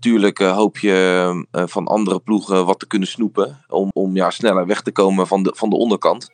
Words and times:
Tuurlijk 0.00 0.38
hoop 0.38 0.78
je 0.78 1.46
van 1.50 1.86
andere 1.86 2.20
ploegen 2.20 2.66
wat 2.66 2.78
te 2.78 2.86
kunnen 2.86 3.08
snoepen. 3.08 3.64
Om, 3.68 3.90
om 3.92 4.16
ja, 4.16 4.30
sneller 4.30 4.66
weg 4.66 4.82
te 4.82 4.92
komen 4.92 5.26
van 5.26 5.42
de, 5.42 5.52
van 5.56 5.70
de 5.70 5.76
onderkant. 5.76 6.30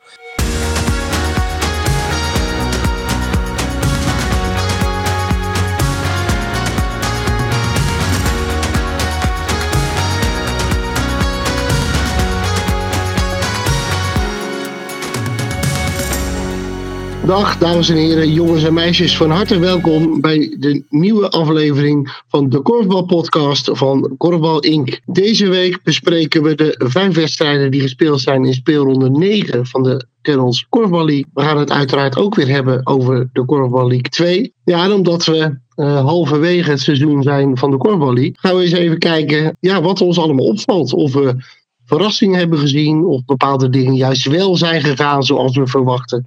Dag 17.27 17.57
dames 17.57 17.89
en 17.89 17.95
heren, 17.95 18.33
jongens 18.33 18.63
en 18.63 18.73
meisjes, 18.73 19.17
van 19.17 19.29
harte 19.29 19.59
welkom 19.59 20.21
bij 20.21 20.55
de 20.59 20.83
nieuwe 20.89 21.29
aflevering 21.29 22.21
van 22.27 22.49
de 22.49 22.59
Korfbal 22.59 23.05
Podcast 23.05 23.69
van 23.73 24.15
Korfbal 24.17 24.59
Inc. 24.59 24.99
Deze 25.05 25.49
week 25.49 25.83
bespreken 25.83 26.43
we 26.43 26.55
de 26.55 26.75
vijf 26.77 27.15
wedstrijden 27.15 27.71
die 27.71 27.81
gespeeld 27.81 28.21
zijn 28.21 28.45
in 28.45 28.53
speelronde 28.53 29.09
9 29.09 29.65
van 29.65 29.83
de 29.83 30.05
Kennels 30.21 30.65
Korfbal 30.69 31.05
League. 31.05 31.25
We 31.33 31.41
gaan 31.41 31.57
het 31.57 31.71
uiteraard 31.71 32.17
ook 32.17 32.35
weer 32.35 32.47
hebben 32.47 32.87
over 32.87 33.29
de 33.33 33.45
Korfbal 33.45 33.87
League 33.87 34.09
2. 34.09 34.53
Ja, 34.63 34.91
omdat 34.93 35.25
we 35.25 35.57
uh, 35.75 36.05
halverwege 36.05 36.69
het 36.69 36.81
seizoen 36.81 37.23
zijn 37.23 37.57
van 37.57 37.71
de 37.71 37.77
Korfbal 37.77 38.13
League, 38.13 38.35
gaan 38.39 38.55
we 38.55 38.61
eens 38.61 38.71
even 38.71 38.99
kijken 38.99 39.57
ja, 39.59 39.81
wat 39.81 40.01
ons 40.01 40.19
allemaal 40.19 40.45
opvalt. 40.45 40.93
Of 40.93 41.13
we 41.13 41.35
verrassingen 41.85 42.39
hebben 42.39 42.59
gezien, 42.59 43.05
of 43.05 43.25
bepaalde 43.25 43.69
dingen 43.69 43.95
juist 43.95 44.27
wel 44.27 44.55
zijn 44.55 44.81
gegaan 44.81 45.23
zoals 45.23 45.57
we 45.57 45.67
verwachten. 45.67 46.25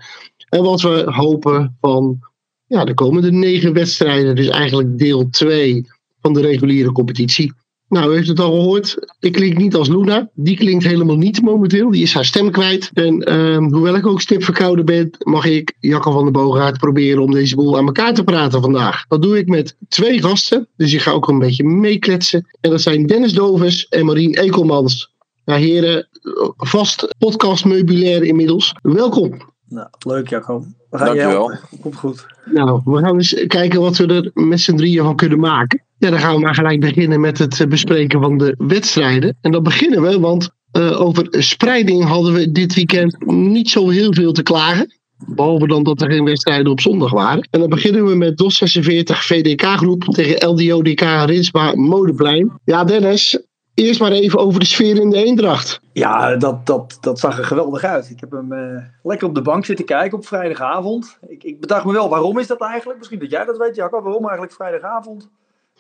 En 0.51 0.63
wat 0.63 0.81
we 0.81 1.03
hopen 1.07 1.77
van 1.81 2.19
ja, 2.67 2.85
de 2.85 2.95
komende 2.95 3.33
negen 3.33 3.73
wedstrijden, 3.73 4.37
dus 4.37 4.49
eigenlijk 4.49 4.99
deel 4.99 5.31
2 5.31 5.87
van 6.21 6.33
de 6.33 6.41
reguliere 6.41 6.93
competitie. 6.93 7.53
Nou, 7.89 8.13
u 8.13 8.15
heeft 8.15 8.29
het 8.29 8.41
al 8.41 8.53
gehoord. 8.53 8.97
Ik 9.21 9.33
klink 9.33 9.57
niet 9.57 9.75
als 9.75 9.89
Luna. 9.89 10.31
Die 10.35 10.57
klinkt 10.57 10.85
helemaal 10.85 11.17
niet 11.17 11.43
momenteel. 11.43 11.91
Die 11.91 12.03
is 12.03 12.15
haar 12.15 12.25
stem 12.25 12.51
kwijt. 12.51 12.91
En 12.93 13.23
ehm, 13.23 13.63
hoewel 13.63 13.97
ik 13.97 14.07
ook 14.07 14.21
stip 14.21 14.45
verkouden 14.45 14.85
ben, 14.85 15.11
mag 15.19 15.45
ik, 15.45 15.75
Jacco 15.81 16.13
van 16.13 16.23
der 16.23 16.33
Boogaard, 16.33 16.79
proberen 16.79 17.23
om 17.23 17.31
deze 17.31 17.55
boel 17.55 17.79
aan 17.79 17.87
elkaar 17.87 18.15
te 18.15 18.25
praten 18.25 18.61
vandaag. 18.61 19.05
Dat 19.09 19.23
doe 19.23 19.39
ik 19.39 19.49
met 19.49 19.77
twee 19.89 20.23
gasten. 20.23 20.69
Dus 20.77 20.93
ik 20.93 21.01
ga 21.01 21.11
ook 21.11 21.29
een 21.29 21.39
beetje 21.39 21.65
meekletsen. 21.65 22.47
En 22.61 22.71
dat 22.71 22.81
zijn 22.81 23.07
Dennis 23.07 23.33
Dovers 23.33 23.89
en 23.89 24.05
Marien 24.05 24.35
Ekelmans. 24.35 25.13
Ja, 25.45 25.55
heren, 25.55 26.09
vast 26.57 27.15
podcastmeubilair 27.19 28.23
inmiddels. 28.23 28.75
Welkom. 28.83 29.50
Nou, 29.71 29.89
leuk 30.07 30.29
Jacco. 30.29 30.65
We 30.91 30.99
gaan 30.99 31.07
Dankjewel. 31.07 31.53
Komt 31.81 31.97
goed. 31.97 32.27
Nou, 32.45 32.81
we 32.85 32.99
gaan 32.99 33.17
eens 33.17 33.45
kijken 33.47 33.81
wat 33.81 33.97
we 33.97 34.07
er 34.07 34.31
met 34.35 34.61
z'n 34.61 34.77
drieën 34.77 35.05
van 35.05 35.17
kunnen 35.17 35.39
maken. 35.39 35.83
Ja, 35.99 36.11
dan 36.11 36.19
gaan 36.19 36.35
we 36.35 36.41
maar 36.41 36.55
gelijk 36.55 36.81
beginnen 36.81 37.21
met 37.21 37.39
het 37.39 37.67
bespreken 37.69 38.21
van 38.21 38.39
de 38.39 38.55
wedstrijden. 38.59 39.37
En 39.41 39.53
dan 39.53 39.63
beginnen 39.63 40.03
we, 40.03 40.21
want 40.21 40.51
uh, 40.73 41.01
over 41.01 41.27
spreiding 41.31 42.05
hadden 42.05 42.33
we 42.33 42.53
dit 42.53 42.75
weekend 42.75 43.27
niet 43.27 43.71
zo 43.71 43.89
heel 43.89 44.15
veel 44.15 44.33
te 44.33 44.43
klagen. 44.43 44.99
Behalve 45.27 45.67
dan 45.67 45.83
dat 45.83 46.01
er 46.01 46.11
geen 46.11 46.25
wedstrijden 46.25 46.73
op 46.73 46.81
zondag 46.81 47.11
waren. 47.11 47.49
En 47.51 47.61
dan 47.61 47.69
beginnen 47.69 48.07
we 48.07 48.15
met 48.15 48.37
DOS 48.37 48.57
46 48.57 49.25
VDK-groep 49.25 50.05
tegen 50.05 50.49
LDODK 50.49 51.01
Rinsma 51.01 51.75
Modeplein. 51.75 52.61
Ja, 52.65 52.85
Dennis, 52.85 53.39
Eerst 53.81 54.01
maar 54.01 54.13
even 54.13 54.39
over 54.39 54.61
de 54.61 54.67
sfeer 54.67 54.97
in 54.97 55.11
de 55.11 55.25
Eendracht. 55.25 55.81
Ja, 55.93 56.37
dat, 56.37 56.67
dat, 56.67 56.99
dat 57.01 57.19
zag 57.19 57.39
er 57.39 57.45
geweldig 57.45 57.85
uit. 57.85 58.11
Ik 58.11 58.21
heb 58.21 58.31
hem 58.31 58.53
uh, 58.53 58.83
lekker 59.03 59.29
op 59.29 59.35
de 59.35 59.43
bank 59.43 59.65
zitten 59.65 59.85
kijken 59.85 60.19
op 60.19 60.27
vrijdagavond. 60.27 61.19
Ik, 61.29 61.45
ik 61.45 61.61
bedacht 61.61 61.85
me 61.85 61.93
wel, 61.93 62.09
waarom 62.09 62.39
is 62.39 62.47
dat 62.47 62.61
eigenlijk? 62.61 62.99
Misschien 62.99 63.19
dat 63.19 63.31
jij 63.31 63.45
dat 63.45 63.57
weet, 63.57 63.75
Jacob. 63.75 64.03
Waarom 64.03 64.23
eigenlijk 64.23 64.53
vrijdagavond? 64.53 65.31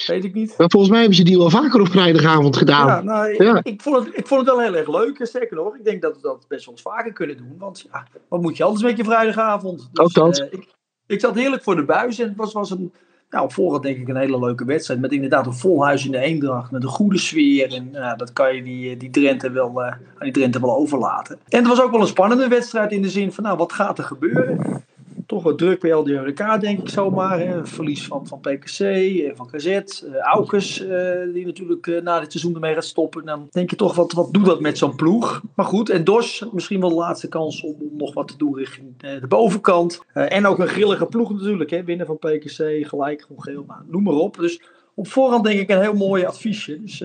Weet 0.06 0.24
ik 0.24 0.34
niet. 0.34 0.54
Maar 0.58 0.70
volgens 0.70 0.90
mij 0.90 1.00
hebben 1.00 1.18
ze 1.18 1.24
die 1.24 1.38
wel 1.38 1.50
vaker 1.50 1.80
op 1.80 1.88
vrijdagavond 1.88 2.56
gedaan. 2.56 2.86
Ja, 2.86 3.02
nou, 3.02 3.44
ja. 3.44 3.56
Ik, 3.56 3.66
ik, 3.66 3.82
vond 3.82 3.96
het, 3.96 4.16
ik 4.16 4.26
vond 4.26 4.40
het 4.40 4.50
wel 4.50 4.60
heel 4.60 4.76
erg 4.76 4.88
leuk. 4.88 5.26
Sterker 5.26 5.56
nog, 5.56 5.76
ik 5.76 5.84
denk 5.84 6.02
dat 6.02 6.14
we 6.14 6.22
dat 6.22 6.44
best 6.48 6.64
wel 6.64 6.74
eens 6.74 6.82
vaker 6.82 7.12
kunnen 7.12 7.36
doen. 7.36 7.54
Want 7.58 7.86
ja, 7.92 8.06
wat 8.28 8.40
moet 8.40 8.56
je 8.56 8.64
anders 8.64 8.82
met 8.82 8.96
je 8.96 9.04
vrijdagavond? 9.04 9.88
Dus, 9.92 10.04
Ook 10.04 10.12
dat. 10.12 10.38
Uh, 10.38 10.46
ik, 10.50 10.68
ik 11.06 11.20
zat 11.20 11.34
heerlijk 11.34 11.62
voor 11.62 11.76
de 11.76 11.84
buis 11.84 12.18
en 12.18 12.28
het 12.28 12.36
was, 12.36 12.52
was 12.52 12.70
een 12.70 12.92
nou, 13.30 13.44
op 13.44 13.52
voorhand 13.52 13.82
denk 13.82 13.96
ik 13.96 14.08
een 14.08 14.16
hele 14.16 14.38
leuke 14.38 14.64
wedstrijd. 14.64 15.00
Met 15.00 15.12
inderdaad 15.12 15.46
een 15.46 15.52
vol 15.52 15.84
huis 15.84 16.04
in 16.04 16.12
de 16.12 16.18
Eendracht. 16.18 16.70
Met 16.70 16.82
een 16.82 16.88
goede 16.88 17.18
sfeer. 17.18 17.74
En 17.74 17.88
uh, 17.92 18.16
dat 18.16 18.32
kan 18.32 18.56
je 18.56 18.62
die, 18.62 18.96
die, 18.96 19.10
Drenthe 19.10 19.50
wel, 19.50 19.82
aan 19.82 19.98
die 20.18 20.32
Drenthe 20.32 20.60
wel 20.60 20.76
overlaten. 20.76 21.38
En 21.48 21.58
het 21.58 21.68
was 21.68 21.82
ook 21.82 21.90
wel 21.90 22.00
een 22.00 22.06
spannende 22.06 22.48
wedstrijd 22.48 22.92
in 22.92 23.02
de 23.02 23.10
zin 23.10 23.32
van, 23.32 23.44
nou, 23.44 23.56
wat 23.56 23.72
gaat 23.72 23.98
er 23.98 24.04
gebeuren? 24.04 24.84
Toch 25.30 25.42
wat 25.42 25.58
druk 25.58 25.80
bij 25.80 25.90
LDRK, 25.90 26.60
denk 26.60 26.78
ik 26.78 26.88
zomaar. 26.88 27.40
Hè. 27.40 27.66
Verlies 27.66 28.06
van, 28.06 28.26
van 28.26 28.40
PKC, 28.40 28.80
eh, 28.80 29.30
van 29.34 29.50
KZ, 29.50 29.66
uh, 29.66 30.16
Aukes, 30.20 30.80
uh, 30.80 31.32
die 31.32 31.46
natuurlijk 31.46 32.02
na 32.02 32.20
dit 32.20 32.32
seizoen 32.32 32.54
ermee 32.54 32.74
gaat 32.74 32.84
stoppen. 32.84 33.24
Dan 33.24 33.48
denk 33.50 33.70
je 33.70 33.76
toch, 33.76 33.94
wat, 33.94 34.12
wat 34.12 34.32
doet 34.32 34.44
dat 34.44 34.60
met 34.60 34.78
zo'n 34.78 34.96
ploeg? 34.96 35.42
Maar 35.54 35.66
goed, 35.66 35.90
en 35.90 36.04
Dos, 36.04 36.46
misschien 36.52 36.80
wel 36.80 36.88
de 36.88 36.94
laatste 36.94 37.28
kans 37.28 37.62
om, 37.62 37.76
om 37.80 37.96
nog 37.96 38.14
wat 38.14 38.28
te 38.28 38.36
doen 38.36 38.56
richting 38.56 38.96
de 38.96 39.26
bovenkant. 39.28 40.00
en 40.12 40.46
ook 40.46 40.58
een 40.58 40.68
grillige 40.68 41.06
ploeg 41.06 41.32
natuurlijk, 41.32 41.70
hè. 41.70 41.84
winnen 41.84 42.06
van 42.06 42.18
PKC, 42.18 42.86
gelijk, 42.86 43.22
gewoon 43.22 43.42
geel, 43.42 43.66
noem 43.86 44.02
maar 44.02 44.14
op. 44.14 44.36
Dus 44.36 44.62
op 44.94 45.08
voorhand 45.08 45.44
denk 45.44 45.60
ik 45.60 45.70
een 45.70 45.80
heel 45.80 45.94
mooi 45.94 46.24
adviesje. 46.24 46.80
Dus 46.80 47.04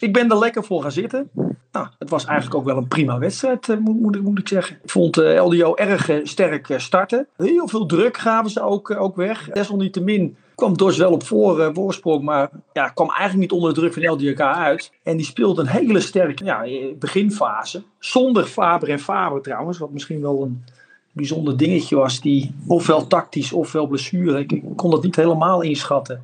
ik 0.00 0.12
ben 0.12 0.30
er 0.30 0.38
lekker 0.38 0.64
voor 0.64 0.82
gaan 0.82 0.92
zitten. 0.92 1.30
Nou, 1.72 1.86
het 1.98 2.10
was 2.10 2.24
eigenlijk 2.24 2.58
ook 2.58 2.64
wel 2.64 2.76
een 2.76 2.88
prima 2.88 3.18
wedstrijd, 3.18 3.68
eh, 3.68 3.76
moet, 3.76 4.38
ik 4.38 4.48
zeggen. 4.48 4.78
Ik 4.82 4.90
vond 4.90 5.18
uh, 5.18 5.44
LDO 5.44 5.74
erg 5.74 6.10
uh, 6.10 6.24
sterk 6.24 6.74
starten. 6.76 7.26
Heel 7.36 7.68
veel 7.68 7.86
druk 7.86 8.16
gaven 8.16 8.50
ze 8.50 8.62
ook, 8.62 8.90
ook 8.90 9.16
weg. 9.16 9.48
Desalniettemin 9.52 10.36
kwam 10.54 10.76
Dors 10.76 10.96
wel 10.96 11.12
op 11.12 11.22
voor, 11.24 11.70
voorsprong, 11.74 12.22
maar 12.22 12.50
ja, 12.72 12.88
kwam 12.88 13.08
eigenlijk 13.08 13.40
niet 13.40 13.52
onder 13.52 13.74
de 13.74 13.80
druk 13.80 13.92
van 13.92 14.06
LDK 14.06 14.40
uit. 14.40 14.92
En 15.02 15.16
die 15.16 15.26
speelde 15.26 15.60
een 15.60 15.68
hele 15.68 16.00
sterke 16.00 16.44
ja, 16.44 16.64
beginfase. 16.98 17.82
Zonder 17.98 18.44
Faber 18.44 18.88
en 18.88 18.98
Faber 18.98 19.42
trouwens, 19.42 19.78
wat 19.78 19.90
misschien 19.90 20.20
wel 20.20 20.42
een 20.42 20.64
bijzonder 21.12 21.56
dingetje 21.56 21.96
was. 21.96 22.20
Die 22.20 22.54
ofwel 22.66 23.06
tactisch 23.06 23.52
ofwel 23.52 23.86
blessure, 23.86 24.38
ik 24.38 24.62
kon 24.76 24.90
dat 24.90 25.02
niet 25.02 25.16
helemaal 25.16 25.62
inschatten 25.62 26.22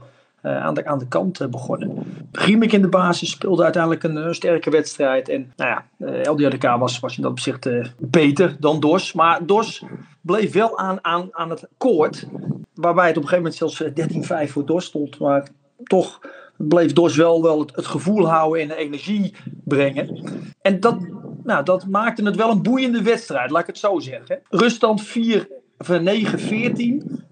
aan, 0.49 0.75
de, 0.75 0.87
aan 0.87 0.99
de 0.99 1.09
kant 1.09 1.41
uh, 1.41 1.49
begonnen. 1.49 2.03
Griemik 2.33 2.73
in 2.73 2.83
de 2.83 2.89
basis 2.89 3.31
speelde 3.31 3.63
uiteindelijk 3.63 4.03
een, 4.03 4.35
sterke 4.35 4.71
wedstrijd. 4.71 5.29
En 5.29 5.53
nou 5.57 5.71
ja, 5.71 6.07
eh, 6.07 6.33
LDRK 6.33 6.77
was, 6.79 7.01
was 7.01 7.17
in 7.17 7.23
dat 7.23 7.31
opzicht 7.31 7.69
beter 7.99 8.57
dan 8.61 8.81
Dos. 8.81 9.13
Maar 9.13 9.47
Dos 9.47 9.85
bleef 10.21 10.53
wel 10.53 10.79
aan, 10.79 10.99
aan, 11.31 11.51
het 11.51 11.69
koord. 11.77 12.27
Waarbij 12.75 13.07
het 13.07 13.17
op 13.17 13.23
een 13.23 13.29
gegeven 13.29 13.53
moment 13.53 13.55
zelfs 13.55 14.47
13-5 14.49 14.51
voor 14.53 14.67
Dos 14.67 14.85
stond. 14.85 15.19
Maar 15.19 15.49
toch 15.83 16.21
bleef 16.57 16.93
Dos 16.93 17.17
wel, 17.17 17.43
wel 17.43 17.59
het, 17.59 17.87
gevoel 17.87 18.29
houden 18.29 18.63
en 18.63 18.69
de 18.69 18.77
energie 18.77 19.35
brengen. 19.65 20.25
En 20.61 20.81
dat, 20.81 20.97
nou, 21.43 21.65
dat 21.65 21.87
maakte 21.87 22.25
het 22.25 22.37
wel 22.37 22.51
een 22.51 22.63
boeiende 22.63 23.03
wedstrijd, 23.03 23.51
laat 23.51 23.61
ik 23.61 23.67
het 23.67 23.79
zo 23.79 23.99
zeggen. 23.99 24.41
Ruststand 24.49 25.03
4, 25.03 25.49
9-14 25.85 27.27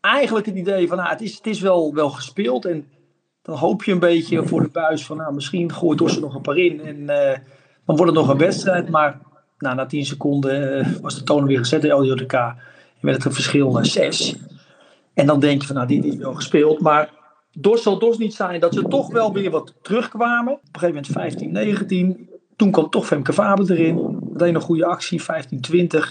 eigenlijk 0.00 0.46
het 0.46 0.56
idee 0.56 0.88
van, 0.88 0.96
nou, 0.96 1.08
het 1.08 1.20
is, 1.20 1.36
het 1.36 1.46
is 1.46 1.60
wel, 1.60 1.94
wel 1.94 2.10
gespeeld. 2.10 2.64
En 2.64 2.88
dan 3.42 3.56
hoop 3.56 3.84
je 3.84 3.92
een 3.92 3.98
beetje 3.98 4.46
voor 4.46 4.62
de 4.62 4.68
buis 4.68 5.06
van, 5.06 5.16
nou, 5.16 5.34
misschien 5.34 5.72
gooit 5.72 5.98
Dorsen 5.98 6.22
nog 6.22 6.34
een 6.34 6.40
paar 6.40 6.58
in. 6.58 6.80
En 6.80 7.00
uh, 7.00 7.38
dan 7.84 7.96
wordt 7.96 8.02
het 8.02 8.14
nog 8.14 8.28
een 8.28 8.38
wedstrijd. 8.38 8.88
Maar 8.88 9.20
nou, 9.58 9.76
na 9.76 9.86
10 9.86 10.04
seconden 10.04 10.78
uh, 10.78 10.96
was 11.02 11.14
de 11.14 11.22
toon 11.22 11.46
weer 11.46 11.58
gezet, 11.58 11.82
de 11.82 11.88
LJK. 11.88 12.32
En 12.32 12.56
werd 13.00 13.16
het 13.16 13.26
een 13.26 13.32
verschil 13.32 13.70
naar 13.70 13.86
6. 13.86 14.36
En 15.14 15.26
dan 15.26 15.40
denk 15.40 15.60
je 15.60 15.66
van, 15.66 15.76
nou, 15.76 15.88
dit 15.88 16.04
is 16.04 16.16
wel 16.16 16.34
gespeeld. 16.34 16.80
Maar 16.80 17.10
Dos 17.52 17.82
zal 17.82 17.98
Dos 17.98 18.18
niet 18.18 18.34
zijn 18.34 18.60
dat 18.60 18.74
ze 18.74 18.82
toch 18.88 19.12
wel 19.12 19.32
weer 19.32 19.50
wat 19.50 19.74
terugkwamen. 19.82 20.52
Op 20.52 20.60
een 20.62 20.80
gegeven 20.80 20.94
moment 20.94 21.12
15, 21.12 21.52
19. 21.52 22.28
Toen 22.56 22.70
kwam 22.70 22.90
toch 22.90 23.06
Femke 23.06 23.32
Faber 23.32 23.70
erin. 23.70 24.18
Meteen 24.40 24.54
een 24.54 24.60
goede 24.60 24.84
actie, 24.84 25.22
15-20. 25.22 25.24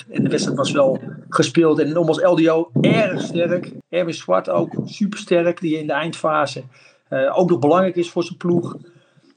En 0.09 0.23
de 0.23 0.29
wedstrijd 0.29 0.57
was 0.57 0.71
wel 0.71 0.99
gespeeld. 1.29 1.79
En 1.79 1.91
nogmaals, 1.91 2.21
LDO 2.21 2.69
erg 2.81 3.21
sterk. 3.21 3.71
Erwin 3.89 4.13
Zwart 4.13 4.49
ook 4.49 4.73
super 4.85 5.19
sterk. 5.19 5.61
Die 5.61 5.77
in 5.77 5.87
de 5.87 5.93
eindfase 5.93 6.63
uh, 7.09 7.37
ook 7.37 7.49
nog 7.49 7.59
belangrijk 7.59 7.95
is 7.95 8.09
voor 8.09 8.23
zijn 8.23 8.37
ploeg. 8.37 8.77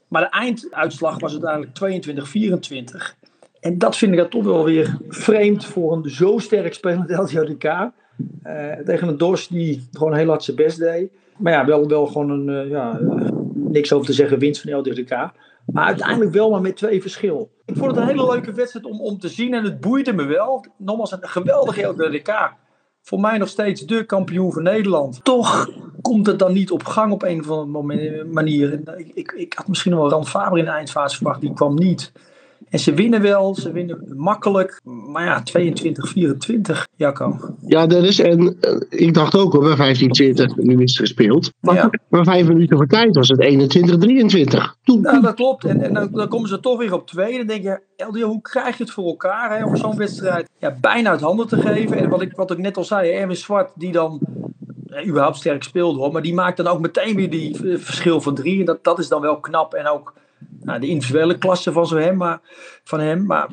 Maar 0.07 0.21
de 0.21 0.29
einduitslag 0.29 1.19
was 1.19 1.41
uiteindelijk 1.41 2.05
22-24. 3.15 3.23
En 3.59 3.77
dat 3.77 3.97
vind 3.97 4.11
ik 4.11 4.17
dan 4.17 4.29
toch 4.29 4.43
wel 4.43 4.65
weer 4.65 4.97
vreemd 5.07 5.65
voor 5.65 5.93
een 5.93 6.09
zo 6.09 6.37
sterk 6.37 6.73
spelend 6.73 7.09
LDODK. 7.19 7.63
Uh, 7.63 7.91
eh, 8.43 8.85
tegen 8.85 9.07
een 9.07 9.17
DOS 9.17 9.47
die 9.47 9.87
gewoon 9.91 10.13
heel 10.13 10.27
hard 10.27 10.43
zijn 10.43 10.57
best 10.57 10.79
deed. 10.79 11.11
Maar 11.37 11.53
ja, 11.53 11.65
wel, 11.65 11.87
wel 11.87 12.05
gewoon 12.05 12.29
een, 12.29 12.65
uh, 12.65 12.69
ja, 12.69 12.99
niks 13.53 13.93
over 13.93 14.05
te 14.05 14.13
zeggen, 14.13 14.39
winst 14.39 14.61
van 14.61 14.73
LDODK. 14.79 15.31
Maar 15.65 15.85
uiteindelijk 15.85 16.31
wel 16.31 16.49
maar 16.49 16.61
met 16.61 16.75
twee 16.75 17.01
verschil. 17.01 17.51
Ik 17.65 17.77
vond 17.77 17.91
het 17.91 17.99
een 17.99 18.07
hele 18.07 18.31
leuke 18.31 18.51
wedstrijd 18.51 18.85
om, 18.85 19.01
om 19.01 19.17
te 19.17 19.29
zien 19.29 19.53
en 19.53 19.63
het 19.63 19.79
boeide 19.79 20.13
me 20.13 20.23
wel. 20.23 20.65
Nogmaals 20.77 21.11
een 21.11 21.27
geweldige 21.27 21.81
LDK. 21.81 22.53
Voor 23.01 23.19
mij 23.19 23.37
nog 23.37 23.47
steeds 23.47 23.81
de 23.81 24.05
kampioen 24.05 24.51
van 24.51 24.63
Nederland. 24.63 25.23
Toch 25.23 25.69
komt 26.01 26.25
het 26.27 26.39
dan 26.39 26.53
niet 26.53 26.71
op 26.71 26.83
gang 26.83 27.11
op 27.11 27.23
een 27.23 27.39
of 27.39 27.49
andere 27.49 28.23
manier. 28.23 28.81
Ik, 29.13 29.31
ik, 29.31 29.53
had 29.53 29.67
misschien 29.67 29.95
wel 29.95 30.09
Rand 30.09 30.29
Faber 30.29 30.57
in 30.57 30.65
de 30.65 30.71
eindfase 30.71 31.15
verwacht, 31.15 31.41
die 31.41 31.53
kwam 31.53 31.75
niet. 31.75 32.11
En 32.69 32.79
ze 32.79 32.93
winnen 32.93 33.21
wel, 33.21 33.55
ze 33.55 33.71
winnen 33.71 34.13
makkelijk. 34.15 34.81
Maar 34.83 35.25
ja, 35.25 35.43
22-24, 36.73 36.87
Jacco. 36.95 37.37
Ja, 37.65 37.87
dat 37.87 38.03
is. 38.03 38.19
En 38.19 38.57
eh, 38.59 38.75
ik 38.89 39.13
dacht 39.13 39.35
ook 39.35 39.53
hoor, 39.53 39.75
bij 39.75 39.95
15-20 39.95 40.55
nu 40.55 40.81
is 40.81 40.97
gespeeld. 40.97 41.51
Maar, 41.59 41.75
Ja. 41.75 41.89
maar 42.09 42.23
vijf 42.23 42.47
minuten 42.47 42.77
voor 42.77 42.87
tijd 42.87 43.15
was 43.15 43.27
het 43.27 43.39
21-23. 43.39 44.75
Toen, 44.83 45.01
Ja, 45.01 45.19
dat 45.19 45.33
klopt. 45.33 45.65
En, 45.65 45.81
en 45.81 45.93
dan, 45.93 46.09
dan 46.11 46.27
komen 46.27 46.49
ze 46.49 46.59
toch 46.59 46.77
weer 46.77 46.93
op 46.93 47.07
twee. 47.07 47.37
Dan 47.37 47.47
denk 47.47 47.63
je, 47.63 47.81
Eldio, 47.95 48.27
hoe 48.27 48.41
krijg 48.41 48.77
je 48.77 48.83
het 48.83 48.91
voor 48.91 49.05
elkaar 49.05 49.57
hè, 49.57 49.65
om 49.65 49.75
zo'n 49.75 49.97
wedstrijd 49.97 50.49
ja, 50.59 50.77
bijna 50.81 51.09
uit 51.09 51.21
handen 51.21 51.47
te 51.47 51.61
geven? 51.61 51.97
En 51.97 52.09
wat 52.09 52.21
ik, 52.21 52.35
wat 52.35 52.51
ik 52.51 52.57
net 52.57 52.77
al 52.77 52.83
zei, 52.83 53.11
Erwin 53.11 53.35
Zwart, 53.35 53.71
die 53.75 53.91
dan 53.91 54.19
eh, 54.87 55.07
überhaupt 55.07 55.37
sterk 55.37 55.63
speelde 55.63 55.99
hoor, 55.99 56.11
maar 56.11 56.21
die 56.21 56.33
maakt 56.33 56.57
dan 56.57 56.67
ook 56.67 56.79
meteen 56.79 57.15
weer 57.15 57.29
die 57.29 57.71
eh, 57.71 57.77
verschil 57.79 58.21
van 58.21 58.35
drie. 58.35 58.59
En 58.59 58.65
dat, 58.65 58.83
dat 58.83 58.99
is 58.99 59.07
dan 59.07 59.21
wel 59.21 59.39
knap. 59.39 59.73
En 59.73 59.87
ook 59.87 60.13
nou, 60.63 60.79
de 60.79 60.87
individuele 60.87 61.37
klasse 61.37 61.71
van, 61.71 61.87
zo 61.87 61.97
hem, 61.97 62.17
maar, 62.17 62.39
van 62.83 62.99
hem. 62.99 63.25
Maar 63.25 63.49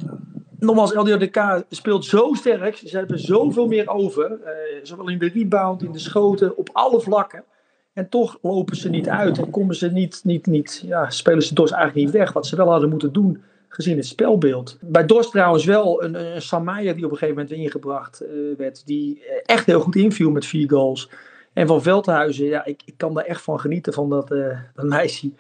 nogmaals, 0.59 0.95
LDODK 0.95 1.65
speelt 1.69 2.05
zo 2.05 2.33
sterk. 2.33 2.77
Ze 2.77 2.97
hebben 2.97 3.19
zoveel 3.19 3.67
meer 3.67 3.89
over. 3.89 4.25
eh, 4.25 4.53
zowel 4.83 5.09
in 5.09 5.19
de 5.19 5.31
rebound, 5.35 5.83
in 5.83 5.93
de 5.93 5.99
schoten, 5.99 6.57
op 6.57 6.69
alle 6.73 7.01
vlakken. 7.01 7.45
En 7.93 8.09
toch 8.09 8.39
lopen 8.43 8.77
ze 8.77 8.89
niet 8.89 9.09
uit 9.09 9.39
en 9.39 9.51
komen 9.51 9.75
ze 9.75 9.91
niet, 9.91 10.21
niet, 10.25 10.47
niet 10.47 10.83
ja, 10.87 11.11
spelen 11.11 11.43
ze 11.43 11.55
Dorst 11.55 11.73
eigenlijk 11.73 12.05
niet 12.07 12.17
weg. 12.17 12.33
Wat 12.33 12.47
ze 12.47 12.57
wel 12.57 12.71
hadden 12.71 12.89
moeten 12.89 13.13
doen 13.13 13.43
gezien 13.69 13.97
het 13.97 14.07
spelbeeld. 14.07 14.79
Bij 14.81 15.07
Dorst 15.07 15.31
trouwens 15.31 15.65
wel 15.65 16.03
een, 16.03 16.35
een 16.35 16.43
Sam 16.43 16.65
Meijer 16.65 16.95
die 16.95 17.05
op 17.05 17.11
een 17.11 17.17
gegeven 17.17 17.43
moment 17.43 17.61
ingebracht 17.61 18.21
eh, 18.21 18.31
werd. 18.57 18.87
Die 18.87 19.25
eh, 19.25 19.37
echt 19.45 19.67
heel 19.67 19.81
goed 19.81 19.97
inviel 19.97 20.31
met 20.31 20.47
vier 20.47 20.71
goals. 20.71 21.11
En 21.53 21.67
van 21.67 21.83
Veldhuizen, 21.83 22.47
ja, 22.47 22.65
ik, 22.65 22.83
ik 22.85 22.95
kan 22.97 23.15
daar 23.15 23.25
echt 23.25 23.43
van 23.43 23.61
genieten 23.61 23.93
van 23.93 24.11
dat, 24.11 24.29
dat 24.75 24.85
meisje. 24.85 25.31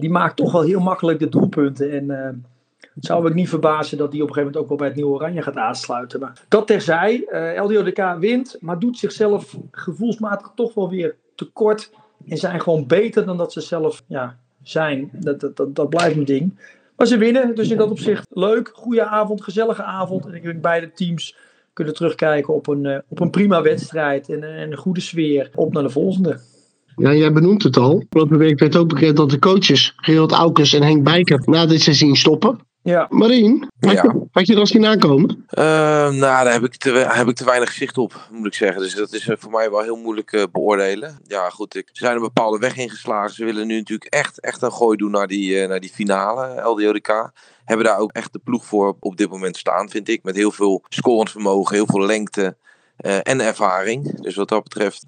Die 0.00 0.10
maakt 0.10 0.36
toch 0.36 0.52
wel 0.52 0.62
heel 0.62 0.80
makkelijk 0.80 1.18
de 1.18 1.28
doelpunten. 1.28 1.90
En 1.90 2.10
eh, 2.10 2.30
het 2.94 3.04
zou 3.04 3.22
me 3.22 3.34
niet 3.34 3.48
verbazen 3.48 3.98
dat 3.98 4.10
die 4.10 4.22
op 4.22 4.28
een 4.28 4.34
gegeven 4.34 4.52
moment 4.52 4.62
ook 4.62 4.68
wel 4.68 4.78
bij 4.78 4.86
het 4.86 4.96
Nieuwe 4.96 5.12
Oranje 5.12 5.42
gaat 5.42 5.56
aansluiten. 5.56 6.20
Maar 6.20 6.42
dat 6.48 6.66
terzij, 6.66 7.24
eh 7.24 7.64
LDODK 7.64 8.16
wint, 8.18 8.56
maar 8.60 8.78
doet 8.78 8.98
zichzelf 8.98 9.56
gevoelsmatig 9.70 10.52
toch 10.54 10.74
wel 10.74 10.88
weer 10.88 11.16
tekort. 11.34 11.90
En 12.28 12.36
zijn 12.36 12.60
gewoon 12.60 12.86
beter 12.86 13.26
dan 13.26 13.36
dat 13.36 13.52
ze 13.52 13.60
zelf 13.60 14.02
ja, 14.06 14.36
zijn. 14.62 15.10
Dat, 15.12 15.40
dat, 15.40 15.76
dat, 15.76 15.88
blijft 15.88 16.16
een 16.16 16.24
ding. 16.24 16.58
Maar 16.96 17.06
ze 17.06 17.18
winnen, 17.18 17.54
dus 17.54 17.70
in 17.70 17.76
dat 17.76 17.90
opzicht 17.90 18.26
leuk. 18.30 18.70
Goede 18.74 19.04
avond, 19.04 19.42
gezellige 19.42 19.82
avond. 19.82 20.26
En 20.26 20.34
ik 20.34 20.42
denk 20.42 20.60
beide 20.60 20.92
teams 20.92 21.36
kunnen 21.72 21.94
terugkijken 21.94 22.54
op 22.54 22.66
een, 22.66 22.86
eh, 22.86 22.98
op 23.08 23.20
een 23.20 23.30
prima 23.30 23.62
wedstrijd 23.62 24.28
en, 24.28 24.42
en 24.42 24.70
een 24.70 24.76
goede 24.76 25.00
sfeer. 25.00 25.50
Op 25.54 25.72
naar 25.72 25.82
de 25.82 25.90
volgende. 25.90 26.40
Ja, 26.96 27.14
jij 27.14 27.32
benoemt 27.32 27.62
het 27.62 27.76
al. 27.76 28.02
Afgelopen 28.02 28.38
week 28.38 28.58
werd 28.58 28.76
ook 28.76 28.88
bekend 28.88 29.16
dat 29.16 29.30
de 29.30 29.38
coaches 29.38 29.92
Gerald 29.96 30.32
Aukers 30.32 30.72
en 30.72 30.82
Henk 30.82 31.02
Bijker 31.04 31.42
na 31.44 31.66
dit 31.66 31.80
seizoen 31.80 32.16
stoppen. 32.16 32.58
Ja, 32.82 33.06
Marien, 33.10 33.68
had, 33.80 33.92
Ja. 33.94 34.02
je, 34.02 34.26
had 34.30 34.46
je 34.46 34.52
er 34.54 34.60
als 34.60 34.70
zien 34.70 34.86
aankomen? 34.86 35.44
Eh, 35.48 35.64
nou, 35.64 36.18
daar 36.20 36.52
heb, 36.52 36.64
ik 36.64 36.76
te, 36.76 36.90
heb 36.90 37.28
ik 37.28 37.36
te 37.36 37.44
weinig 37.44 37.72
zicht 37.72 37.98
op, 37.98 38.28
moet 38.32 38.46
ik 38.46 38.54
zeggen. 38.54 38.82
Dus 38.82 38.94
dat 38.94 39.12
is 39.12 39.28
eh, 39.28 39.36
voor 39.38 39.50
mij 39.50 39.70
wel 39.70 39.82
heel 39.82 39.96
moeilijk 39.96 40.32
eh, 40.32 40.42
beoordelen. 40.52 41.18
Ja, 41.26 41.50
goed, 41.50 41.74
ik, 41.76 41.88
ze 41.92 42.04
zijn 42.04 42.16
een 42.16 42.22
bepaalde 42.22 42.58
weg 42.58 42.76
ingeslagen. 42.76 43.34
Ze 43.34 43.44
willen 43.44 43.66
nu 43.66 43.76
natuurlijk 43.76 44.14
echt, 44.14 44.40
echt 44.40 44.62
een 44.62 44.72
gooi 44.72 44.96
doen 44.96 45.10
naar 45.10 45.26
die, 45.26 45.60
eh, 45.60 45.68
naar 45.68 45.80
die 45.80 45.90
finale, 45.90 46.62
LDODK. 46.68 47.30
Hebben 47.64 47.86
daar 47.86 47.98
ook 47.98 48.12
echt 48.12 48.32
de 48.32 48.40
ploeg 48.44 48.64
voor 48.64 48.96
op 49.00 49.16
dit 49.16 49.30
moment 49.30 49.56
staan, 49.56 49.88
vind 49.90 50.08
ik. 50.08 50.22
Met 50.22 50.36
heel 50.36 50.50
veel 50.52 50.82
scorend 50.88 51.30
vermogen, 51.30 51.74
heel 51.74 51.86
veel 51.86 52.06
lengte 52.06 52.56
eh, 52.96 53.18
en 53.22 53.40
ervaring. 53.40 54.20
Dus 54.20 54.34
wat 54.34 54.48
dat 54.48 54.62
betreft 54.62 55.04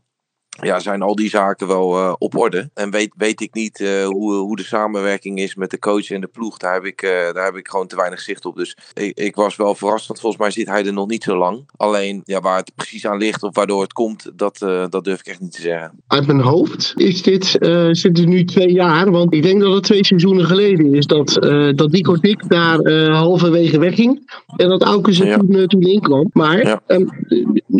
ja, 0.62 0.79
zijn 0.79 1.03
al 1.03 1.14
die 1.14 1.29
zaken 1.29 1.67
wel 1.67 1.97
eh, 1.99 2.12
op 2.19 2.37
orde. 2.37 2.70
En 2.75 2.91
weet, 2.91 3.12
weet 3.17 3.41
ik 3.41 3.55
niet 3.55 3.81
eh, 3.81 4.05
hoe, 4.05 4.35
hoe 4.35 4.56
de 4.56 4.64
samenwerking 4.64 5.38
is 5.38 5.55
met 5.55 5.70
de 5.70 5.79
coach 5.79 6.11
en 6.11 6.20
de 6.20 6.26
ploeg. 6.26 6.56
Daar 6.56 6.75
heb 6.75 6.85
ik, 6.85 7.03
eh, 7.03 7.11
daar 7.11 7.44
heb 7.44 7.56
ik 7.56 7.69
gewoon 7.69 7.87
te 7.87 7.97
weinig 7.97 8.20
zicht 8.20 8.44
op. 8.44 8.56
Dus 8.56 8.76
ik, 8.94 9.19
ik 9.19 9.35
was 9.35 9.56
wel 9.56 9.75
verrast, 9.75 10.06
want 10.06 10.20
volgens 10.20 10.43
mij 10.43 10.50
zit 10.50 10.67
hij 10.69 10.87
er 10.87 10.93
nog 10.93 11.08
niet 11.08 11.23
zo 11.23 11.37
lang. 11.37 11.69
Alleen 11.76 12.23
ja, 12.25 12.41
waar 12.41 12.56
het 12.56 12.73
precies 12.75 13.06
aan 13.06 13.19
ligt 13.19 13.43
of 13.43 13.55
waardoor 13.55 13.82
het 13.82 13.93
komt, 13.93 14.31
dat, 14.35 14.58
dat 14.91 15.05
durf 15.05 15.20
ik 15.20 15.26
echt 15.26 15.41
niet 15.41 15.53
te 15.53 15.61
zeggen. 15.61 15.93
Uit 16.06 16.26
mijn 16.26 16.41
hoofd 16.41 16.93
is 16.97 17.23
dit, 17.23 17.44
zit 17.91 18.26
nu 18.26 18.44
twee 18.44 18.73
jaar. 18.73 19.11
Want 19.11 19.35
ik 19.35 19.43
denk 19.43 19.61
dat 19.61 19.75
het 19.75 19.82
twee 19.82 20.05
seizoenen 20.05 20.44
geleden 20.47 20.94
is 20.94 21.06
dat, 21.06 21.32
dat 21.76 21.91
Nico 21.91 22.17
Dik 22.17 22.49
daar 22.49 22.91
halverwege 23.11 23.79
wegging. 23.79 24.35
En 24.56 24.69
dat 24.69 24.82
Aukers 24.82 25.20
er 25.20 25.26
Ja. 25.26 25.37
toen, 25.38 25.67
toen 25.67 25.82
in 25.82 26.00
kwam. 26.00 26.31
Maar 26.32 26.67
Ja. 26.67 26.82
ehm, 26.87 27.05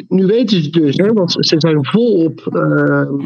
nu- 0.09 0.27
weten 0.27 0.63
ze 0.63 0.71
dus, 0.71 0.97
hè, 0.97 1.13
want 1.13 1.33
ze 1.39 1.55
zijn 1.59 1.87
volop 1.87 2.41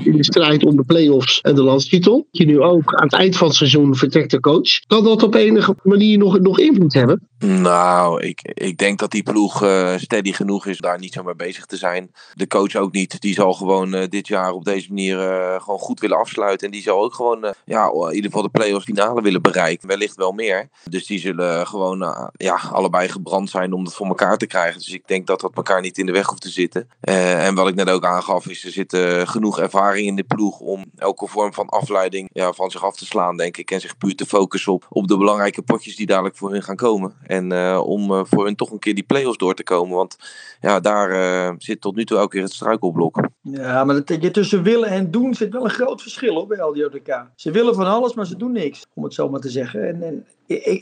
in 0.05 0.17
de 0.17 0.25
strijd 0.25 0.65
om 0.65 0.77
de 0.77 0.85
play-offs 0.85 1.41
en 1.41 1.55
de 1.55 1.63
landstitel. 1.63 2.27
Je 2.31 2.47
nu 2.47 2.61
ook 2.61 2.95
aan 2.95 3.05
het 3.05 3.15
eind 3.15 3.37
van 3.37 3.47
het 3.47 3.57
seizoen 3.57 3.95
vertrekt 3.95 4.31
de 4.31 4.41
coach. 4.41 4.81
Kan 4.87 5.05
dat 5.05 5.23
op 5.23 5.35
enige 5.35 5.75
manier 5.83 6.19
nog, 6.19 6.39
nog 6.39 6.59
invloed 6.59 6.95
hebben? 6.95 7.29
Nou, 7.39 8.23
ik, 8.23 8.41
ik 8.43 8.79
denk 8.79 8.99
dat 8.99 9.11
die 9.11 9.23
ploeg 9.23 9.63
eh, 9.63 9.97
steady 9.97 10.33
genoeg 10.33 10.67
is 10.67 10.79
daar 10.79 10.99
niet 10.99 11.13
zo 11.13 11.23
mee 11.23 11.35
bezig 11.35 11.65
te 11.67 11.77
zijn. 11.77 12.11
De 12.35 12.47
coach 12.47 12.75
ook 12.75 12.93
niet. 12.93 13.21
Die 13.21 13.35
zal 13.35 13.53
gewoon 13.53 13.95
eh, 13.95 14.09
dit 14.09 14.29
jaar 14.29 14.53
op 14.53 14.65
deze 14.65 14.89
manier 14.89 15.19
eh, 15.19 15.61
gewoon 15.63 15.79
goed 15.79 16.01
willen 16.01 16.19
afsluiten. 16.19 16.67
En 16.67 16.73
die 16.73 16.83
zal 16.83 17.03
ook 17.03 17.15
gewoon 17.15 17.45
eh, 17.45 17.51
ja, 17.65 17.91
in 17.93 18.15
ieder 18.15 18.31
geval 18.31 18.43
de 18.43 18.49
play-offs 18.49 18.85
finale 18.85 19.23
willen 19.23 19.43
bereiken. 19.43 19.89
Wellicht 19.89 20.17
wel 20.17 20.33
meer. 20.33 20.69
Dus 20.91 21.07
die 21.07 21.19
zullen 21.19 21.67
gewoon 21.67 22.03
eh, 22.03 22.27
ja, 22.33 22.61
allebei 22.73 23.09
gebrand 23.09 23.51
zijn 23.51 23.73
om 23.73 23.85
het 23.85 23.95
voor 23.95 24.07
elkaar 24.07 24.37
te 24.37 24.47
krijgen. 24.47 24.79
Dus 24.79 24.93
ik 24.93 25.07
denk 25.07 25.27
dat 25.27 25.41
dat 25.41 25.55
elkaar 25.55 25.81
niet 25.81 25.99
in 25.99 26.07
de 26.07 26.13
weg 26.13 26.27
hoeft 26.27 26.43
te 26.43 26.49
zitten. 26.49 26.89
Eh, 27.01 27.47
en 27.47 27.55
wat 27.55 27.69
ik 27.69 27.75
net 27.75 27.91
ook 27.91 28.05
aangaf 28.05 28.49
is, 28.49 28.65
er 28.65 28.73
zit 28.73 28.93
eh, 28.93 29.27
genoeg 29.31 29.59
ervaring 29.59 30.07
in 30.07 30.17
de 30.17 30.25
ploeg 30.25 30.61
om 30.61 30.85
elke 30.97 31.27
vorm 31.27 31.53
van 31.53 31.69
afleiding 31.69 32.29
ja, 32.33 32.53
van 32.53 32.71
zich 32.71 32.85
af 32.85 32.97
te 32.97 33.07
slaan, 33.07 33.37
denk 33.37 33.57
ik. 33.57 33.71
En 33.71 33.81
zich 33.81 33.97
puur 33.97 34.15
te 34.15 34.27
focussen 34.27 34.73
op, 34.73 34.87
op 34.89 35.09
de 35.09 35.17
belangrijke 35.17 35.63
potjes 35.63 35.97
die 35.97 36.07
dadelijk 36.07 36.37
voor 36.37 36.51
hun 36.51 36.63
gaan 36.63 36.77
komen. 36.77 37.15
En 37.23 37.53
eh, 37.53 37.81
om 37.85 38.13
eh, 38.13 38.21
voor 38.25 38.45
hun 38.45 38.57
toch 38.57 38.71
een 38.71 38.79
keer 38.79 38.95
die 38.95 39.05
play-offs 39.05 39.39
door 39.39 39.55
te 39.55 39.63
komen. 39.63 39.97
Want 39.97 40.17
ja, 40.61 40.81
daar 40.81 41.11
eh, 41.11 41.55
zit 41.59 41.81
tot 41.81 41.97
nu 41.97 42.05
toe 42.05 42.19
ook 42.19 42.33
weer 42.33 42.43
het 42.43 42.53
struikelblok. 42.53 43.29
ja 43.43 43.85
maar 43.85 44.05
dat, 44.05 44.33
tussen 44.33 44.63
willen 44.63 44.89
en 44.89 45.11
doen 45.11 45.35
zit 45.35 45.53
wel 45.53 45.65
een 45.65 45.71
groot 45.71 46.03
verschil 46.03 46.35
hoor, 46.35 46.47
bij 46.47 46.59
LDODK. 46.59 47.27
Ze 47.35 47.51
willen 47.51 47.75
van 47.75 47.87
alles, 47.87 48.15
maar 48.15 48.27
ze 48.27 48.37
doen 48.37 48.53
niks, 48.53 48.87
om 48.95 49.05
het 49.05 49.15
zo 49.15 49.29
maar 49.29 49.41
te 49.41 49.51
zeggen. 49.51 49.89
En, 49.89 50.03
en 50.03 50.27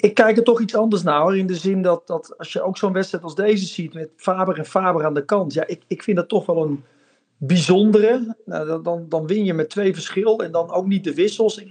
ik 0.00 0.14
kijk 0.14 0.36
er 0.36 0.44
toch 0.44 0.60
iets 0.60 0.74
anders 0.74 1.02
naar 1.02 1.20
hoor, 1.20 1.36
in 1.36 1.46
de 1.46 1.54
zin 1.54 1.82
dat, 1.82 2.06
dat 2.06 2.38
als 2.38 2.52
je 2.52 2.62
ook 2.62 2.76
zo'n 2.76 2.92
wedstrijd 2.92 3.24
als 3.24 3.34
deze 3.34 3.66
ziet 3.66 3.94
met 3.94 4.08
Faber 4.16 4.58
en 4.58 4.66
Faber 4.66 5.04
aan 5.04 5.14
de 5.14 5.24
kant. 5.24 5.52
Ja, 5.52 5.66
ik, 5.66 5.82
ik 5.86 6.02
vind 6.02 6.16
dat 6.16 6.28
toch 6.28 6.46
wel 6.46 6.62
een 6.62 6.84
bijzondere. 7.38 8.36
Nou, 8.44 8.82
dan, 8.82 9.06
dan, 9.08 9.26
win 9.26 9.44
je 9.44 9.54
met 9.54 9.70
twee 9.70 9.94
verschil 9.94 10.42
en 10.42 10.52
dan 10.52 10.70
ook 10.70 10.86
niet 10.86 11.04
de 11.04 11.14
wissels. 11.14 11.58
Ik, 11.58 11.70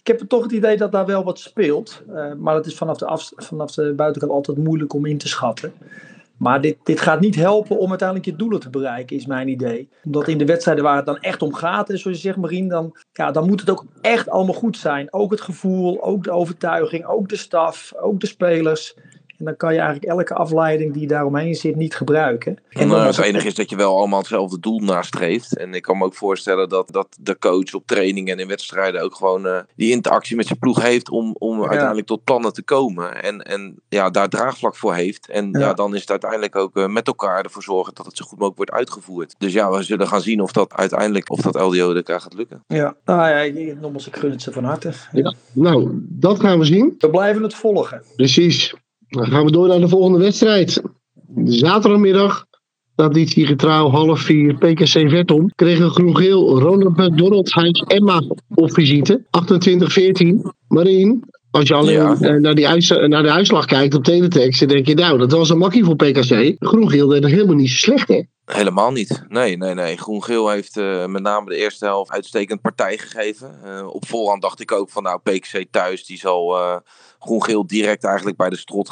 ik 0.00 0.06
heb 0.06 0.28
toch 0.28 0.42
het 0.42 0.52
idee 0.52 0.76
dat 0.76 0.92
daar 0.92 1.06
wel 1.06 1.24
wat 1.24 1.38
speelt. 1.38 2.02
Eh, 2.08 2.32
maar 2.32 2.54
dat 2.54 2.66
is 2.66 2.74
vanaf 2.74 2.98
de, 2.98 3.06
af, 3.06 3.32
vanaf 3.36 3.72
de 3.72 3.92
buitenkant 3.92 4.32
altijd 4.32 4.58
moeilijk 4.58 4.92
om 4.92 5.06
in 5.06 5.18
te 5.18 5.28
schatten. 5.28 5.72
Maar 6.36 6.60
dit, 6.60 6.76
dit 6.82 7.00
gaat 7.00 7.20
niet 7.20 7.34
helpen 7.34 7.78
om 7.78 7.88
uiteindelijk 7.88 8.28
je 8.28 8.36
doelen 8.36 8.60
te 8.60 8.70
bereiken, 8.70 9.16
is 9.16 9.26
mijn 9.26 9.48
idee. 9.48 9.88
Omdat 10.04 10.28
in 10.28 10.38
de 10.38 10.44
wedstrijden 10.44 10.84
waar 10.84 10.96
het 10.96 11.06
dan 11.06 11.18
echt 11.18 11.42
om 11.42 11.54
gaat, 11.54 11.90
en 11.90 11.98
zoals 11.98 12.16
je 12.16 12.22
zegt, 12.22 12.36
Marien, 12.36 12.68
dan, 12.68 12.96
ja, 13.12 13.30
dan 13.30 13.46
moet 13.46 13.60
het 13.60 13.70
ook 13.70 13.84
echt 14.00 14.28
allemaal 14.28 14.54
goed 14.54 14.76
zijn. 14.76 15.12
Ook 15.12 15.30
het 15.30 15.40
gevoel, 15.40 16.02
ook 16.02 16.24
de 16.24 16.30
overtuiging, 16.30 17.06
ook 17.06 17.28
de 17.28 17.36
staf, 17.36 17.92
ook 18.00 18.20
de 18.20 18.26
spelers. 18.26 18.96
En 19.38 19.44
dan 19.44 19.56
kan 19.56 19.72
je 19.72 19.78
eigenlijk 19.80 20.10
elke 20.10 20.34
afleiding 20.34 20.92
die 20.92 21.06
daaromheen 21.06 21.54
zit 21.54 21.76
niet 21.76 21.94
gebruiken. 21.94 22.58
En 22.68 22.88
dan- 22.88 23.06
het 23.06 23.18
enige 23.18 23.46
is 23.46 23.54
dat 23.54 23.70
je 23.70 23.76
wel 23.76 23.96
allemaal 23.96 24.18
hetzelfde 24.18 24.60
doel 24.60 24.80
nastreeft. 24.80 25.56
En 25.56 25.74
ik 25.74 25.82
kan 25.82 25.98
me 25.98 26.04
ook 26.04 26.14
voorstellen 26.14 26.68
dat, 26.68 26.88
dat 26.92 27.16
de 27.20 27.38
coach 27.38 27.74
op 27.74 27.86
trainingen 27.86 28.32
en 28.34 28.40
in 28.40 28.48
wedstrijden 28.48 29.02
ook 29.02 29.14
gewoon 29.14 29.46
eh, 29.46 29.58
die 29.76 29.90
interactie 29.90 30.36
met 30.36 30.46
zijn 30.46 30.58
ploeg 30.58 30.82
heeft 30.82 31.10
om, 31.10 31.34
om 31.38 31.60
uiteindelijk 31.64 32.06
tot 32.06 32.24
plannen 32.24 32.52
te 32.52 32.62
komen. 32.62 33.22
En, 33.22 33.42
en 33.42 33.80
ja, 33.88 34.10
daar 34.10 34.28
draagvlak 34.28 34.76
voor 34.76 34.94
heeft. 34.94 35.28
En 35.28 35.48
ja. 35.52 35.58
Ja. 35.58 35.72
dan 35.74 35.94
is 35.94 36.00
het 36.00 36.10
uiteindelijk 36.10 36.56
ook 36.56 36.76
eh, 36.76 36.86
met 36.86 37.06
elkaar 37.06 37.44
ervoor 37.44 37.62
zorgen 37.62 37.94
dat 37.94 38.06
het 38.06 38.16
zo 38.16 38.24
goed 38.24 38.38
mogelijk 38.38 38.56
wordt 38.56 38.72
uitgevoerd. 38.72 39.34
Dus 39.38 39.52
ja, 39.52 39.70
we 39.70 39.82
zullen 39.82 40.08
gaan 40.08 40.20
zien 40.20 40.40
of 40.40 40.52
dat 40.52 40.74
uiteindelijk 40.74 41.30
of 41.30 41.40
dat 41.40 41.54
LDO 41.54 41.94
elkaar 41.94 42.20
gaat 42.20 42.34
lukken. 42.34 42.64
Ja, 42.66 42.96
nou 43.04 43.28
ja, 43.28 43.38
ik, 43.38 43.80
nogmaals, 43.80 44.06
ik 44.06 44.16
gun 44.16 44.30
het 44.30 44.42
ze 44.42 44.52
van 44.52 44.64
harte. 44.64 44.92
Ja. 45.12 45.34
Nou, 45.52 45.90
dat 46.08 46.40
gaan 46.40 46.58
we 46.58 46.64
zien. 46.64 46.94
We 46.98 47.10
blijven 47.10 47.42
het 47.42 47.54
volgen. 47.54 48.02
Precies. 48.16 48.74
Dan 49.08 49.26
gaan 49.26 49.44
we 49.44 49.50
door 49.50 49.68
naar 49.68 49.80
de 49.80 49.88
volgende 49.88 50.18
wedstrijd. 50.18 50.82
Zaterdagmiddag, 51.44 52.44
traditie 52.94 53.46
getrouw, 53.46 53.88
half 53.90 54.20
vier, 54.20 54.54
PKC 54.54 54.86
Verton. 55.10 55.52
Kregen 55.54 55.90
groen-geel 55.90 56.58
Ronald 56.60 56.96
McDonald, 56.96 57.50
Huis 57.52 57.80
Emma 57.86 58.22
op 58.54 58.72
visite. 58.72 59.24
28-14. 59.30 60.52
Marien, 60.68 61.22
als 61.50 61.68
je 61.68 61.74
alleen 61.74 61.94
Ja. 61.94 62.16
eh, 62.20 62.34
naar, 62.40 62.54
die 62.54 62.68
uits- 62.68 62.88
naar 62.88 63.22
de 63.22 63.30
uitslag 63.30 63.64
kijkt 63.64 63.94
op 63.94 64.04
teletext, 64.04 64.58
dan 64.60 64.68
denk 64.68 64.86
je 64.86 64.94
nou, 64.94 65.18
dat 65.18 65.32
was 65.32 65.50
een 65.50 65.58
makkie 65.58 65.84
voor 65.84 65.96
PKC. 65.96 66.54
Groen-geel 66.58 67.08
deed 67.08 67.22
het 67.22 67.32
helemaal 67.32 67.54
niet 67.56 67.70
zo 67.70 67.76
slecht, 67.76 68.08
hè? 68.08 68.20
Helemaal 68.46 68.92
niet. 68.92 69.22
Nee, 69.28 69.56
nee, 69.56 69.74
nee. 69.74 69.96
Groen-Geel 69.96 70.48
heeft 70.48 70.76
uh, 70.76 71.06
met 71.06 71.22
name 71.22 71.48
de 71.50 71.56
eerste 71.56 71.84
helft 71.84 72.10
uitstekend 72.10 72.60
partij 72.60 72.98
gegeven. 72.98 73.60
Uh, 73.64 73.86
op 73.86 74.06
voorhand 74.06 74.42
dacht 74.42 74.60
ik 74.60 74.72
ook 74.72 74.90
van 74.90 75.02
nou, 75.02 75.20
PKC 75.22 75.66
thuis, 75.70 76.04
die 76.06 76.18
zal 76.18 76.58
uh, 76.58 76.76
Groen-Geel 77.18 77.66
direct 77.66 78.04
eigenlijk 78.04 78.36
bij 78.36 78.50
de 78.50 78.56
strot 78.56 78.88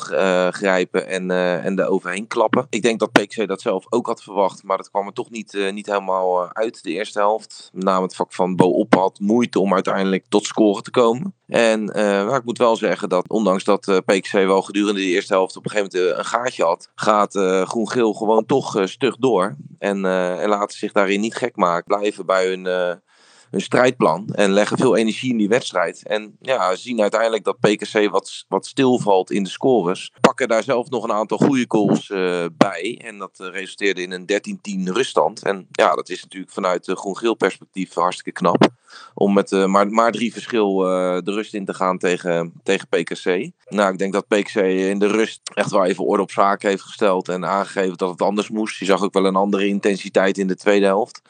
grijpen 0.51 1.07
en, 1.07 1.31
en 1.63 1.79
er 1.79 1.89
overheen 1.89 2.27
klappen. 2.27 2.67
Ik 2.71 2.83
denk 2.83 2.99
dat 2.99 3.13
PKC 3.13 3.49
dat 3.49 3.61
zelf 3.61 3.87
ook 3.89 4.07
had 4.07 4.23
verwacht, 4.23 4.63
maar 4.63 4.77
dat 4.77 4.91
kwam 4.91 5.07
er 5.07 5.13
toch 5.13 5.31
niet, 5.31 5.71
niet 5.73 5.87
helemaal 5.87 6.53
uit 6.53 6.83
de 6.83 6.91
eerste 6.91 7.19
helft. 7.19 7.71
Met 7.73 7.85
name 7.85 8.03
het 8.03 8.15
vak 8.15 8.33
van 8.33 8.57
Bo 8.57 8.69
Op 8.69 8.95
had 8.95 9.19
moeite 9.19 9.61
om 9.61 9.75
uiteindelijk 9.75 10.25
tot 10.29 10.47
scoren 10.47 10.83
te 10.83 10.91
komen. 10.91 11.35
En 11.47 11.85
maar 11.85 12.37
ik 12.37 12.45
moet 12.45 12.59
wel 12.59 12.77
zeggen 12.77 13.09
dat 13.09 13.29
ondanks 13.29 13.65
dat 13.65 14.03
PKC 14.05 14.33
wel 14.33 14.63
gedurende 14.63 15.01
de 15.01 15.07
eerste 15.07 15.33
helft 15.33 15.57
op 15.57 15.65
een 15.65 15.71
gegeven 15.71 15.99
moment 15.99 16.19
een 16.19 16.25
gaatje 16.25 16.65
had, 16.65 16.91
gaat 16.95 17.33
Groen-Geel 17.69 18.13
gewoon 18.13 18.47
toch 18.47 18.81
stug 18.85 19.17
door. 19.17 19.44
En, 19.79 20.05
uh, 20.05 20.43
en 20.43 20.49
laten 20.49 20.79
zich 20.79 20.93
daarin 20.93 21.21
niet 21.21 21.35
gek 21.35 21.57
maken. 21.57 21.97
Blijven 21.97 22.27
bij 22.27 22.47
hun, 22.47 22.65
uh, 23.55 23.61
hun 23.61 23.61
strijdplan. 23.61 24.29
En 24.33 24.53
leggen 24.53 24.79
veel 24.79 24.97
energie 24.97 25.31
in 25.31 25.37
die 25.37 25.49
wedstrijd. 25.49 26.07
En 26.07 26.37
ja, 26.41 26.77
zien 26.77 27.01
uiteindelijk 27.01 27.45
dat 27.45 27.61
PKC 27.61 28.11
wat, 28.11 28.45
wat 28.49 28.67
stilvalt 28.67 29.31
in 29.31 29.43
de 29.43 29.51
scores. 29.51 30.13
Pakken 30.21 30.49
daar 30.49 30.63
zelf 30.63 30.91
nog 30.91 31.05
een 31.05 31.13
aantal 31.13 31.39
goede 31.39 31.65
goals 31.69 32.09
uh, 32.09 32.45
bij. 32.57 33.01
En 33.05 33.19
dat 33.19 33.39
resulteerde 33.39 34.03
in 34.03 34.13
een 34.13 34.89
13-10 34.89 34.93
ruststand. 34.93 35.43
En 35.43 35.67
ja, 35.71 35.95
dat 35.95 36.09
is 36.09 36.23
natuurlijk 36.23 36.53
vanuit 36.53 36.91
groen-geel 36.95 37.35
perspectief 37.35 37.95
hartstikke 37.95 38.33
knap 38.33 38.73
om 39.15 39.33
met 39.33 39.53
uh, 39.53 39.67
maar, 39.67 39.89
maar 39.89 40.13
drie 40.13 40.33
verschil 40.33 40.85
uh, 40.85 41.19
de 41.23 41.33
rust 41.33 41.55
in 41.55 41.65
te 41.65 41.75
gaan 41.75 41.99
tegen, 41.99 42.53
tegen 42.63 42.89
PKC. 42.89 43.51
Nou, 43.69 43.93
ik 43.93 43.99
denk 43.99 44.13
dat 44.13 44.29
PKC 44.29 44.57
in 44.65 44.99
de 44.99 45.07
rust 45.07 45.41
echt 45.55 45.71
wel 45.71 45.85
even 45.85 46.05
orde 46.05 46.23
op 46.23 46.31
zaken 46.31 46.69
heeft 46.69 46.83
gesteld 46.83 47.29
en 47.29 47.47
aangegeven 47.47 47.97
dat 47.97 48.11
het 48.11 48.23
anders 48.23 48.49
moest. 48.49 48.79
Je 48.79 48.85
zag 48.85 49.03
ook 49.03 49.13
wel 49.13 49.27
een 49.27 49.37
andere 49.37 49.67
intensiteit 49.67 50.39
in 50.39 50.47
de 50.47 50.57
tweede 50.57 50.87
helft. 50.87 51.23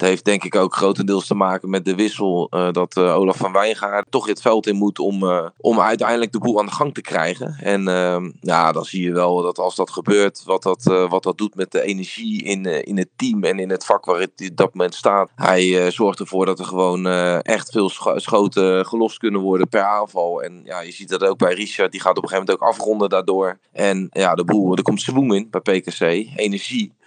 Het 0.00 0.08
heeft 0.08 0.24
denk 0.24 0.44
ik 0.44 0.54
ook 0.54 0.74
grotendeels 0.74 1.26
te 1.26 1.34
maken 1.34 1.70
met 1.70 1.84
de 1.84 1.94
wissel 1.94 2.46
uh, 2.50 2.72
dat 2.72 2.96
uh, 2.96 3.16
Olaf 3.16 3.36
van 3.36 3.52
Wijngaard 3.52 4.06
toch 4.10 4.26
het 4.26 4.40
veld 4.40 4.66
in 4.66 4.76
moet 4.76 4.98
om, 4.98 5.22
uh, 5.22 5.46
om 5.56 5.80
uiteindelijk 5.80 6.32
de 6.32 6.38
boel 6.38 6.58
aan 6.58 6.66
de 6.66 6.72
gang 6.72 6.94
te 6.94 7.00
krijgen. 7.00 7.56
En 7.62 7.88
ehm, 7.88 8.30
ja, 8.40 8.72
dan 8.72 8.84
zie 8.84 9.02
je 9.02 9.12
wel 9.12 9.42
dat 9.42 9.58
als 9.58 9.74
dat 9.74 9.90
gebeurt, 9.90 10.42
wat 10.44 10.62
dat, 10.62 10.82
wat 11.08 11.22
dat 11.22 11.38
doet 11.38 11.54
met 11.54 11.72
de 11.72 11.82
energie 11.82 12.42
in, 12.42 12.64
in 12.64 12.98
het 12.98 13.08
team 13.16 13.44
en 13.44 13.58
in 13.58 13.70
het 13.70 13.84
vak 13.84 14.04
waar 14.04 14.20
het 14.20 14.48
op 14.50 14.56
dat 14.56 14.74
moment 14.74 14.94
staat. 14.94 15.30
Hij 15.34 15.90
zorgt 15.90 16.20
ervoor 16.20 16.46
dat 16.46 16.58
er 16.58 16.64
gewoon 16.64 17.06
echt 17.42 17.70
veel 17.70 17.88
scho 17.88 18.18
schoten 18.18 18.86
gelost 18.86 19.18
kunnen 19.18 19.40
worden 19.40 19.68
per 19.68 19.82
aanval. 19.82 20.42
En 20.42 20.60
ja, 20.64 20.80
je 20.80 20.92
ziet 20.92 21.08
dat 21.08 21.24
ook 21.24 21.38
bij 21.38 21.54
Richard, 21.54 21.92
die 21.92 22.00
gaat 22.00 22.16
op 22.16 22.22
een 22.22 22.28
gegeven 22.28 22.46
moment 22.46 22.62
ook 22.62 22.74
afronden 22.74 23.08
daardoor. 23.08 23.58
En 23.72 24.08
ja, 24.10 24.34
de 24.34 24.44
boel, 24.44 24.76
er 24.76 24.82
komt 24.82 25.02
zwoem 25.02 25.32
in 25.32 25.48
bij 25.50 25.60
PKC, 25.60 26.00
energie. 26.36 26.98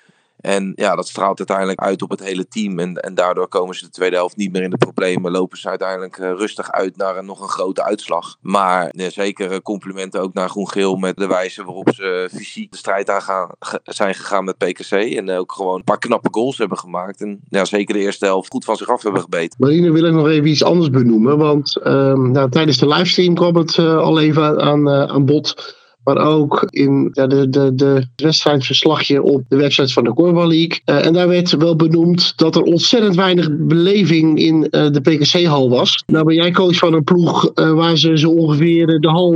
En 0.44 0.74
ja, 0.76 0.96
dat 0.96 1.08
straalt 1.08 1.38
uiteindelijk 1.38 1.80
uit 1.80 2.02
op 2.02 2.10
het 2.10 2.24
hele 2.24 2.48
team. 2.48 2.80
En, 2.80 2.96
en 2.96 3.14
daardoor 3.16 3.48
komen 3.48 3.76
ze 3.76 3.86
de 3.86 3.92
tweede 3.92 4.16
helft 4.16 4.36
niet 4.36 4.52
meer 4.52 4.62
in 4.62 4.70
de 4.70 4.78
problemen. 4.78 5.32
Lopen 5.32 5.58
ze 5.58 5.70
uiteindelijk 5.70 6.18
uh, 6.18 6.32
rustig 6.32 6.72
uit 6.72 6.98
naar 6.98 7.18
een, 7.18 7.26
nog 7.26 7.42
een 7.42 7.48
grote 7.48 7.84
uitslag. 7.84 8.38
Maar 8.42 8.90
ja, 8.92 9.10
zeker 9.10 9.52
uh, 9.52 9.58
complimenten 9.58 10.22
ook 10.22 10.34
naar 10.34 10.50
Groen-Geel 10.50 10.96
met 10.96 11.18
de 11.18 11.28
wijze 11.28 11.64
waarop 11.64 11.90
ze 11.96 12.28
uh, 12.32 12.38
fysiek 12.38 12.72
de 12.72 12.78
strijd 12.78 13.10
aan 13.10 13.22
ge 13.60 13.80
zijn 13.84 14.16
gegaan 14.16 14.44
met 14.44 14.58
PKC. 14.58 14.92
En 14.92 15.30
ook 15.30 15.52
gewoon 15.52 15.76
een 15.76 15.84
paar 15.84 16.00
knappe 16.00 16.30
goals 16.32 16.58
hebben 16.58 16.78
gemaakt. 16.78 17.22
En 17.22 17.40
ja, 17.50 17.66
zeker 17.66 17.94
de 17.94 18.02
eerste 18.02 18.26
helft 18.26 18.52
goed 18.52 18.66
van 18.66 18.76
zich 18.76 18.90
af 18.90 19.04
hebben 19.04 19.22
gebeten. 19.22 19.58
Marine 19.60 19.92
wil 19.92 20.06
ik 20.06 20.14
nog 20.14 20.28
even 20.28 20.50
iets 20.50 20.64
anders 20.64 20.90
benoemen. 20.90 21.38
Want 21.38 21.80
nou, 21.84 22.50
tijdens 22.50 22.78
de 22.78 22.88
livestream 22.88 23.36
kwam 23.36 23.56
het 23.56 23.78
al 23.80 24.20
even 24.20 24.62
aan, 24.62 24.90
aan 24.90 25.26
bod 25.26 25.82
maar 26.04 26.18
ook 26.18 26.66
in 26.70 27.10
ja, 27.12 27.28
de, 27.28 27.50
de, 27.50 27.76
de 27.76 28.08
wedstrijdverslagje 28.16 29.22
op 29.22 29.44
de 29.48 29.56
website 29.56 29.94
van 29.94 30.04
de 30.04 30.14
Korfbal 30.14 30.48
League. 30.48 30.82
Uh, 30.86 31.06
en 31.06 31.14
daar 31.14 31.28
werd 31.28 31.52
wel 31.52 31.76
benoemd 31.76 32.34
dat 32.36 32.56
er 32.56 32.62
ontzettend 32.62 33.16
weinig 33.16 33.50
beleving 33.52 34.40
in 34.40 34.56
uh, 34.56 34.92
de 34.92 35.02
PKC-hal 35.02 35.70
was. 35.70 36.04
Nou 36.06 36.26
ben 36.26 36.36
jij 36.36 36.52
coach 36.52 36.76
van 36.76 36.94
een 36.94 37.04
ploeg 37.04 37.52
uh, 37.56 37.72
waar 37.72 37.98
ze 37.98 38.18
zo 38.18 38.30
ongeveer 38.30 38.88
de 38.88 39.10
hal 39.10 39.32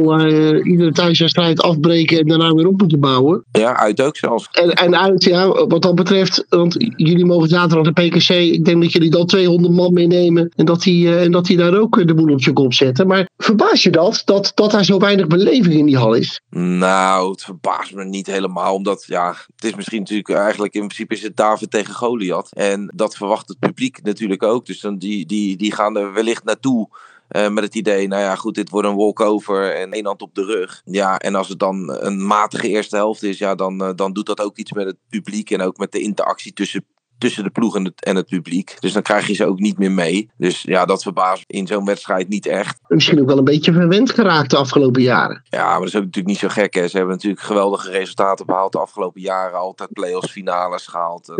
iedere 0.64 0.92
thuiswedstrijd 0.92 1.62
afbreken 1.62 2.20
en 2.20 2.28
daarna 2.28 2.54
weer 2.54 2.68
op 2.68 2.80
moeten 2.80 3.00
bouwen. 3.00 3.44
Ja, 3.52 3.78
uit 3.78 4.02
ook 4.02 4.18
zelfs. 4.18 4.48
En, 4.52 4.70
en 4.70 4.98
uit, 4.98 5.24
ja, 5.24 5.48
wat 5.48 5.82
dat 5.82 5.96
betreft, 5.96 6.46
want 6.50 6.76
jullie 6.96 7.26
mogen 7.26 7.50
zaterdag 7.50 7.94
de 7.94 8.08
PKC, 8.08 8.30
ik 8.30 8.66
denk 8.66 8.82
dat 8.82 8.92
jullie 8.92 9.10
dan 9.10 9.26
200 9.26 9.74
man 9.74 9.94
meenemen 9.94 10.52
en 10.56 10.66
dat 10.66 10.82
die, 10.82 11.18
en 11.18 11.32
dat 11.32 11.46
die 11.46 11.58
daar 11.58 11.80
ook 11.80 12.08
de 12.08 12.14
boel 12.14 12.34
op 12.34 12.42
je 12.42 12.54
kop 12.54 12.74
zetten. 12.74 13.08
Maar 13.08 13.30
verbaas 13.38 13.84
je 13.84 13.90
dat, 13.90 14.22
dat, 14.26 14.52
dat 14.56 14.72
daar 14.72 14.86
zo 14.86 14.98
weinig 14.98 15.28
beleving 15.28 15.76
in 15.76 15.86
die 15.86 15.98
hal 15.98 16.14
is? 16.14 16.42
Nou, 16.60 17.32
het 17.32 17.44
verbaast 17.44 17.94
me 17.94 18.06
niet 18.06 18.28
helemaal. 18.28 18.74
Omdat, 18.74 19.04
ja, 19.08 19.36
het 19.56 19.64
is 19.64 19.76
misschien 19.76 20.00
natuurlijk 20.00 20.30
eigenlijk 20.30 20.74
in 20.74 20.80
principe 20.82 21.14
is 21.14 21.22
het 21.22 21.36
David 21.36 21.72
tegen 21.72 21.94
Goliath. 21.94 22.54
En 22.54 22.92
dat 22.96 23.16
verwacht 23.16 23.48
het 23.48 23.60
publiek 23.60 24.04
natuurlijk 24.04 24.44
ook. 24.44 24.66
Dus 24.66 24.80
dan 24.80 24.98
die, 24.98 25.26
die, 25.26 25.58
die 25.58 25.74
gaan 25.74 25.98
er 25.98 26.14
wellicht 26.14 26.44
naartoe. 26.44 26.90
Uh, 27.32 27.50
met 27.50 27.64
het 27.64 27.76
idee, 27.76 28.08
nou 28.08 28.22
ja, 28.22 28.36
goed, 28.36 28.56
dit 28.56 28.70
wordt 28.70 28.88
een 28.88 28.96
walkover 28.96 29.76
en 29.76 29.92
één 29.92 30.06
hand 30.06 30.22
op 30.22 30.36
de 30.36 30.46
rug. 30.46 30.82
Ja, 30.86 31.18
en 31.18 31.36
als 31.36 31.50
het 31.50 31.60
dan 31.60 31.92
een 32.04 32.26
matige 32.26 32.68
eerste 32.68 32.96
helft 32.96 33.24
is, 33.24 33.38
ja, 33.38 33.56
dan, 33.56 33.84
uh, 33.84 33.90
dan 33.96 34.14
doet 34.14 34.26
dat 34.26 34.42
ook 34.42 34.58
iets 34.58 34.72
met 34.74 34.86
het 34.86 34.98
publiek 35.10 35.52
en 35.52 35.62
ook 35.62 35.78
met 35.78 35.92
de 35.92 36.00
interactie 36.00 36.54
tussen 36.54 36.86
tussen 37.18 37.44
de 37.44 37.50
ploeg 37.50 37.76
en 37.76 37.84
het, 37.84 38.04
en 38.04 38.16
het 38.16 38.28
publiek. 38.28 38.78
Dus 38.80 38.94
dan 38.94 39.02
krijg 39.02 39.28
je 39.28 39.34
ze 39.34 39.46
ook 39.46 39.60
niet 39.60 39.78
meer 39.78 39.92
mee. 39.92 40.30
Dus 40.38 40.62
ja, 40.62 40.86
dat 40.86 41.04
verbaast 41.04 41.44
in 41.48 41.68
zo'n 41.68 41.86
wedstrijd 41.86 42.30
niet 42.30 42.46
echt. 42.46 42.80
Misschien 42.88 43.20
ook 43.22 43.28
wel 43.28 43.38
een 43.38 43.44
beetje 43.44 43.74
verwend 43.74 44.12
geraakt 44.12 44.50
de 44.50 44.58
afgelopen 44.58 45.02
jaren. 45.02 45.44
Ja, 45.50 45.70
maar 45.70 45.80
dat 45.80 45.88
is 45.88 45.96
ook 45.96 46.04
natuurlijk 46.04 46.28
niet 46.28 46.38
zo 46.38 46.48
gek. 46.48 46.74
Hè. 46.74 46.88
Ze 46.88 46.98
hebben 46.98 47.16
natuurlijk 47.16 47.42
geweldige 47.42 47.92
resultaten 47.92 48.46
behaald 48.46 48.72
de 48.72 48.80
afgelopen 48.80 49.22
jaren. 49.22 49.60
Altijd 49.60 49.94
play-offs, 49.94 50.32
finales 50.32 50.88
gehaald. 50.88 51.34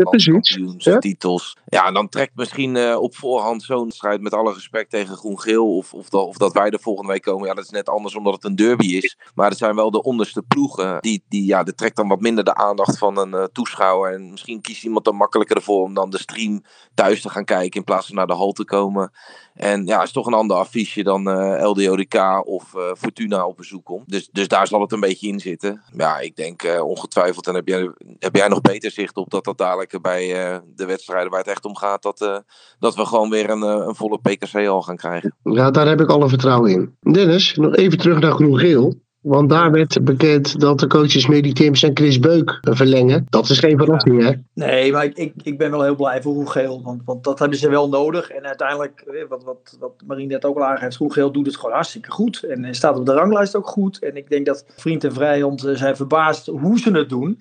Ja, 0.78 0.98
titels. 0.98 1.56
Ja, 1.66 1.86
en 1.86 1.94
dan 1.94 2.08
trekt 2.08 2.32
misschien 2.34 2.74
uh, 2.74 3.00
op 3.00 3.16
voorhand 3.16 3.62
zo'n 3.62 3.90
strijd 3.90 4.20
met 4.20 4.34
alle 4.34 4.52
respect 4.52 4.90
tegen 4.90 5.16
Groen-Geel. 5.16 5.76
Of, 5.76 5.94
of, 5.94 6.10
of, 6.10 6.36
dat 6.36 6.52
wij 6.52 6.70
er 6.70 6.80
volgende 6.80 7.12
week 7.12 7.22
komen. 7.22 7.48
Ja, 7.48 7.54
dat 7.54 7.64
is 7.64 7.70
net 7.70 7.88
anders 7.88 8.16
omdat 8.16 8.34
het 8.34 8.44
een 8.44 8.56
derby 8.56 8.86
is. 8.86 9.18
Maar 9.34 9.48
het 9.48 9.58
zijn 9.58 9.74
wel 9.74 9.90
de 9.90 10.02
onderste 10.02 10.42
ploegen. 10.42 10.98
Die, 11.00 11.22
die, 11.28 11.46
ja, 11.46 11.62
dat 11.62 11.76
trekt 11.76 11.96
dan 11.96 12.08
wat 12.08 12.20
minder 12.20 12.44
de 12.44 12.54
aandacht 12.54 12.98
van 12.98 13.18
een 13.18 13.34
uh, 13.34 13.44
toeschouwer. 13.52 14.12
En 14.12 14.30
misschien 14.30 14.60
kiest 14.60 14.84
iemand 14.84 15.04
dan 15.04 15.16
makkelijker 15.16 15.56
om 15.74 15.94
dan 15.94 16.10
de 16.10 16.18
stream 16.18 16.62
thuis 16.94 17.20
te 17.20 17.28
gaan 17.28 17.44
kijken 17.44 17.78
in 17.78 17.84
plaats 17.84 18.06
van 18.06 18.16
naar 18.16 18.26
de 18.26 18.34
hal 18.34 18.52
te 18.52 18.64
komen. 18.64 19.12
En 19.54 19.86
ja, 19.86 20.02
is 20.02 20.12
toch 20.12 20.26
een 20.26 20.34
ander 20.34 20.56
affiche 20.56 21.02
dan 21.02 21.28
uh, 21.28 21.54
eh, 21.54 21.68
LDODK 21.68 22.42
of 22.46 22.74
uh, 22.74 22.82
Fortuna 22.98 23.46
op 23.46 23.56
bezoek 23.56 23.84
komt. 23.84 24.08
Dus, 24.08 24.28
dus 24.32 24.48
daar 24.48 24.66
zal 24.66 24.80
het 24.80 24.92
een 24.92 25.00
beetje 25.00 25.28
in 25.28 25.40
zitten. 25.40 25.82
Ja, 25.96 26.18
ik 26.18 26.36
denk 26.36 26.62
uh, 26.62 26.84
ongetwijfeld, 26.84 27.46
en 27.46 27.54
heb 27.54 27.68
jij, 27.68 27.90
heb 28.18 28.36
jij 28.36 28.48
nog 28.48 28.60
beter 28.60 28.90
zicht 28.90 29.16
op 29.16 29.30
dat 29.30 29.44
dat 29.44 29.58
dadelijk 29.58 30.02
bij 30.02 30.26
de 30.74 30.86
wedstrijden 30.86 31.30
waar 31.30 31.40
het 31.40 31.48
echt 31.48 31.64
om 31.64 31.76
gaat, 31.76 32.02
dat, 32.02 32.44
dat 32.78 32.94
we 32.94 33.06
gewoon 33.06 33.30
weer 33.30 33.50
een, 33.50 33.62
een 33.62 33.94
volle 33.94 34.18
PKC 34.18 34.66
al 34.66 34.82
gaan 34.82 34.96
krijgen. 34.96 35.34
Ja, 35.42 35.70
daar 35.70 35.88
heb 35.88 36.00
ik 36.00 36.08
alle 36.08 36.28
vertrouwen 36.28 36.70
in. 36.70 36.96
Dennis, 37.12 37.54
nog 37.54 37.74
even 37.74 37.98
terug 37.98 38.20
naar 38.20 38.32
Groen-Geel. 38.32 39.06
Want 39.28 39.48
daar 39.48 39.70
werd 39.70 40.04
bekend 40.04 40.60
dat 40.60 40.80
de 40.80 40.86
coaches 40.86 41.26
Medi 41.26 41.52
Tims 41.52 41.82
en 41.82 41.90
Chris 41.96 42.18
Beuk 42.18 42.58
verlengen. 42.60 43.26
Dat 43.28 43.48
is 43.48 43.58
geen 43.58 43.78
verrassing, 43.78 44.22
hè? 44.22 44.32
Nee, 44.54 44.92
maar 44.92 45.04
ik, 45.04 45.32
ik 45.42 45.58
ben 45.58 45.70
wel 45.70 45.82
heel 45.82 45.96
blij 45.96 46.22
voor 46.22 46.34
Roegeel. 46.34 46.82
Want, 46.82 47.02
want 47.04 47.24
dat 47.24 47.38
hebben 47.38 47.58
ze 47.58 47.68
wel 47.68 47.88
nodig. 47.88 48.30
En 48.30 48.46
uiteindelijk, 48.46 49.00
eh, 49.00 49.28
wat, 49.28 49.44
wat, 49.44 49.76
wat 49.80 49.92
Marien 50.06 50.28
net 50.28 50.44
ook 50.44 50.56
al 50.56 50.64
aangeeft, 50.64 50.96
Roegeel 50.96 51.32
doet 51.32 51.46
het 51.46 51.56
gewoon 51.56 51.74
hartstikke 51.74 52.10
goed. 52.10 52.42
En, 52.42 52.74
staat 52.74 52.98
op 52.98 53.06
de 53.06 53.12
ranglijst 53.12 53.56
ook 53.56 53.68
goed. 53.68 53.98
En 53.98 54.16
ik 54.16 54.28
denk 54.28 54.46
dat 54.46 54.64
vriend 54.76 55.04
en 55.04 55.12
vijand 55.12 55.64
eh, 55.64 55.74
zijn 55.74 55.96
verbaasd 55.96 56.46
hoe 56.46 56.78
ze 56.78 56.90
het 56.90 57.08
doen. 57.08 57.36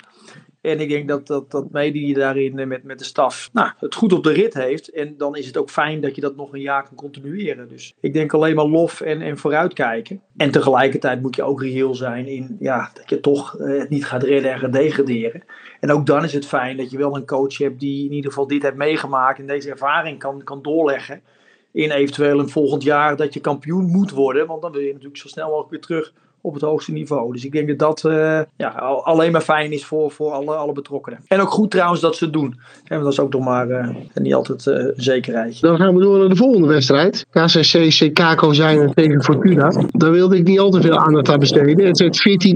En 0.67 0.79
ik 0.79 0.89
denk 0.89 1.07
dat, 1.07 1.27
dat, 1.27 1.51
dat 1.51 1.71
Medi 1.71 2.13
daarin 2.13 2.59
eh, 2.59 2.67
met, 2.67 2.83
met 2.83 3.00
de 3.00 3.05
staf 3.05 3.50
nou, 3.53 3.71
het 3.79 3.95
goed 3.95 4.13
op 4.13 4.24
de 4.24 4.31
rit 4.31 4.53
heeft. 4.53 4.89
En 4.89 5.17
dan 5.17 5.36
is 5.36 5.47
het 5.47 5.57
ook 5.57 5.69
fijn 5.69 6.01
dat 6.01 6.15
je 6.15 6.21
dat 6.21 6.36
nog 6.36 6.53
een 6.53 6.62
jaar 6.62 6.83
kan 6.83 6.95
continueren. 6.95 7.67
Dus 7.69 7.93
ik 8.00 8.13
denk 8.13 8.33
alleen 8.33 8.55
maar 8.55 8.65
lof 8.65 9.01
en, 9.01 9.21
en 9.21 9.38
vooruitkijken. 9.38 10.21
En 10.38 10.51
tegelijkertijd 10.51 11.21
moet 11.21 11.36
je 11.36 11.43
ook 11.43 11.62
reëel 11.62 11.95
zijn 11.95 12.27
in 12.27 12.57
ja, 12.59 12.91
dat 12.93 13.09
je 13.09 13.19
toch 13.19 13.59
eh, 13.59 13.79
het 13.79 13.89
niet 13.89 14.05
gaat 14.05 14.24
redden 14.24 14.51
en 14.51 14.59
gaat 14.59 14.74
degraderen. 14.74 15.43
En 15.79 15.91
ook 15.91 16.05
dan 16.05 16.24
is 16.24 16.33
het 16.33 16.45
fijn 16.45 16.77
dat 16.77 16.91
je 16.91 16.97
wel 16.97 17.15
een 17.15 17.25
coach 17.25 17.57
hebt 17.57 17.79
die 17.79 18.05
in 18.05 18.13
ieder 18.13 18.29
geval 18.29 18.47
dit 18.47 18.63
heeft 18.63 18.75
meegemaakt 18.75 19.39
en 19.39 19.47
deze 19.47 19.69
ervaring 19.69 20.19
kan, 20.19 20.43
kan 20.43 20.62
doorleggen. 20.62 21.21
In 21.71 21.91
eventueel 21.91 22.39
een 22.39 22.50
volgend 22.50 22.83
jaar 22.83 23.15
dat 23.15 23.33
je 23.33 23.39
kampioen 23.39 23.86
moet 23.86 24.12
worden. 24.12 24.47
Want 24.47 24.62
dan 24.62 24.71
wil 24.71 24.81
je 24.81 24.91
natuurlijk 24.91 25.17
zo 25.17 25.27
snel 25.27 25.47
mogelijk 25.47 25.69
weer 25.69 25.81
terug 25.81 26.13
op 26.48 26.54
het 26.54 26.63
hoogste 26.63 26.92
niveau. 26.92 27.34
Dus 27.34 27.46
ik 27.46 27.51
denk 27.51 27.68
dat 27.68 27.80
dat 27.80 28.04
uh, 28.13 28.39
ja, 28.58 28.70
alleen 29.04 29.32
maar 29.32 29.42
fijn 29.42 29.72
is 29.72 29.86
voor, 29.86 30.12
voor 30.12 30.32
alle, 30.32 30.56
alle 30.56 30.72
betrokkenen. 30.72 31.20
En 31.27 31.39
ook 31.39 31.50
goed 31.50 31.72
trouwens 31.72 32.01
dat 32.01 32.16
ze 32.16 32.24
het 32.24 32.34
doen. 32.34 32.60
En 32.84 33.00
dat 33.00 33.12
is 33.12 33.20
ook 33.20 33.34
nog 33.34 33.44
maar 33.44 33.70
uh, 33.70 33.88
niet 34.13 34.34
altijd 34.34 34.66
een 34.66 34.94
zekerheid. 34.96 35.62
Dan 35.62 35.77
gaan 35.77 35.96
we 35.96 36.01
door 36.01 36.20
naar 36.20 36.30
de 36.30 36.36
volgende 36.36 36.68
wedstrijd. 36.68 37.25
KCC 37.30 37.86
Chicago 37.92 38.54
zijn 38.54 38.94
tegen 38.94 39.24
Fortuna. 39.24 39.72
Daar 39.92 40.12
wilde 40.12 40.38
ik 40.38 40.48
niet 40.48 40.60
al 40.60 40.70
te 40.70 40.82
veel 40.82 40.98
aandacht 40.98 41.30
aan 41.30 41.39
besteden. 41.39 41.86
Het 41.86 42.00
is 42.00 42.56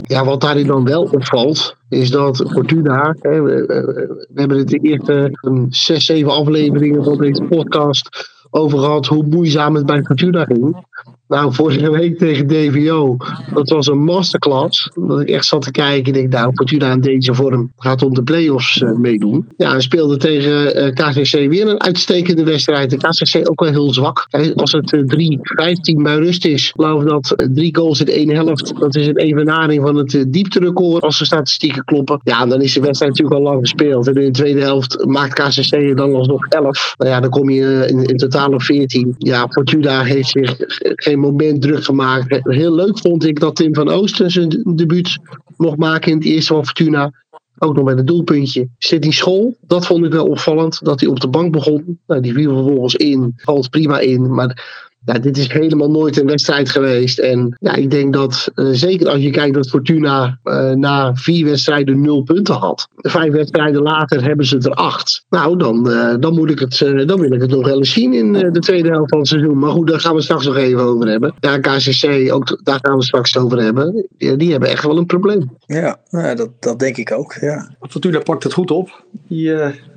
Ja, 0.00 0.24
wat 0.24 0.40
daarin 0.40 0.66
dan 0.66 0.84
wel 0.84 1.02
opvalt, 1.02 1.76
is 1.88 2.10
dat 2.10 2.44
Fortuna, 2.50 3.16
hè, 3.20 3.42
we, 3.42 4.26
hebben 4.34 4.58
het 4.58 4.68
de 4.68 4.78
eerste 4.78 5.38
um, 5.46 5.66
zes, 5.70 6.04
zeven 6.04 6.32
afleveringen 6.32 7.04
van 7.04 7.18
deze 7.18 7.42
podcast 7.42 8.28
over 8.50 8.78
gehad 8.78 9.06
hoe 9.06 9.26
moeizaam 9.26 9.74
het 9.74 9.86
bij 9.86 10.02
Fortuna 10.02 10.44
ging. 10.44 10.84
Nou, 11.30 11.54
vorige 11.54 11.90
week 11.90 12.18
tegen 12.18 12.46
DVO, 12.46 13.16
dat 13.54 13.68
was 13.68 13.86
een 13.86 14.04
masterclass. 14.04 14.90
Dat 14.94 15.20
ik 15.20 15.28
echt 15.28 15.44
zat 15.44 15.62
te 15.62 15.70
kijken 15.70 16.14
en 16.14 16.20
ik 16.20 16.28
nou, 16.28 16.52
Fortuna 16.54 16.92
in 16.92 17.00
deze 17.00 17.34
vorm 17.34 17.72
gaat 17.76 18.02
om 18.02 18.14
de 18.14 18.22
play-offs 18.22 18.80
uh, 18.80 18.96
meedoen. 18.96 19.48
Ja, 19.56 19.70
hij 19.70 19.80
speelde 19.80 20.16
tegen 20.16 20.50
uh, 20.50 20.86
eh, 20.86 20.94
KCC 20.94 21.48
weer 21.48 21.68
een 21.68 21.80
uitstekende 21.80 22.44
wedstrijd. 22.44 22.90
De 22.90 22.96
KCC 22.96 23.50
ook 23.50 23.60
wel 23.60 23.70
heel 23.70 23.92
zwak. 23.92 24.26
Als 24.54 24.72
het 24.72 24.96
3-15 24.96 26.02
bij 26.02 26.16
rust 26.16 26.44
is, 26.44 26.72
geloof 26.76 27.04
dat 27.04 27.34
drie 27.54 27.76
goals 27.76 28.00
in 28.00 28.06
ene 28.06 28.34
helft, 28.34 28.72
dat 28.78 28.94
is 28.94 29.06
een 29.06 29.16
evenaring 29.16 29.82
van 29.82 29.96
het 29.96 30.24
diepterecord 30.28 31.02
als 31.02 31.18
de 31.18 31.24
statistieken 31.24 31.84
kloppen. 31.84 32.20
Ja, 32.22 32.46
dan 32.46 32.62
is 32.62 32.72
de 32.72 32.80
wedstrijd 32.80 33.12
natuurlijk 33.12 33.40
al 33.40 33.52
lang 33.52 33.60
gespeeld. 33.60 34.06
En 34.06 34.14
in 34.14 34.24
de 34.24 34.30
tweede 34.30 34.60
helft 34.60 35.04
maakt 35.04 35.34
KCC 35.34 35.96
dan 35.96 36.14
alsnog 36.14 36.46
11. 36.46 36.94
Nou 36.98 37.10
ja, 37.10 37.20
dan 37.20 37.30
kom 37.30 37.50
je 37.50 37.86
in, 37.88 38.04
in 38.04 38.16
totaal 38.16 38.52
op 38.52 38.62
14. 38.62 39.14
Ja, 39.18 39.46
Fortuna 39.50 40.02
heeft 40.02 40.28
zich 40.28 40.54
geen 40.78 41.18
moment 41.20 41.62
druk 41.62 41.84
gemaakt. 41.84 42.40
Heel 42.42 42.74
leuk 42.74 42.98
vond 42.98 43.24
ik 43.24 43.40
dat 43.40 43.56
Tim 43.56 43.74
van 43.74 43.88
Oosten 43.88 44.30
zijn 44.30 44.62
debuut 44.74 45.18
mocht 45.56 45.76
maken 45.78 46.10
in 46.10 46.16
het 46.16 46.26
eerste 46.26 46.54
van 46.54 46.64
Fortuna. 46.64 47.12
Ook 47.58 47.74
nog 47.74 47.84
met 47.84 47.98
een 47.98 48.06
doelpuntje. 48.06 48.68
Zit 48.78 49.02
die 49.02 49.12
school, 49.12 49.56
dat 49.60 49.86
vond 49.86 50.04
ik 50.04 50.12
wel 50.12 50.26
opvallend. 50.26 50.84
Dat 50.84 51.00
hij 51.00 51.08
op 51.08 51.20
de 51.20 51.28
bank 51.28 51.52
begon. 51.52 51.98
Nou, 52.06 52.20
die 52.20 52.32
viel 52.32 52.54
vervolgens 52.54 52.94
in. 52.94 53.32
Valt 53.36 53.70
prima 53.70 53.98
in. 53.98 54.34
Maar 54.34 54.89
ja, 55.04 55.18
dit 55.18 55.38
is 55.38 55.52
helemaal 55.52 55.90
nooit 55.90 56.20
een 56.20 56.26
wedstrijd 56.26 56.70
geweest. 56.70 57.18
En 57.18 57.56
ja, 57.60 57.74
ik 57.74 57.90
denk 57.90 58.12
dat, 58.12 58.50
uh, 58.54 58.68
zeker 58.72 59.08
als 59.08 59.20
je 59.20 59.30
kijkt 59.30 59.54
dat 59.54 59.68
Fortuna 59.68 60.38
uh, 60.44 60.70
na 60.70 61.14
vier 61.14 61.44
wedstrijden 61.44 62.00
nul 62.00 62.22
punten 62.22 62.54
had. 62.54 62.88
Vijf 62.96 63.32
wedstrijden 63.32 63.82
later 63.82 64.24
hebben 64.24 64.46
ze 64.46 64.58
er 64.58 64.74
acht. 64.74 65.24
Nou, 65.30 65.58
dan, 65.58 65.88
uh, 65.90 66.14
dan, 66.20 66.34
moet 66.34 66.50
ik 66.50 66.58
het, 66.58 66.78
dan 67.06 67.20
wil 67.20 67.32
ik 67.32 67.40
het 67.40 67.50
nog 67.50 67.66
wel 67.66 67.76
eens 67.76 67.92
zien 67.92 68.14
in 68.14 68.32
de 68.32 68.58
tweede 68.58 68.88
helft 68.88 69.10
van 69.10 69.18
het 69.18 69.28
seizoen. 69.28 69.58
Maar 69.58 69.70
goed, 69.70 69.88
daar 69.88 70.00
gaan 70.00 70.14
we 70.14 70.22
straks 70.22 70.46
nog 70.46 70.56
even 70.56 70.80
over 70.80 71.08
hebben. 71.08 71.34
Ja, 71.40 71.58
KCC, 71.58 72.32
ook 72.32 72.60
daar 72.62 72.78
gaan 72.82 72.96
we 72.96 73.04
straks 73.04 73.38
over 73.38 73.62
hebben. 73.62 74.06
Ja, 74.16 74.34
die 74.34 74.50
hebben 74.50 74.68
echt 74.68 74.84
wel 74.84 74.98
een 74.98 75.06
probleem. 75.06 75.50
Ja, 75.66 76.00
nou, 76.10 76.36
dat, 76.36 76.50
dat 76.60 76.78
denk 76.78 76.96
ik 76.96 77.12
ook. 77.12 77.32
Ja. 77.32 77.74
Fortuna 77.80 78.18
pakt 78.18 78.42
het 78.42 78.52
goed 78.52 78.70
op. 78.70 79.04
Die, 79.28 79.52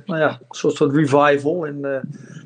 nou 0.06 0.20
ja, 0.20 0.28
een 0.28 0.38
soort 0.48 0.76
van 0.76 0.94
revival. 0.94 1.66
En 1.66 2.02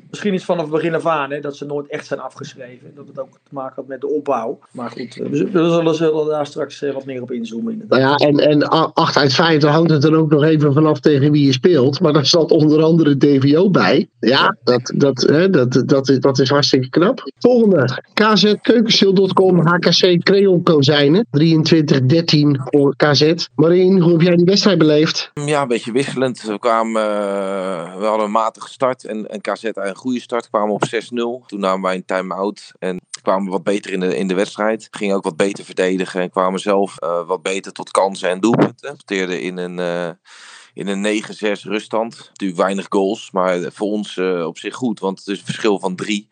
misschien 0.09 0.33
is 0.33 0.45
vanaf 0.45 0.63
het 0.63 0.73
begin 0.73 0.95
af 0.95 1.05
aan 1.05 1.31
hè, 1.31 1.39
dat 1.39 1.57
ze 1.57 1.65
nooit 1.65 1.87
echt 1.87 2.05
zijn 2.05 2.19
afgeschreven. 2.19 2.91
Dat 2.95 3.07
het 3.07 3.19
ook 3.19 3.39
te 3.43 3.53
maken 3.53 3.75
had 3.75 3.87
met 3.87 4.01
de 4.01 4.07
opbouw. 4.07 4.59
Maar 4.71 4.89
goed, 4.89 5.15
we 5.15 5.35
zullen, 5.35 5.95
zullen 5.95 6.27
daar 6.27 6.45
straks 6.45 6.81
eh, 6.81 6.93
wat 6.93 7.05
meer 7.05 7.21
op 7.21 7.31
inzoomen. 7.31 7.85
Nou 7.87 8.01
ja, 8.01 8.15
en, 8.15 8.37
en 8.37 8.67
8 8.93 9.17
uit 9.17 9.33
5, 9.33 9.61
dan 9.61 9.71
hangt 9.71 9.91
het 9.91 10.03
er 10.03 10.15
ook 10.15 10.29
nog 10.29 10.43
even 10.43 10.73
vanaf 10.73 10.99
tegen 10.99 11.31
wie 11.31 11.45
je 11.45 11.53
speelt. 11.53 11.99
Maar 11.99 12.13
daar 12.13 12.25
zat 12.25 12.51
onder 12.51 12.83
andere 12.83 13.17
DVO 13.17 13.69
bij. 13.69 14.09
Ja, 14.19 14.57
dat, 14.63 14.93
dat, 14.95 15.21
hè, 15.21 15.49
dat, 15.49 15.83
dat, 15.85 16.17
dat 16.19 16.39
is 16.39 16.49
hartstikke 16.49 16.89
knap. 16.89 17.31
Volgende. 17.39 18.01
KZ 18.13 18.53
HKC 19.63 20.23
Creon 20.23 20.63
Kozijnen. 20.63 21.27
23-13 21.37 22.61
voor 22.63 22.95
KZ. 22.95 23.33
Marien, 23.55 24.01
hoe 24.01 24.11
heb 24.11 24.21
jij 24.21 24.35
die 24.35 24.45
wedstrijd 24.45 24.77
beleefd? 24.77 25.31
Ja, 25.33 25.61
een 25.61 25.67
beetje 25.67 25.91
wisselend. 25.91 26.41
We 26.41 26.59
kwamen, 26.59 27.01
uh, 27.01 27.97
we 27.97 28.05
hadden 28.05 28.25
een 28.25 28.31
matige 28.31 28.69
start 28.69 29.05
en, 29.05 29.29
en 29.29 29.41
KZ 29.41 29.63
eigenlijk 29.63 29.98
goede 29.99 30.19
start. 30.19 30.49
Kwamen 30.49 30.73
op 30.73 30.85
6-0. 30.85 31.45
Toen 31.45 31.59
namen 31.59 31.81
wij 31.81 31.95
een 31.95 32.05
time-out. 32.05 32.71
En 32.79 32.99
kwamen 33.21 33.51
wat 33.51 33.63
beter 33.63 33.91
in 33.91 33.99
de, 33.99 34.17
in 34.17 34.27
de 34.27 34.33
wedstrijd. 34.33 34.87
Gingen 34.91 35.15
ook 35.15 35.23
wat 35.23 35.37
beter 35.37 35.65
verdedigen. 35.65 36.21
En 36.21 36.29
kwamen 36.29 36.59
zelf 36.59 36.95
uh, 37.03 37.27
wat 37.27 37.41
beter 37.41 37.71
tot 37.71 37.91
kansen 37.91 38.29
en 38.29 38.39
doelpunten. 38.39 38.97
Teerden 39.05 39.41
in 39.41 39.57
een... 39.57 39.77
Uh, 39.77 40.09
in 40.73 40.87
een 40.87 41.23
9-6 41.23 41.61
ruststand. 41.61 42.17
Natuurlijk 42.17 42.59
weinig 42.59 42.85
goals, 42.89 43.31
maar 43.31 43.59
voor 43.71 43.87
ons 43.87 44.15
uh, 44.15 44.45
op 44.45 44.57
zich 44.57 44.75
goed, 44.75 44.99
want 44.99 45.19
het 45.19 45.27
is 45.27 45.39
een 45.39 45.45
verschil 45.45 45.79
van 45.79 45.95
drie. 45.95 46.27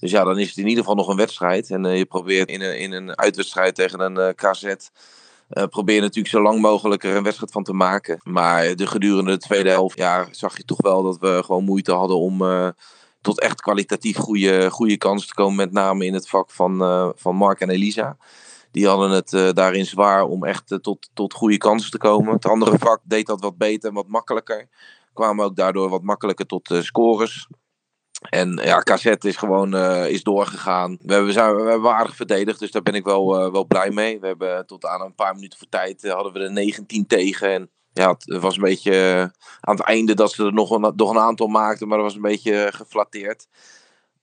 Dus 0.00 0.10
ja, 0.10 0.24
dan 0.24 0.38
is 0.38 0.48
het 0.48 0.56
in 0.56 0.66
ieder 0.66 0.78
geval 0.78 0.96
nog 0.96 1.08
een 1.08 1.16
wedstrijd. 1.16 1.70
En 1.70 1.84
je 1.96 2.04
probeert 2.04 2.48
in 2.48 2.60
een, 2.60 2.78
in 2.78 2.92
een 2.92 3.18
uitwedstrijd 3.18 3.74
tegen 3.74 4.00
een 4.00 4.34
KZ. 4.34 4.74
probeer 5.70 6.00
natuurlijk 6.00 6.34
zo 6.34 6.42
lang 6.42 6.60
mogelijk 6.60 7.04
er 7.04 7.16
een 7.16 7.22
wedstrijd 7.22 7.52
van 7.52 7.64
te 7.64 7.72
maken. 7.72 8.20
Maar 8.22 8.76
de 8.76 8.86
gedurende 8.86 9.30
de 9.30 9.38
tweede 9.38 9.70
helft 9.70 9.98
ja, 9.98 10.28
zag 10.30 10.56
je 10.56 10.64
toch 10.64 10.82
wel 10.82 11.02
dat 11.02 11.18
we 11.18 11.42
gewoon 11.44 11.64
moeite 11.64 11.92
hadden 11.92 12.18
om 12.18 12.42
tot 13.22 13.40
echt 13.40 13.60
kwalitatief 13.60 14.16
goede, 14.16 14.70
goede 14.70 14.96
kansen 14.96 15.28
te 15.28 15.34
komen. 15.34 15.56
Met 15.56 15.72
name 15.72 16.04
in 16.04 16.14
het 16.14 16.28
vak 16.28 16.50
van, 16.50 16.82
uh, 16.82 17.08
van 17.14 17.36
Mark 17.36 17.60
en 17.60 17.70
Elisa. 17.70 18.16
Die 18.70 18.86
hadden 18.86 19.10
het 19.10 19.32
uh, 19.32 19.50
daarin 19.52 19.86
zwaar 19.86 20.24
om 20.24 20.44
echt 20.44 20.70
uh, 20.70 20.78
tot, 20.78 21.10
tot 21.14 21.34
goede 21.34 21.56
kansen 21.56 21.90
te 21.90 21.98
komen. 21.98 22.32
Het 22.32 22.46
andere 22.46 22.78
vak 22.78 23.00
deed 23.04 23.26
dat 23.26 23.40
wat 23.40 23.56
beter 23.56 23.88
en 23.88 23.94
wat 23.94 24.08
makkelijker. 24.08 24.68
Kwamen 25.12 25.44
ook 25.44 25.56
daardoor 25.56 25.88
wat 25.88 26.02
makkelijker 26.02 26.46
tot 26.46 26.74
scores. 26.80 27.48
En 28.28 28.60
ja, 28.64 28.78
KZ 28.78 29.04
is 29.04 29.36
gewoon 29.36 29.76
is 30.06 30.22
doorgegaan. 30.22 30.98
We 31.00 31.12
hebben, 31.12 31.32
zijn, 31.32 31.56
we 31.56 31.70
hebben 31.70 31.94
aardig 31.94 32.16
verdedigd, 32.16 32.58
dus 32.58 32.70
daar 32.70 32.82
ben 32.82 32.94
ik 32.94 33.04
wel, 33.04 33.52
wel 33.52 33.66
blij 33.66 33.90
mee. 33.90 34.20
We 34.20 34.26
hebben 34.26 34.66
tot 34.66 34.86
aan 34.86 35.00
een 35.00 35.14
paar 35.14 35.34
minuten 35.34 35.58
voor 35.58 35.68
tijd 35.68 36.08
hadden 36.08 36.32
we 36.32 36.38
er 36.38 36.52
19 36.52 37.06
tegen. 37.06 37.52
En 37.52 37.70
ja, 37.92 38.08
het 38.08 38.40
was 38.40 38.56
een 38.56 38.62
beetje 38.62 38.92
eh, 38.92 39.20
aan 39.60 39.76
het 39.76 39.80
einde 39.80 40.14
dat 40.14 40.32
ze 40.32 40.44
er 40.44 40.52
nog 40.52 40.70
een, 40.70 40.92
nog 40.96 41.10
een 41.10 41.18
aantal 41.18 41.46
maakten, 41.46 41.88
maar 41.88 41.96
dat 41.96 42.06
was 42.06 42.16
een 42.16 42.22
beetje 42.22 42.68
geflatteerd. 42.74 43.46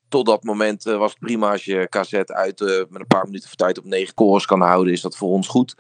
Tot 0.08 0.26
dat 0.26 0.44
moment 0.44 0.86
uh, 0.86 0.98
was 0.98 1.12
het 1.12 1.20
prima 1.20 1.52
als 1.52 1.66
je 1.66 1.88
KZ 1.90 2.14
uit 2.14 2.60
met 2.90 3.00
een 3.00 3.08
paar 3.08 3.26
minuten 3.26 3.48
voor 3.48 3.58
tijd 3.58 3.78
op 3.78 3.86
negen 3.86 4.14
cores 4.14 4.46
kan 4.46 4.62
houden, 4.62 4.94
is 4.94 5.02
dat 5.02 5.18
voor 5.18 5.30
ons 5.30 5.48
goed. 5.48 5.76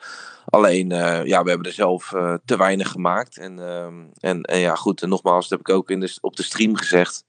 Alleen, 0.46 0.90
ja, 1.26 1.44
we 1.44 1.50
hebben 1.50 1.64
er 1.64 1.72
zelf 1.72 2.14
te 2.46 2.58
weinig 2.58 2.92
gemaakt. 2.92 3.38
En, 3.38 3.60
ehm, 3.60 4.06
en, 4.20 4.42
en, 4.42 4.60
ja, 4.60 4.76
goed, 4.76 5.02
en 5.02 5.10
nogmaals, 5.10 5.48
dat 5.48 5.58
heb 5.58 5.68
ik 5.68 5.76
ook 5.76 5.90
in 5.90 6.00
de, 6.00 6.18
op 6.22 6.36
de 6.36 6.44
stream 6.44 6.76
gezegd 6.76 7.24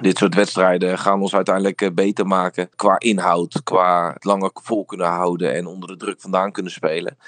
dit 0.00 0.18
soort 0.18 0.34
wedstrijden 0.34 0.98
gaan 0.98 1.20
ons 1.20 1.34
uiteindelijk 1.34 1.82
eh, 1.82 1.90
beter 1.90 2.26
maken 2.26 2.68
qua 2.76 2.98
inhoud, 2.98 3.62
qua 3.62 4.12
het 4.12 4.24
langer 4.24 4.50
vol 4.52 4.84
kunnen 4.84 5.06
houden 5.06 5.54
en 5.54 5.66
onder 5.66 5.88
de 5.88 5.96
druk 5.96 6.20
vandaan 6.20 6.52
kunnen 6.52 6.72
spelen. 6.72 7.18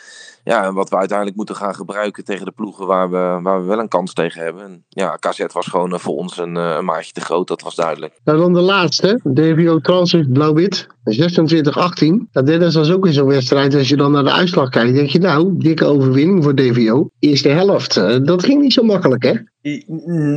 Ja, 0.49 0.65
en 0.65 0.75
wat 0.75 0.89
we 0.89 0.97
uiteindelijk 0.97 1.37
moeten 1.37 1.57
gaan 1.57 1.75
gebruiken 1.75 2.25
tegen 2.25 2.45
de 2.45 2.53
ploegen 2.53 2.87
waar 2.87 3.11
we, 3.11 3.39
waar 3.43 3.61
we 3.61 3.67
wel 3.67 3.79
een 3.79 3.89
kans 3.89 4.13
tegen 4.13 4.43
hebben. 4.43 4.63
En 4.63 4.85
ja, 4.89 5.17
KZ 5.17 5.45
was 5.53 5.67
gewoon 5.67 5.93
eh, 5.93 5.99
voor 5.99 6.15
ons 6.17 6.39
een, 6.39 6.57
eh, 6.57 6.75
een 6.79 6.85
maatje 6.85 7.13
te 7.13 7.21
groot, 7.21 7.49
dat 7.49 7.63
was 7.63 7.75
duidelijk. 7.75 8.21
Nou, 8.25 8.39
dan 8.39 8.53
de 8.53 8.61
laatste, 8.61 9.21
DVO 9.35 9.79
Transit 9.79 10.33
Blauw-Wit, 10.33 10.87
26-18. 11.05 12.29
Dat 12.33 12.47
dit 12.47 12.63
is 12.63 12.75
dus 12.75 12.93
ook 12.93 13.07
in 13.07 13.13
zo'n 13.13 13.27
wedstrijd, 13.27 13.75
als 13.75 13.89
je 13.89 13.97
dan 13.97 14.13
naar 14.13 14.25
de 14.25 14.33
uitslag 14.33 14.69
kijkt, 14.69 14.95
denk 14.95 15.09
je 15.09 15.19
nou, 15.19 15.55
dikke 15.59 15.85
overwinning 15.85 16.43
voor 16.45 16.55
DVO. 16.55 17.11
Eerste 17.19 17.49
helft, 17.49 17.95
dat 18.27 18.45
ging 18.45 18.61
niet 18.61 18.73
zo 18.73 18.83
makkelijk 18.83 19.23
hè? 19.23 19.33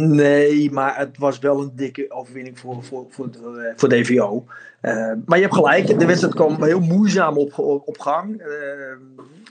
Nee, 0.08 0.71
maar 0.71 0.97
het 0.97 1.17
was 1.17 1.39
wel 1.39 1.62
een 1.62 1.71
dikke 1.76 2.06
overwinning 2.10 2.60
voor, 2.60 2.84
voor, 2.84 3.06
voor, 3.10 3.32
de, 3.32 3.74
voor 3.76 3.89
DVO. 3.89 4.45
Uh, 4.82 4.93
maar 5.26 5.38
je 5.38 5.43
hebt 5.43 5.56
gelijk, 5.56 6.00
de 6.00 6.06
wedstrijd 6.06 6.36
kwam 6.36 6.63
heel 6.63 6.80
moeizaam 6.80 7.38
op, 7.38 7.60
op, 7.60 8.00
gang. 8.00 8.41
Uh, 8.41 8.47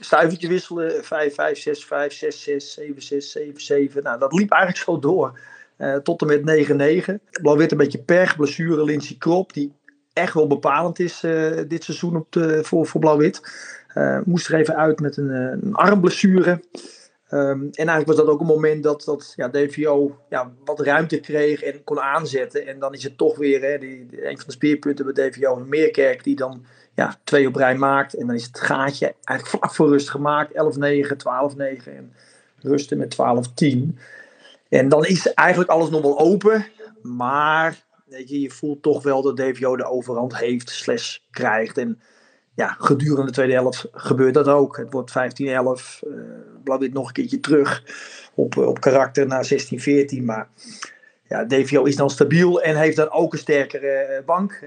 stuivertje 0.05 0.47
wisselen, 0.47 1.03
5, 1.03 1.33
5, 1.33 1.57
6, 1.57 1.85
5, 1.85 2.13
6, 2.13 2.43
6, 2.43 2.73
7, 2.73 3.01
6, 3.01 3.31
7, 3.31 3.61
7. 3.61 4.03
Nou, 4.03 4.19
dat 4.19 4.33
liep 4.33 4.51
eigenlijk 4.51 4.83
zo 4.83 4.99
door. 4.99 5.39
Uh, 5.77 5.95
tot 5.95 6.21
en 6.21 6.27
met 6.27 6.43
9, 6.43 6.75
9. 6.75 7.21
Blauw-wit 7.41 7.71
een 7.71 7.77
beetje 7.77 8.03
pech, 8.03 8.35
blessure 8.35 8.83
Lindsay 8.83 9.15
Krop, 9.17 9.53
die 9.53 9.73
echt 10.13 10.33
wel 10.33 10.47
bepalend 10.47 10.99
is 10.99 11.23
uh, 11.23 11.57
dit 11.67 11.83
seizoen 11.83 12.15
op 12.15 12.31
de, 12.31 12.63
voor, 12.63 12.87
voor 12.87 13.01
Blauw-wit. 13.01 13.41
Uh, 13.95 14.19
moest 14.25 14.47
er 14.47 14.59
even 14.59 14.75
uit 14.75 14.99
met 14.99 15.17
een, 15.17 15.29
een 15.29 15.73
armblessure. 15.73 16.61
Um, 17.33 17.61
en 17.61 17.87
eigenlijk 17.87 18.07
was 18.07 18.15
dat 18.15 18.27
ook 18.27 18.39
een 18.39 18.45
moment 18.45 18.83
dat, 18.83 19.03
dat 19.03 19.33
ja, 19.35 19.49
DVO 19.49 20.17
ja, 20.29 20.51
wat 20.65 20.79
ruimte 20.79 21.19
kreeg 21.19 21.63
en 21.63 21.83
kon 21.83 21.99
aanzetten. 21.99 22.67
En 22.67 22.79
dan 22.79 22.93
is 22.93 23.03
het 23.03 23.17
toch 23.17 23.37
weer 23.37 23.61
hè, 23.61 23.77
die, 23.77 24.07
een 24.11 24.37
van 24.37 24.45
de 24.45 24.51
speerpunten 24.51 25.13
bij 25.13 25.29
DVO, 25.29 25.55
Meerkerk, 25.55 26.23
die 26.23 26.35
dan 26.35 26.65
ja, 26.93 27.15
twee 27.23 27.47
op 27.47 27.55
rij 27.55 27.75
maakt. 27.75 28.13
En 28.13 28.27
dan 28.27 28.35
is 28.35 28.45
het 28.45 28.59
gaatje 28.59 29.15
eigenlijk 29.23 29.47
vlak 29.57 29.75
voor 29.75 29.89
rust 29.89 30.09
gemaakt. 30.09 30.53
11-9, 30.53 30.55
12-9 30.55 30.57
en 31.83 32.13
rusten 32.59 32.97
met 32.97 33.17
12-10. 33.63 33.97
En 34.69 34.89
dan 34.89 35.05
is 35.05 35.33
eigenlijk 35.33 35.69
alles 35.69 35.89
nog 35.89 36.01
wel 36.01 36.19
open. 36.19 36.65
Maar 37.01 37.83
weet 38.05 38.29
je, 38.29 38.41
je 38.41 38.49
voelt 38.49 38.81
toch 38.81 39.03
wel 39.03 39.21
dat 39.21 39.37
DVO 39.37 39.75
de 39.75 39.85
overhand 39.85 40.37
heeft, 40.37 40.69
slash 40.69 41.17
krijgt. 41.31 41.77
En 41.77 42.01
ja, 42.55 42.75
gedurende 42.79 43.25
de 43.25 43.31
tweede 43.31 43.53
helft 43.53 43.87
gebeurt 43.91 44.33
dat 44.33 44.47
ook. 44.47 44.77
Het 44.77 44.93
wordt 44.93 45.11
15-11. 45.11 45.13
Uh, 45.13 45.53
Blauw-wit 46.63 46.93
nog 46.93 47.07
een 47.07 47.13
keertje 47.13 47.39
terug 47.39 47.83
op, 48.33 48.57
op 48.57 48.79
karakter 48.79 49.27
naar 49.27 49.49
16-14. 50.19 50.23
Maar 50.23 50.47
ja, 51.27 51.45
DVO 51.45 51.83
is 51.83 51.95
dan 51.95 52.09
stabiel 52.09 52.61
en 52.61 52.75
heeft 52.75 52.95
dan 52.95 53.09
ook 53.09 53.33
een 53.33 53.39
sterkere 53.39 53.87
eh, 53.87 54.25
bank. 54.25 54.63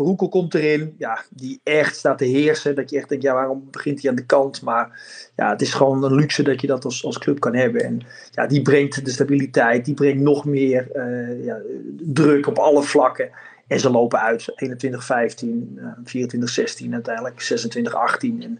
Verhoekel 0.00 0.28
komt 0.28 0.54
erin, 0.54 0.94
ja, 0.98 1.24
die 1.30 1.60
echt 1.62 1.96
staat 1.96 2.18
te 2.18 2.24
heersen. 2.24 2.74
Dat 2.74 2.90
je 2.90 2.96
echt 2.96 3.08
denkt, 3.08 3.24
ja, 3.24 3.34
waarom 3.34 3.68
begint 3.70 4.00
hij 4.00 4.10
aan 4.10 4.16
de 4.16 4.26
kant? 4.26 4.62
Maar 4.62 5.00
ja, 5.36 5.50
het 5.50 5.60
is 5.60 5.74
gewoon 5.74 6.04
een 6.04 6.14
luxe 6.14 6.42
dat 6.42 6.60
je 6.60 6.66
dat 6.66 6.84
als, 6.84 7.04
als 7.04 7.18
club 7.18 7.40
kan 7.40 7.54
hebben. 7.54 7.84
En 7.84 8.00
ja, 8.30 8.46
die 8.46 8.62
brengt 8.62 9.04
de 9.04 9.10
stabiliteit, 9.10 9.84
die 9.84 9.94
brengt 9.94 10.22
nog 10.22 10.44
meer 10.44 10.88
uh, 10.94 11.44
ja, 11.44 11.60
druk 11.98 12.46
op 12.46 12.58
alle 12.58 12.82
vlakken. 12.82 13.30
En 13.66 13.80
ze 13.80 13.90
lopen 13.90 14.20
uit 14.20 14.52
21, 14.54 15.04
15, 15.04 15.80
24, 16.04 16.50
16 16.50 16.94
uiteindelijk, 16.94 17.40
26, 17.40 17.94
18. 17.94 18.42
En 18.42 18.58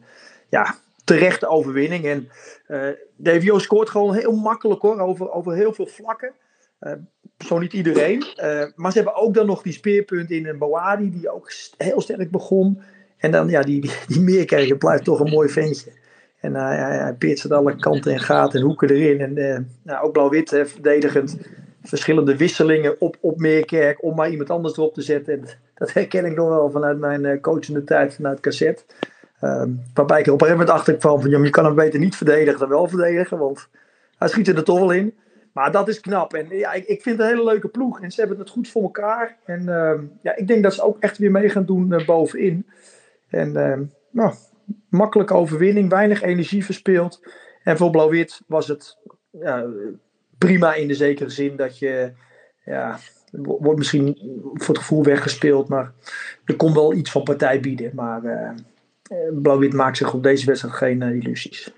ja, 0.48 0.74
terechte 1.04 1.46
overwinning. 1.46 2.04
En 2.04 2.28
uh, 2.68 2.88
DVO 3.16 3.58
scoort 3.58 3.90
gewoon 3.90 4.14
heel 4.14 4.36
makkelijk 4.36 4.82
hoor, 4.82 4.98
over, 4.98 5.30
over 5.32 5.54
heel 5.54 5.72
veel 5.72 5.86
vlakken. 5.86 6.32
Zo 7.46 7.58
niet 7.58 7.72
iedereen. 7.72 8.24
maar 8.76 8.92
ze 8.92 8.98
hebben 8.98 9.16
ook 9.16 9.34
dan 9.34 9.46
nog 9.46 9.62
die 9.62 9.72
speerpunt 9.72 10.30
in 10.30 10.46
een 10.46 10.58
Bawadi, 10.58 11.10
die 11.10 11.30
ook 11.30 11.52
heel 11.76 12.00
sterk 12.00 12.30
begon. 12.30 12.80
En 13.16 13.30
dan, 13.30 13.48
ja, 13.48 13.62
die, 13.62 13.90
die 14.06 14.76
blijft 14.76 15.04
toch 15.04 15.20
een 15.20 15.30
mooi 15.30 15.48
ventje. 15.48 15.90
En 16.40 16.52
uh, 16.52 16.68
hij, 16.68 17.14
peert 17.18 17.50
alle 17.52 17.76
kanten 17.76 18.12
en 18.12 18.20
gaten 18.20 18.60
en 18.60 18.66
hoeken 18.66 18.90
erin. 18.90 19.36
En 19.36 19.68
nou, 19.82 20.04
ook 20.04 20.12
blauw-wit 20.12 20.48
verdedigend. 20.48 21.36
Verschillende 21.82 22.36
wisselingen 22.36 23.00
op, 23.00 23.16
op 23.20 23.38
Meerkerk 23.38 24.02
om 24.02 24.14
maar 24.14 24.30
iemand 24.30 24.50
anders 24.50 24.76
erop 24.76 24.94
te 24.94 25.02
zetten. 25.02 25.32
En 25.32 25.44
dat 25.74 25.92
herken 25.92 26.24
ik 26.24 26.36
nog 26.36 26.48
wel 26.48 26.70
vanuit 26.70 26.98
mijn 26.98 27.40
coachende 27.40 27.84
tijd 27.84 28.14
vanuit 28.14 28.40
cassette. 28.40 28.82
Um, 29.42 29.82
waarbij 29.94 30.20
ik 30.20 30.26
op 30.26 30.32
een 30.32 30.38
gegeven 30.38 30.58
moment 30.58 30.70
achter 30.70 30.96
kwam 30.96 31.20
van 31.20 31.30
je 31.30 31.50
kan 31.50 31.64
hem 31.64 31.74
beter 31.74 32.00
niet 32.00 32.16
verdedigen 32.16 32.58
dan 32.58 32.68
wel 32.68 32.88
verdedigen. 32.88 33.38
Want 33.38 33.68
hij 34.18 34.28
schiet 34.28 34.48
er 34.48 34.64
toch 34.64 34.78
wel 34.78 34.90
in. 34.90 35.14
Maar 35.52 35.72
dat 35.72 35.88
is 35.88 36.00
knap. 36.00 36.34
En 36.34 36.48
ja, 36.48 36.72
ik, 36.72 36.86
ik 36.86 37.02
vind 37.02 37.18
het 37.18 37.26
een 37.26 37.34
hele 37.34 37.50
leuke 37.50 37.68
ploeg. 37.68 38.00
En 38.00 38.10
ze 38.10 38.20
hebben 38.20 38.38
het 38.38 38.50
goed 38.50 38.68
voor 38.68 38.82
elkaar. 38.82 39.36
En 39.44 39.60
uh, 39.60 40.00
ja, 40.22 40.36
ik 40.36 40.46
denk 40.46 40.62
dat 40.62 40.74
ze 40.74 40.82
ook 40.82 40.96
echt 41.00 41.18
weer 41.18 41.30
mee 41.30 41.48
gaan 41.48 41.64
doen 41.64 41.92
uh, 41.92 42.06
bovenin. 42.06 42.66
En 43.28 43.48
uh, 43.56 43.78
nou, 44.10 44.34
makkelijke 44.88 45.34
overwinning, 45.34 45.90
weinig 45.90 46.22
energie 46.22 46.64
verspeeld. 46.64 47.26
En 47.62 47.76
voor 47.76 47.90
Blauw-Wit 47.90 48.40
was 48.46 48.68
het 48.68 48.98
prima 50.38 50.74
in 50.74 50.88
de 50.88 50.94
zekere 50.94 51.30
zin 51.30 51.56
dat 51.56 51.78
je, 51.78 52.12
ja, 52.64 52.98
wordt 53.30 53.78
misschien 53.78 54.16
voor 54.54 54.74
het 54.74 54.78
gevoel 54.78 55.04
weggespeeld, 55.04 55.68
maar 55.68 55.92
er 56.44 56.56
kon 56.56 56.74
wel 56.74 56.94
iets 56.94 57.10
van 57.10 57.22
partij 57.22 57.60
bieden. 57.60 57.90
Maar 57.94 58.24
uh, 58.24 58.50
Blauw-Wit 59.42 59.72
maakt 59.72 59.96
zich 59.96 60.14
op 60.14 60.22
deze 60.22 60.46
wedstrijd 60.46 60.74
geen 60.74 61.00
uh, 61.00 61.14
illusies. 61.14 61.72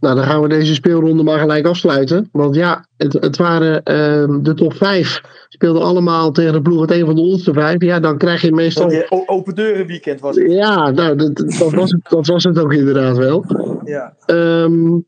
Nou, 0.00 0.14
dan 0.14 0.24
gaan 0.24 0.42
we 0.42 0.48
deze 0.48 0.74
speelronde 0.74 1.22
maar 1.22 1.38
gelijk 1.38 1.66
afsluiten. 1.66 2.28
Want 2.32 2.54
ja, 2.54 2.86
het, 2.96 3.12
het 3.12 3.36
waren 3.36 3.74
uh, 3.74 4.42
de 4.42 4.54
top 4.54 4.74
5. 4.74 5.20
Speelden 5.48 5.82
allemaal 5.82 6.32
tegen 6.32 6.52
de 6.52 6.62
ploeg 6.62 6.80
het 6.80 6.90
een 6.90 7.06
van 7.06 7.14
de 7.14 7.20
onderste 7.20 7.52
vijf. 7.52 7.82
Ja, 7.82 8.00
dan 8.00 8.18
krijg 8.18 8.40
je 8.40 8.52
meestal. 8.52 9.04
Oh, 9.08 9.22
open 9.26 9.54
deuren 9.54 9.86
weekend 9.86 10.20
was 10.20 10.36
het. 10.36 10.52
Ja, 10.52 10.90
nou, 10.90 11.16
dat, 11.16 11.36
dat, 11.36 11.72
was, 11.72 11.90
het, 11.90 12.00
dat 12.08 12.26
was 12.26 12.44
het 12.44 12.58
ook 12.58 12.72
inderdaad 12.72 13.16
wel. 13.16 13.44
Ja. 13.84 14.14
Um, 14.26 15.06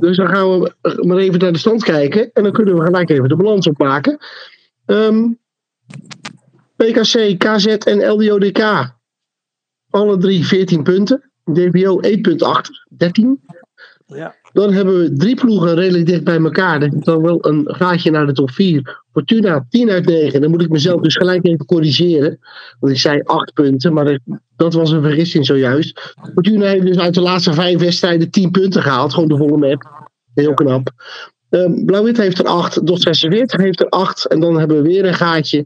dus 0.00 0.16
dan 0.16 0.28
gaan 0.28 0.60
we 0.60 0.72
maar 1.00 1.16
even 1.16 1.38
naar 1.38 1.52
de 1.52 1.58
stand 1.58 1.84
kijken. 1.84 2.30
En 2.32 2.42
dan 2.42 2.52
kunnen 2.52 2.74
we 2.74 2.84
gelijk 2.84 3.10
even 3.10 3.28
de 3.28 3.36
balans 3.36 3.68
opmaken. 3.68 4.18
Um, 4.86 5.38
PKC, 6.76 7.38
KZ 7.38 7.66
en 7.66 8.10
LDODK. 8.10 8.96
Alle 9.90 10.18
drie 10.18 10.46
14 10.46 10.82
punten. 10.82 11.27
DBO 11.54 12.00
1 12.00 12.38
achter, 12.38 12.86
13. 12.88 13.40
Ja. 14.06 14.34
Dan 14.52 14.72
hebben 14.72 14.98
we 14.98 15.12
drie 15.12 15.34
ploegen 15.34 15.74
redelijk 15.74 16.06
dicht 16.06 16.24
bij 16.24 16.40
elkaar. 16.40 16.80
Dat 16.80 16.92
is 16.92 17.04
dan 17.04 17.22
wel 17.22 17.46
een 17.46 17.64
gaatje 17.74 18.10
naar 18.10 18.26
de 18.26 18.32
top 18.32 18.50
4. 18.50 19.02
Fortuna 19.12 19.66
10 19.68 19.90
uit 19.90 20.06
9. 20.06 20.40
Dan 20.40 20.50
moet 20.50 20.62
ik 20.62 20.68
mezelf 20.68 21.00
dus 21.00 21.16
gelijk 21.16 21.44
even 21.44 21.66
corrigeren. 21.66 22.38
Want 22.80 22.92
ik 22.92 22.98
zei 22.98 23.20
8 23.24 23.52
punten, 23.52 23.92
maar 23.92 24.18
dat 24.56 24.74
was 24.74 24.90
een 24.90 25.02
vergissing 25.02 25.46
zojuist. 25.46 26.14
Fortuna 26.34 26.66
heeft 26.66 26.86
dus 26.86 26.98
uit 26.98 27.14
de 27.14 27.20
laatste 27.20 27.52
vijf 27.52 27.78
wedstrijden 27.78 28.30
10 28.30 28.50
punten 28.50 28.82
gehaald. 28.82 29.14
Gewoon 29.14 29.28
de 29.28 29.36
volle 29.36 29.56
map. 29.56 30.08
Heel 30.34 30.54
knap. 30.54 30.90
Um, 31.50 31.84
Blauw-Wit 31.84 32.16
heeft 32.16 32.38
er 32.38 32.46
8, 32.46 32.86
Dot 32.86 33.02
46 33.02 33.60
heeft 33.60 33.80
er 33.80 33.88
8. 33.88 34.26
En 34.26 34.40
dan 34.40 34.58
hebben 34.58 34.76
we 34.76 34.88
weer 34.88 35.04
een 35.04 35.14
gaatje. 35.14 35.58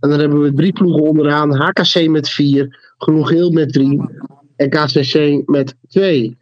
En 0.00 0.10
dan 0.10 0.20
hebben 0.20 0.40
we 0.40 0.52
drie 0.52 0.72
ploegen 0.72 1.02
onderaan. 1.02 1.54
HKC 1.54 2.08
met 2.08 2.28
4, 2.28 2.94
Groen-Geel 2.98 3.50
met 3.50 3.72
3 3.72 4.00
en 4.60 4.70
KCC 4.70 5.42
met 5.48 5.74
2. 5.88 6.36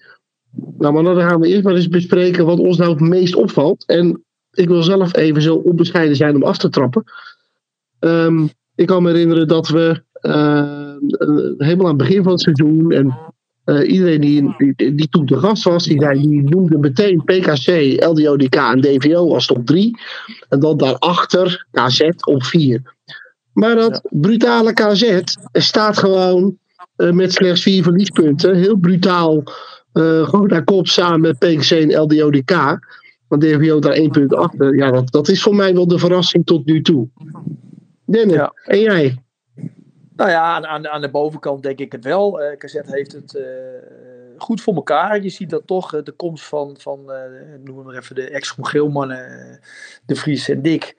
Nou, 0.78 0.94
maar 0.94 1.02
dan 1.02 1.28
gaan 1.28 1.40
we 1.40 1.48
eerst 1.48 1.64
maar 1.64 1.74
eens 1.74 1.88
bespreken 1.88 2.46
wat 2.46 2.58
ons 2.58 2.76
nou 2.76 2.90
het 2.90 3.00
meest 3.00 3.34
opvalt. 3.34 3.84
En 3.86 4.24
ik 4.52 4.68
wil 4.68 4.82
zelf 4.82 5.16
even 5.16 5.42
zo 5.42 5.54
onbescheiden 5.54 6.16
zijn 6.16 6.34
om 6.34 6.42
af 6.42 6.58
te 6.58 6.68
trappen. 6.68 7.04
Um, 7.98 8.50
ik 8.74 8.86
kan 8.86 9.02
me 9.02 9.10
herinneren 9.10 9.48
dat 9.48 9.68
we 9.68 10.02
uh, 10.22 10.94
helemaal 11.58 11.86
aan 11.86 11.98
het 11.98 12.06
begin 12.06 12.22
van 12.22 12.32
het 12.32 12.40
seizoen 12.40 12.92
en 12.92 13.18
uh, 13.64 13.90
iedereen 13.92 14.20
die, 14.20 14.54
die, 14.76 14.94
die, 14.94 15.08
toen 15.08 15.26
de 15.26 15.38
gast 15.38 15.64
was, 15.64 15.84
die, 15.84 16.00
zei, 16.00 16.20
die 16.20 16.42
noemde 16.42 16.78
meteen 16.78 17.24
PKC, 17.24 17.96
LDODK 18.04 18.54
en 18.54 18.80
DVO 18.80 19.34
als 19.34 19.46
top 19.46 19.66
3. 19.66 19.98
En 20.48 20.60
dan 20.60 20.76
daarachter 20.76 21.66
KZ 21.70 22.08
op 22.24 22.44
4. 22.44 22.82
Maar 23.52 23.74
dat 23.74 24.00
brutale 24.10 24.72
KZ 24.72 25.20
staat 25.52 25.98
gewoon 25.98 26.58
met 26.98 27.32
slechts 27.32 27.62
4 27.62 27.82
verliespunten. 27.82 28.56
Heel 28.56 28.76
brutaal. 28.76 29.42
Uh, 29.92 30.28
gewoon 30.28 30.46
naar 30.46 30.64
kop 30.64 30.86
samen 30.86 31.20
met 31.20 31.38
PKC 31.38 31.70
en 31.70 32.00
LDODK. 32.00 32.78
Want 33.28 33.42
DVO 33.42 33.78
daar 33.78 33.92
1 33.92 34.10
punt 34.10 34.34
achter. 34.34 34.76
Ja, 34.76 34.90
dat, 34.90 35.10
dat 35.10 35.28
is 35.28 35.42
voor 35.42 35.54
mij 35.54 35.74
wel 35.74 35.86
de 35.86 35.98
verrassing 35.98 36.46
tot 36.46 36.66
nu 36.66 36.82
toe. 36.82 37.08
Dennis, 38.04 38.34
ja. 38.34 38.52
en 38.64 38.80
jij? 38.80 39.22
Nou 40.16 40.30
ja, 40.30 40.42
aan, 40.42 40.66
aan, 40.66 40.88
aan 40.88 41.00
de 41.00 41.10
bovenkant 41.10 41.62
denk 41.62 41.78
ik 41.78 41.92
het 41.92 42.04
wel. 42.04 42.42
Uh, 42.42 42.56
KZ 42.56 42.74
heeft 42.82 43.12
het 43.12 43.34
uh, 43.34 43.42
goed 44.42 44.60
voor 44.60 44.74
elkaar. 44.74 45.22
Je 45.22 45.28
ziet 45.28 45.50
dat 45.50 45.66
toch 45.66 45.94
uh, 45.94 46.02
de 46.02 46.12
komst 46.12 46.44
van, 46.44 46.76
van 46.78 47.00
uh, 47.06 47.16
noem 47.64 47.84
maar 47.84 47.96
even 47.96 48.14
de 48.14 48.30
ex-Geelmannen, 48.30 49.60
De 50.06 50.14
Vries 50.14 50.48
en 50.48 50.62
Dick. 50.62 50.96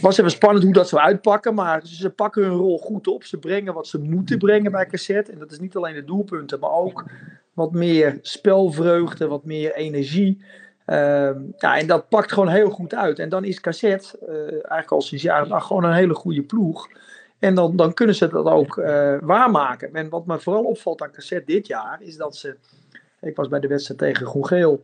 was 0.00 0.18
even 0.18 0.30
spannend 0.30 0.64
hoe 0.64 0.72
dat 0.72 0.88
zou 0.88 1.02
uitpakken, 1.02 1.54
maar 1.54 1.86
ze 1.86 2.10
pakken 2.10 2.42
hun 2.42 2.56
rol 2.56 2.78
goed 2.78 3.06
op. 3.06 3.24
Ze 3.24 3.38
brengen 3.38 3.74
wat 3.74 3.86
ze 3.86 3.98
moeten 3.98 4.38
brengen 4.38 4.72
bij 4.72 4.86
KZ. 4.86 5.08
En 5.10 5.38
dat 5.38 5.50
is 5.50 5.58
niet 5.58 5.76
alleen 5.76 5.94
de 5.94 6.04
doelpunten, 6.04 6.60
maar 6.60 6.72
ook 6.72 7.04
wat 7.52 7.72
meer 7.72 8.18
spelvreugde, 8.22 9.26
wat 9.26 9.44
meer 9.44 9.74
energie. 9.74 10.44
ja, 10.84 11.78
en 11.78 11.86
dat 11.86 12.08
pakt 12.08 12.32
gewoon 12.32 12.48
heel 12.48 12.70
goed 12.70 12.94
uit. 12.94 13.18
En 13.18 13.28
dan 13.28 13.44
is 13.44 13.60
KZ 13.60 13.82
eigenlijk 13.82 14.90
al 14.90 15.00
sinds 15.00 15.24
jaren 15.24 15.62
gewoon 15.62 15.84
een 15.84 15.92
hele 15.92 16.14
goede 16.14 16.42
ploeg. 16.42 16.88
En 17.40 17.54
dan, 17.54 17.76
dan 17.76 17.94
kunnen 17.94 18.14
ze 18.14 18.28
dat 18.28 18.46
ook 18.46 18.76
uh, 18.76 19.14
waarmaken. 19.20 19.94
En 19.94 20.08
wat 20.08 20.26
me 20.26 20.40
vooral 20.40 20.64
opvalt 20.64 21.02
aan 21.02 21.10
cassette 21.10 21.52
dit 21.52 21.66
jaar, 21.66 21.98
is 22.02 22.16
dat 22.16 22.36
ze. 22.36 22.56
Ik 23.20 23.36
was 23.36 23.48
bij 23.48 23.60
de 23.60 23.68
wedstrijd 23.68 24.00
tegen 24.00 24.26
Groen-Geel. 24.26 24.80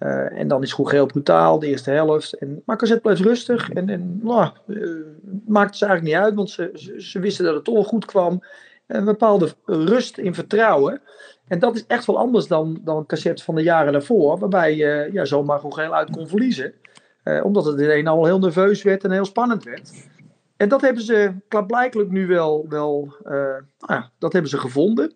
Uh, 0.00 0.38
en 0.38 0.48
dan 0.48 0.62
is 0.62 0.72
Groen-Geel 0.72 1.06
brutaal, 1.06 1.58
de 1.58 1.66
eerste 1.66 1.90
helft. 1.90 2.32
En, 2.32 2.62
maar 2.64 2.76
cassette 2.76 3.02
blijft 3.02 3.20
rustig. 3.20 3.70
En, 3.70 3.88
en 3.88 4.20
nou, 4.22 4.50
uh, 4.66 4.90
maakt 5.46 5.72
het 5.72 5.82
eigenlijk 5.82 6.02
niet 6.02 6.24
uit, 6.24 6.34
want 6.34 6.50
ze, 6.50 6.70
ze, 6.74 7.02
ze, 7.02 7.20
wisten 7.20 7.44
dat 7.44 7.54
het 7.54 7.64
toch 7.64 7.86
goed 7.86 8.04
kwam. 8.04 8.42
Een 8.86 9.04
bepaalde 9.04 9.54
rust 9.64 10.18
in 10.18 10.34
vertrouwen. 10.34 11.00
En 11.48 11.58
dat 11.58 11.74
is 11.74 11.86
echt 11.86 12.06
wel 12.06 12.18
anders 12.18 12.46
dan, 12.46 12.80
dan 12.84 13.06
cassette 13.06 13.44
van 13.44 13.54
de 13.54 13.62
jaren 13.62 13.92
daarvoor, 13.92 14.38
waarbij 14.38 14.76
je 14.76 15.08
ja, 15.12 15.24
zomaar 15.24 15.58
Groen-Geel 15.58 15.94
uit 15.94 16.10
kon 16.10 16.28
verliezen. 16.28 16.72
omdat 17.42 17.64
het 17.64 17.80
ineens 17.80 18.08
al 18.08 18.24
heel 18.24 18.38
nerveus 18.38 18.82
werd 18.82 19.04
en 19.04 19.10
heel 19.10 19.24
spannend 19.24 19.64
werd. 19.64 19.90
En 20.58 20.68
dat 20.68 20.80
hebben 20.80 21.02
ze 21.02 21.34
klaarblijkelijk 21.48 22.10
nu 22.10 22.26
wel, 22.26 22.66
wel 22.68 23.14
uh, 23.24 23.56
nou 23.78 24.02
dat 24.18 24.32
hebben 24.32 24.50
ze 24.50 24.58
gevonden. 24.58 25.14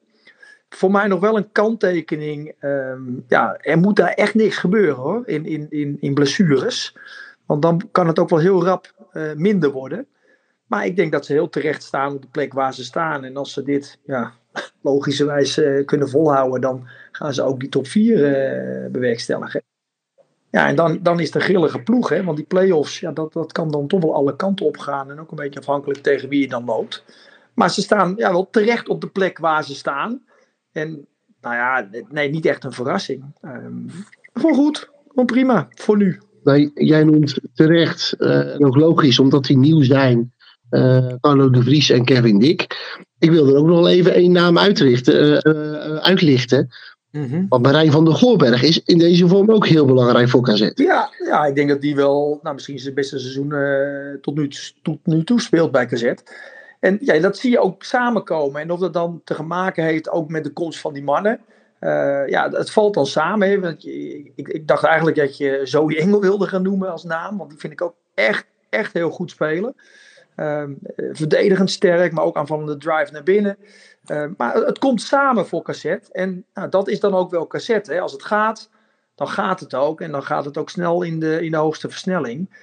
Voor 0.69 0.91
mij 0.91 1.07
nog 1.07 1.21
wel 1.21 1.37
een 1.37 1.53
kanttekening. 1.53 2.55
Um, 2.61 3.25
ja, 3.29 3.57
er 3.57 3.79
moet 3.79 3.97
daar 3.97 4.13
echt 4.13 4.35
niks 4.35 4.57
gebeuren 4.57 4.95
hoor, 4.95 5.23
in, 5.27 5.47
in, 5.47 5.67
in, 5.71 5.97
in 6.01 6.15
blessures. 6.15 6.97
Want 7.47 7.63
dan 7.63 7.89
kan 7.93 8.07
het 8.07 8.19
ook 8.19 8.29
wel 8.29 8.39
heel 8.39 8.65
rap 8.65 9.09
uh, 9.13 9.33
minder 9.33 9.71
worden. 9.71 10.07
Maar 10.67 10.87
ik 10.87 10.97
denk 10.97 11.13
dat 11.13 11.27
ze 11.27 11.33
heel 11.33 11.49
terecht 11.49 11.83
staan 11.83 12.15
op 12.15 12.23
de 12.23 12.29
plek 12.29 12.53
waar 12.53 12.75
ze 12.75 12.85
staan. 12.85 13.25
En 13.25 13.37
als 13.37 13.53
ze 13.53 13.63
dit 13.63 13.99
ja, 14.05 14.33
logischerwijs 14.83 15.59
uh, 15.59 15.85
kunnen 15.85 16.09
volhouden, 16.09 16.61
dan 16.61 16.89
gaan 17.13 17.35
ze 17.35 17.43
ook 17.43 17.61
die 17.61 17.69
top 17.69 17.87
4 17.87 18.89
bewerkstelligen. 18.91 19.63
Ja, 20.53 20.69
en 20.69 20.77
dan, 20.77 20.99
dan 21.03 21.21
is 21.21 21.31
de 21.31 21.41
grillige 21.41 21.83
ploeg, 21.83 22.09
hè, 22.09 22.25
want 22.25 22.37
die 22.37 22.47
play-offs, 22.47 23.01
ja, 23.01 23.13
dat, 23.13 23.33
dat 23.33 23.53
kan 23.53 23.71
dan 23.71 23.87
toch 23.87 24.01
wel 24.01 24.15
alle 24.15 24.37
kanten 24.37 24.67
op 24.67 24.79
gaan. 24.79 25.11
En 25.11 25.21
ook 25.21 25.31
een 25.31 25.37
beetje 25.37 25.61
afhankelijk 25.61 25.99
tegen 26.03 26.29
wie 26.29 26.41
je 26.41 26.49
dan 26.49 26.65
loopt. 26.65 27.05
Maar 27.55 27.71
ze 27.71 27.81
staan 27.81 28.15
ja, 28.17 28.31
wel 28.31 28.49
terecht 28.51 28.89
op 28.89 29.01
de 29.01 29.07
plek 29.07 29.39
waar 29.39 29.65
ze 29.65 29.75
staan. 29.75 30.23
En 30.73 31.07
nou 31.41 31.55
ja, 31.55 31.89
nee, 32.09 32.31
niet 32.31 32.47
echt 32.47 32.65
een 32.65 32.73
verrassing. 32.73 33.25
Um, 33.43 33.87
gewoon 34.33 34.55
goed, 34.55 34.91
gewoon 35.09 35.27
prima, 35.27 35.69
voor 35.71 35.97
nu. 35.97 36.21
Jij 36.75 37.05
noemt 37.05 37.39
terecht, 37.55 38.15
uh, 38.19 38.55
ook 38.59 38.77
logisch, 38.77 39.19
omdat 39.19 39.45
die 39.45 39.59
nieuw 39.59 39.83
zijn. 39.83 40.33
Uh, 40.71 41.07
Carlo 41.21 41.51
de 41.51 41.63
Vries 41.63 41.91
en 41.91 42.05
Kevin 42.05 42.39
Dick. 42.39 42.67
Ik 43.19 43.31
wil 43.31 43.49
er 43.49 43.57
ook 43.57 43.67
nog 43.67 43.87
even 43.87 44.15
één 44.15 44.33
naam 44.33 44.57
uh, 44.57 44.63
uitlichten. 46.01 46.69
Mm 47.13 47.29
-hmm. 47.29 47.47
Want 47.49 47.63
Marijn 47.63 47.91
van 47.91 48.05
der 48.05 48.15
Goorberg 48.15 48.63
is 48.63 48.83
in 48.85 48.99
deze 48.99 49.29
vorm 49.29 49.51
ook 49.51 49.67
heel 49.67 49.85
belangrijk 49.87 50.29
voor 50.29 50.43
KZ. 50.43 50.71
Ja, 50.75 51.11
ja 51.19 51.45
ik 51.45 51.55
denk 51.55 51.69
dat 51.69 51.81
die 51.81 51.97
wel, 51.97 52.39
nou, 52.43 52.55
misschien 52.55 52.79
zijn 52.79 52.95
beste 52.95 53.19
seizoen 53.19 53.53
uh, 53.53 54.21
tot, 54.21 54.35
nu, 54.35 54.51
tot 54.83 54.99
nu 55.05 55.25
toe 55.25 55.41
speelt 55.41 55.71
bij 55.71 55.87
KZ. 55.87 56.13
En 56.81 56.99
ja, 57.01 57.19
dat 57.19 57.37
zie 57.37 57.51
je 57.51 57.61
ook 57.61 57.85
samenkomen. 57.85 58.61
En 58.61 58.71
of 58.71 58.81
dat 58.81 58.93
dan 58.93 59.21
te 59.25 59.43
maken 59.43 59.85
heeft 59.85 60.11
ook 60.11 60.29
met 60.29 60.45
de 60.45 60.53
komst 60.53 60.81
van 60.81 60.93
die 60.93 61.03
mannen. 61.03 61.41
Uh, 61.81 62.29
ja, 62.29 62.51
het 62.51 62.71
valt 62.71 62.95
dan 62.95 63.07
samen. 63.07 63.49
Hè, 63.49 63.61
want 63.61 63.87
ik, 63.87 64.49
ik, 64.49 64.69
dacht 64.69 64.85
eigenlijk 64.85 65.17
dat 65.17 65.37
je 65.37 65.61
Zoe 65.63 65.97
Engel 65.97 66.21
wilde 66.21 66.47
gaan 66.47 66.63
noemen 66.63 66.91
als 66.91 67.05
naam. 67.05 67.39
Want 67.39 67.51
die 67.51 67.59
vind 67.59 67.73
ik 67.73 67.83
ook 67.83 67.95
echt, 68.15 68.47
echt 68.69 68.93
heel 68.93 69.11
goed 69.11 69.31
spelen. 69.31 69.75
Uh, 70.37 70.65
verdedigend 71.13 71.71
sterk, 71.71 72.13
maar 72.13 72.25
ook 72.25 72.37
aanvallende 72.37 72.77
drive 72.77 73.13
naar 73.13 73.23
binnen. 73.23 73.57
Uh, 74.11 74.25
maar 74.37 74.55
het 74.55 74.79
komt 74.79 75.03
samen 75.03 75.47
voor 75.47 75.63
cassette. 75.63 76.13
En 76.13 76.45
nou, 76.55 76.69
dat 76.69 76.89
is 76.89 77.01
dan 77.01 77.15
ook 77.15 77.31
wel 77.31 77.47
cassette. 77.47 77.93
Hè. 77.93 78.01
Als 78.01 78.13
het 78.13 78.23
gaat, 78.23 78.71
dan 79.15 79.29
gaat 79.29 79.61
het 79.61 79.75
ook. 79.75 80.01
En 80.01 80.11
dan 80.11 80.23
gaat 80.23 80.45
het 80.45 80.59
ook 80.59 80.71
snel 80.71 81.03
in 81.03 81.21
de, 81.21 81.45
in 81.45 81.51
de 81.51 81.57
hoogste 81.57 81.89
versnelling. 81.89 82.57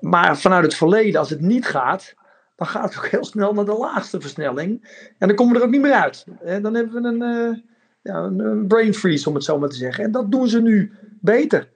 maar 0.00 0.38
vanuit 0.38 0.64
het 0.64 0.74
verleden, 0.74 1.20
als 1.20 1.30
het 1.30 1.40
niet 1.40 1.66
gaat, 1.66 2.14
dan 2.56 2.66
gaat 2.66 2.94
het 2.94 2.98
ook 2.98 3.06
heel 3.06 3.24
snel 3.24 3.52
naar 3.52 3.64
de 3.64 3.76
laagste 3.78 4.20
versnelling. 4.20 4.88
En 5.18 5.28
dan 5.28 5.36
komen 5.36 5.52
we 5.52 5.58
er 5.58 5.64
ook 5.64 5.72
niet 5.72 5.80
meer 5.80 5.92
uit. 5.92 6.24
En 6.40 6.62
dan 6.62 6.74
hebben 6.74 7.02
we 7.02 7.08
een, 7.08 7.50
uh, 7.52 7.58
ja, 8.02 8.16
een 8.22 8.66
brain 8.66 8.94
freeze, 8.94 9.28
om 9.28 9.34
het 9.34 9.44
zo 9.44 9.58
maar 9.58 9.68
te 9.68 9.76
zeggen. 9.76 10.04
En 10.04 10.12
dat 10.12 10.30
doen 10.30 10.48
ze 10.48 10.62
nu 10.62 10.92
beter. 11.20 11.72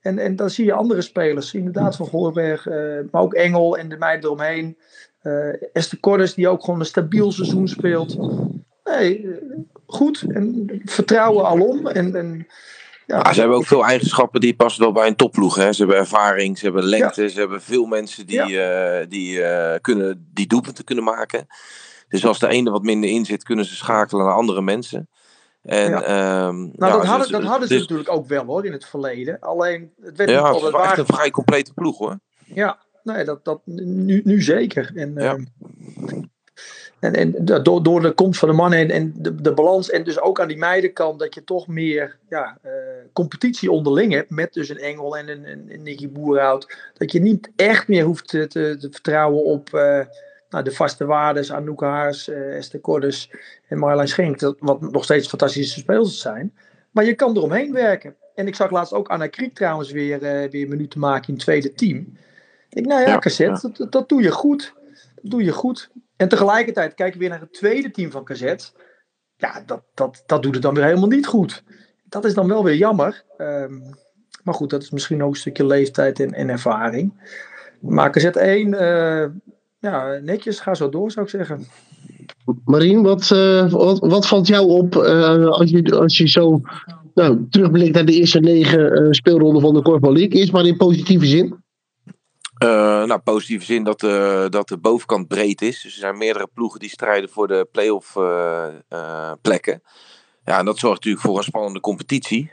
En, 0.00 0.18
en 0.18 0.36
dan 0.36 0.50
zie 0.50 0.64
je 0.64 0.72
andere 0.72 1.02
spelers, 1.02 1.54
inderdaad 1.54 1.96
van 1.96 2.06
Voorberg, 2.06 2.66
uh, 2.66 2.98
maar 3.10 3.22
ook 3.22 3.34
Engel 3.34 3.78
en 3.78 3.88
de 3.88 3.96
meiden 3.96 4.24
eromheen. 4.24 4.78
Uh, 5.26 5.62
Esther 5.72 6.00
Cordes, 6.00 6.34
die 6.34 6.48
ook 6.48 6.64
gewoon 6.64 6.80
een 6.80 6.86
stabiel 6.86 7.32
seizoen 7.32 7.68
speelt. 7.68 8.16
Nee, 8.84 9.28
goed. 9.86 10.24
En 10.28 10.80
vertrouwen 10.84 11.44
alom. 11.44 11.86
En, 11.86 12.14
en 12.14 12.46
ja, 13.06 13.22
maar 13.22 13.34
ze 13.34 13.40
hebben 13.40 13.58
ook 13.58 13.66
veel 13.66 13.84
eigenschappen 13.84 14.40
die 14.40 14.56
passen 14.56 14.82
wel 14.82 14.92
bij 14.92 15.06
een 15.06 15.16
topploeg. 15.16 15.54
Hè? 15.54 15.72
Ze 15.72 15.82
hebben 15.82 15.98
ervaring, 15.98 16.58
ze 16.58 16.64
hebben 16.64 16.84
lengte, 16.84 17.28
ze 17.28 17.38
hebben 17.38 17.62
veel 17.62 17.86
mensen 17.86 18.26
die, 18.26 18.46
ja. 18.46 19.00
uh, 19.00 19.06
die, 19.08 19.38
uh, 19.38 19.74
kunnen, 19.80 20.30
die 20.32 20.46
doelpunten 20.46 20.84
kunnen 20.84 21.04
maken. 21.04 21.46
Dus 22.08 22.26
als 22.26 22.38
de 22.38 22.48
ene 22.48 22.70
wat 22.70 22.82
minder 22.82 23.10
in 23.10 23.24
zit, 23.24 23.42
kunnen 23.42 23.64
ze 23.64 23.74
schakelen 23.74 24.24
naar 24.24 24.34
andere 24.34 24.62
mensen. 24.62 25.08
En, 25.62 25.90
ja. 25.90 26.46
um, 26.46 26.72
nou, 26.74 26.92
dat, 26.92 27.04
hadden, 27.04 27.30
dat 27.30 27.42
hadden 27.42 27.68
ze 27.68 27.74
dus, 27.74 27.82
natuurlijk 27.82 28.10
ook 28.10 28.26
wel 28.26 28.44
hoor 28.44 28.66
in 28.66 28.72
het 28.72 28.86
verleden. 28.86 29.40
Alleen 29.40 29.92
het 30.00 30.16
werd 30.16 30.30
ja, 30.30 30.36
niet 30.36 30.46
het 30.46 30.54
altijd 30.54 30.72
was 30.72 30.84
echt 30.84 30.98
een 30.98 31.06
vrij 31.16 31.30
complete 31.30 31.74
ploeg 31.74 31.98
hoor. 31.98 32.18
Ja, 32.44 32.78
nee, 33.06 33.24
dat, 33.24 33.44
dat, 33.44 33.60
nu, 33.64 34.20
nu 34.24 34.42
zeker. 34.42 34.92
En, 34.94 35.12
ja. 35.14 35.38
En, 36.98 37.14
en 37.14 37.44
door, 37.62 37.82
door 37.82 38.00
de 38.00 38.12
komst 38.12 38.38
van 38.38 38.48
de 38.48 38.54
mannen 38.54 38.78
en, 38.78 38.90
en 38.90 39.12
de, 39.16 39.34
de 39.34 39.54
balans 39.54 39.90
en 39.90 40.04
dus 40.04 40.20
ook 40.20 40.40
aan 40.40 40.48
die 40.48 40.56
meidenkant 40.56 41.18
dat 41.18 41.34
je 41.34 41.44
toch 41.44 41.68
meer 41.68 42.18
ja, 42.28 42.58
uh, 42.64 42.72
competitie 43.12 43.70
onderling 43.70 44.12
hebt 44.12 44.30
met 44.30 44.52
dus 44.52 44.68
een 44.68 44.78
Engel 44.78 45.16
en 45.16 45.28
een, 45.28 45.50
een, 45.50 45.66
een 45.68 45.82
Nicky 45.82 46.08
Boerhout. 46.08 46.76
Dat 46.94 47.12
je 47.12 47.20
niet 47.20 47.50
echt 47.56 47.88
meer 47.88 48.04
hoeft 48.04 48.28
te, 48.28 48.46
te, 48.46 48.76
te 48.78 48.88
vertrouwen 48.90 49.44
op 49.44 49.70
uh, 49.74 50.00
nou, 50.50 50.64
de 50.64 50.72
vaste 50.72 51.04
waardes, 51.04 51.52
Anouk 51.52 51.80
Haars, 51.80 52.28
uh, 52.28 52.56
Esther 52.56 52.80
Cordes 52.80 53.30
en 53.68 53.78
Marjolein 53.78 54.08
Schenk. 54.08 54.38
Dat, 54.38 54.56
wat 54.58 54.80
nog 54.80 55.04
steeds 55.04 55.28
fantastische 55.28 55.78
spelers 55.78 56.20
zijn. 56.20 56.54
Maar 56.90 57.04
je 57.04 57.14
kan 57.14 57.36
eromheen 57.36 57.72
werken. 57.72 58.14
En 58.34 58.46
ik 58.46 58.54
zag 58.54 58.70
laatst 58.70 58.92
ook 58.92 59.08
Anna 59.08 59.26
Kriek 59.26 59.54
trouwens 59.54 59.90
weer, 59.90 60.18
weer 60.50 60.68
minuten 60.68 61.00
maken 61.00 61.28
in 61.28 61.34
het 61.34 61.42
tweede 61.42 61.72
team. 61.72 62.16
Ik 62.68 62.86
nou 62.86 63.00
ja, 63.00 63.08
ja 63.08 63.18
cassette. 63.18 63.72
Dat, 63.72 63.92
dat 63.92 64.08
doe 64.08 64.22
je 64.22 64.30
goed. 64.30 64.74
Dat 65.22 65.30
doe 65.30 65.44
je 65.44 65.52
goed. 65.52 65.90
En 66.16 66.28
tegelijkertijd 66.28 66.94
kijken 66.94 67.14
we 67.14 67.20
weer 67.20 67.28
naar 67.28 67.40
het 67.40 67.52
tweede 67.52 67.90
team 67.90 68.10
van 68.10 68.24
Kazet. 68.24 68.72
Ja, 69.36 69.62
dat, 69.66 69.82
dat, 69.94 70.22
dat 70.26 70.42
doet 70.42 70.54
het 70.54 70.62
dan 70.62 70.74
weer 70.74 70.84
helemaal 70.84 71.08
niet 71.08 71.26
goed. 71.26 71.62
Dat 72.04 72.24
is 72.24 72.34
dan 72.34 72.48
wel 72.48 72.64
weer 72.64 72.76
jammer. 72.76 73.24
Um, 73.38 73.82
maar 74.42 74.54
goed, 74.54 74.70
dat 74.70 74.82
is 74.82 74.90
misschien 74.90 75.22
ook 75.22 75.30
een 75.30 75.36
stukje 75.36 75.66
leeftijd 75.66 76.20
en, 76.20 76.32
en 76.32 76.48
ervaring. 76.48 77.12
Maar 77.80 78.10
Kazet 78.10 78.36
1, 78.36 78.68
uh, 78.68 79.24
ja, 79.78 80.18
netjes, 80.22 80.60
ga 80.60 80.74
zo 80.74 80.88
door 80.88 81.10
zou 81.10 81.24
ik 81.24 81.30
zeggen. 81.30 81.66
Marien, 82.64 83.02
wat, 83.02 83.30
uh, 83.34 83.70
wat, 83.70 83.98
wat, 83.98 84.26
valt 84.26 84.46
jou 84.46 84.66
op 84.66 84.94
uh, 84.94 85.46
als, 85.46 85.70
je, 85.70 85.96
als 85.96 86.16
je 86.16 86.28
zo 86.28 86.60
nou, 87.14 87.46
terugblikt 87.50 87.94
naar 87.94 88.04
de 88.04 88.12
eerste 88.12 88.40
negen 88.40 89.14
speelronden 89.14 89.62
van 89.62 89.74
de 89.74 89.82
Korfbal 89.82 90.12
League? 90.12 90.38
Eerst 90.38 90.52
maar 90.52 90.66
in 90.66 90.76
positieve 90.76 91.26
zin. 91.26 91.64
Uh, 92.58 92.68
nou, 93.04 93.18
positieve 93.18 93.64
zin 93.64 93.84
dat 93.84 94.00
de, 94.00 94.46
dat 94.50 94.68
de 94.68 94.76
bovenkant 94.76 95.28
breed 95.28 95.62
is. 95.62 95.82
Dus 95.82 95.92
er 95.92 95.98
zijn 95.98 96.18
meerdere 96.18 96.48
ploegen 96.54 96.80
die 96.80 96.88
strijden 96.88 97.30
voor 97.30 97.48
de 97.48 97.68
play-off 97.72 98.16
uh, 98.16 98.64
uh, 98.90 99.32
plekken. 99.42 99.82
Ja, 100.44 100.58
en 100.58 100.64
dat 100.64 100.78
zorgt 100.78 100.96
natuurlijk 100.96 101.24
voor 101.24 101.36
een 101.36 101.42
spannende 101.42 101.80
competitie. 101.80 102.52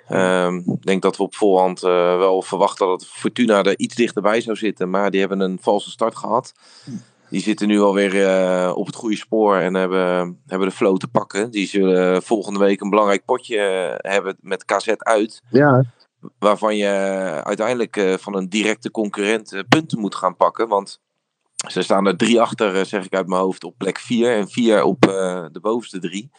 Ik 0.66 0.82
denk 0.82 1.02
dat 1.02 1.18
we 1.18 1.24
op 1.24 1.36
voorhand 1.36 1.80
wel 1.80 2.42
verwachten 2.42 2.88
dat 2.88 3.06
Fortuna 3.06 3.64
er 3.64 3.80
iets 3.80 3.96
dichterbij 3.96 4.42
zou 4.42 4.58
zitten. 4.58 4.90
Maar 4.90 5.12
die 5.12 5.20
hebben 5.20 5.40
een 5.40 5.58
valse 5.62 5.90
start 5.90 6.16
gehad. 6.16 6.54
Die 7.30 7.42
zitten 7.42 7.68
nu 7.68 7.80
alweer 7.80 8.74
op 8.74 8.86
het 8.86 8.96
goede 8.96 9.16
spoor 9.16 9.58
en 9.58 9.74
hebben, 9.74 10.42
hebben 10.48 10.68
de 10.68 10.74
flow 10.74 10.98
te 10.98 11.08
pakken. 11.08 11.52
Die 11.52 11.68
zullen 11.68 12.24
volgende 12.24 12.60
week 12.60 12.82
een 12.82 12.90
belangrijk 12.90 13.26
potje 13.26 13.60
hebben 13.98 14.38
met 14.40 14.66
KZ 14.66 14.88
uit. 14.88 15.42
Ja 15.50 15.84
waarvan 16.40 16.78
je 16.78 16.88
uiteindelijk 17.44 17.98
uh, 17.98 18.14
van 18.18 18.36
een 18.36 18.50
directe 18.50 18.92
concurrent 18.92 19.54
uh, 19.54 19.62
punten 19.70 20.00
moet 20.00 20.16
gaan 20.16 20.36
pakken. 20.36 20.68
Want 20.68 21.00
ze 21.68 21.82
staan 21.82 22.08
er 22.08 22.18
drie 22.18 22.42
achter, 22.42 22.76
uh, 22.76 22.84
zeg 22.84 23.06
ik 23.06 23.14
uit 23.14 23.28
mijn 23.28 23.42
hoofd, 23.42 23.64
op 23.64 23.78
plek 23.78 24.00
vier. 24.00 24.36
En 24.36 24.50
vier 24.50 24.84
op 24.84 25.02
de 25.52 25.60
bovenste 25.62 26.00
drie. 26.00 26.32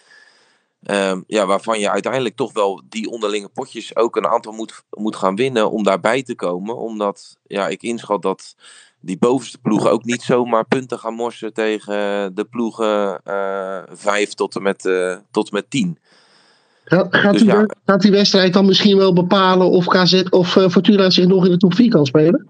Um, 0.91 1.25
ja, 1.27 1.47
waarvan 1.47 1.79
je 1.79 1.91
uiteindelijk 1.91 2.37
toch 2.37 2.53
wel 2.53 2.83
die 2.89 3.11
onderlinge 3.11 3.49
potjes 3.49 3.97
ook 3.97 4.17
een 4.17 4.27
aantal 4.27 4.53
moet, 4.53 4.85
moet 4.91 5.17
gaan 5.17 5.37
winnen 5.37 5.71
om 5.71 5.83
daarbij 5.83 6.23
te 6.23 6.35
komen. 6.35 6.77
Omdat 6.77 7.39
ja, 7.47 7.69
ik 7.69 7.83
inschat 7.83 8.23
dat 8.23 8.55
die 9.01 9.19
bovenste 9.19 9.59
ploegen 9.59 9.91
ook 9.91 10.05
niet 10.05 10.23
zomaar 10.23 10.67
punten 10.67 10.99
gaan 10.99 11.15
morsen 11.15 11.53
tegen 11.53 11.95
de 12.35 12.45
ploegen 12.45 13.21
vijf 13.93 14.35
tot 14.35 14.57
en 14.57 14.63
met, 14.63 14.83
tot 15.31 15.49
en 15.49 15.55
met 15.55 15.71
tien. 15.71 15.99
Gaat, 16.85 17.17
gaat, 17.17 17.33
dus 17.33 17.43
die, 17.43 17.51
ja. 17.51 17.67
gaat, 17.85 18.01
die, 18.03 18.11
wedstrijd 18.11 18.53
dan 18.53 18.67
misschien 18.67 18.97
wel 18.97 19.13
bepalen 19.13 19.71
of, 19.71 19.87
KZ, 19.87 20.23
of 20.31 20.57
uh, 20.57 20.69
Fortuna 20.69 21.11
zich 21.11 21.27
nog 21.27 21.45
in 21.45 21.51
de 21.51 21.57
top 21.57 21.75
4 21.75 21.91
kan 21.91 22.07
spelen? 22.07 22.49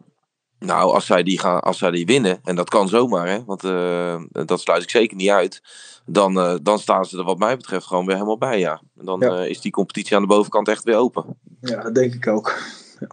Nou, 0.59 0.93
als 0.93 1.07
zij 1.07 1.23
die, 1.23 1.39
gaan, 1.39 1.61
als 1.61 1.79
zij 1.79 1.91
die 1.91 2.07
winnen, 2.07 2.39
en 2.45 2.57
dat 2.57 2.71
kan 2.71 2.89
zomaar, 2.89 3.29
hè, 3.29 3.45
want 3.45 3.65
uh, 3.65 4.23
dat 4.31 4.61
sluit 4.61 4.83
ik 4.83 4.91
zeker 4.91 5.17
niet 5.17 5.29
uit, 5.29 5.63
dan, 6.07 6.39
uh, 6.39 6.55
dan 6.63 6.79
staan 6.79 7.05
ze 7.05 7.19
er 7.19 7.25
wat 7.25 7.39
mij 7.39 7.57
betreft 7.57 7.87
gewoon 7.87 8.07
weer 8.07 8.15
helemaal 8.15 8.39
bij, 8.39 8.59
ja. 8.59 8.81
En 8.99 9.05
dan 9.05 9.21
ja. 9.21 9.45
is 9.45 9.61
die 9.61 9.73
competitie 9.73 10.17
aan 10.17 10.23
de 10.23 10.29
bovenkant 10.29 10.69
echt 10.69 10.85
weer 10.85 10.97
open. 10.97 11.25
Ja, 11.61 11.83
dat 11.83 11.95
denk 11.95 12.15
ik 12.15 12.27
ook. 12.27 12.59
Ja. 13.01 13.07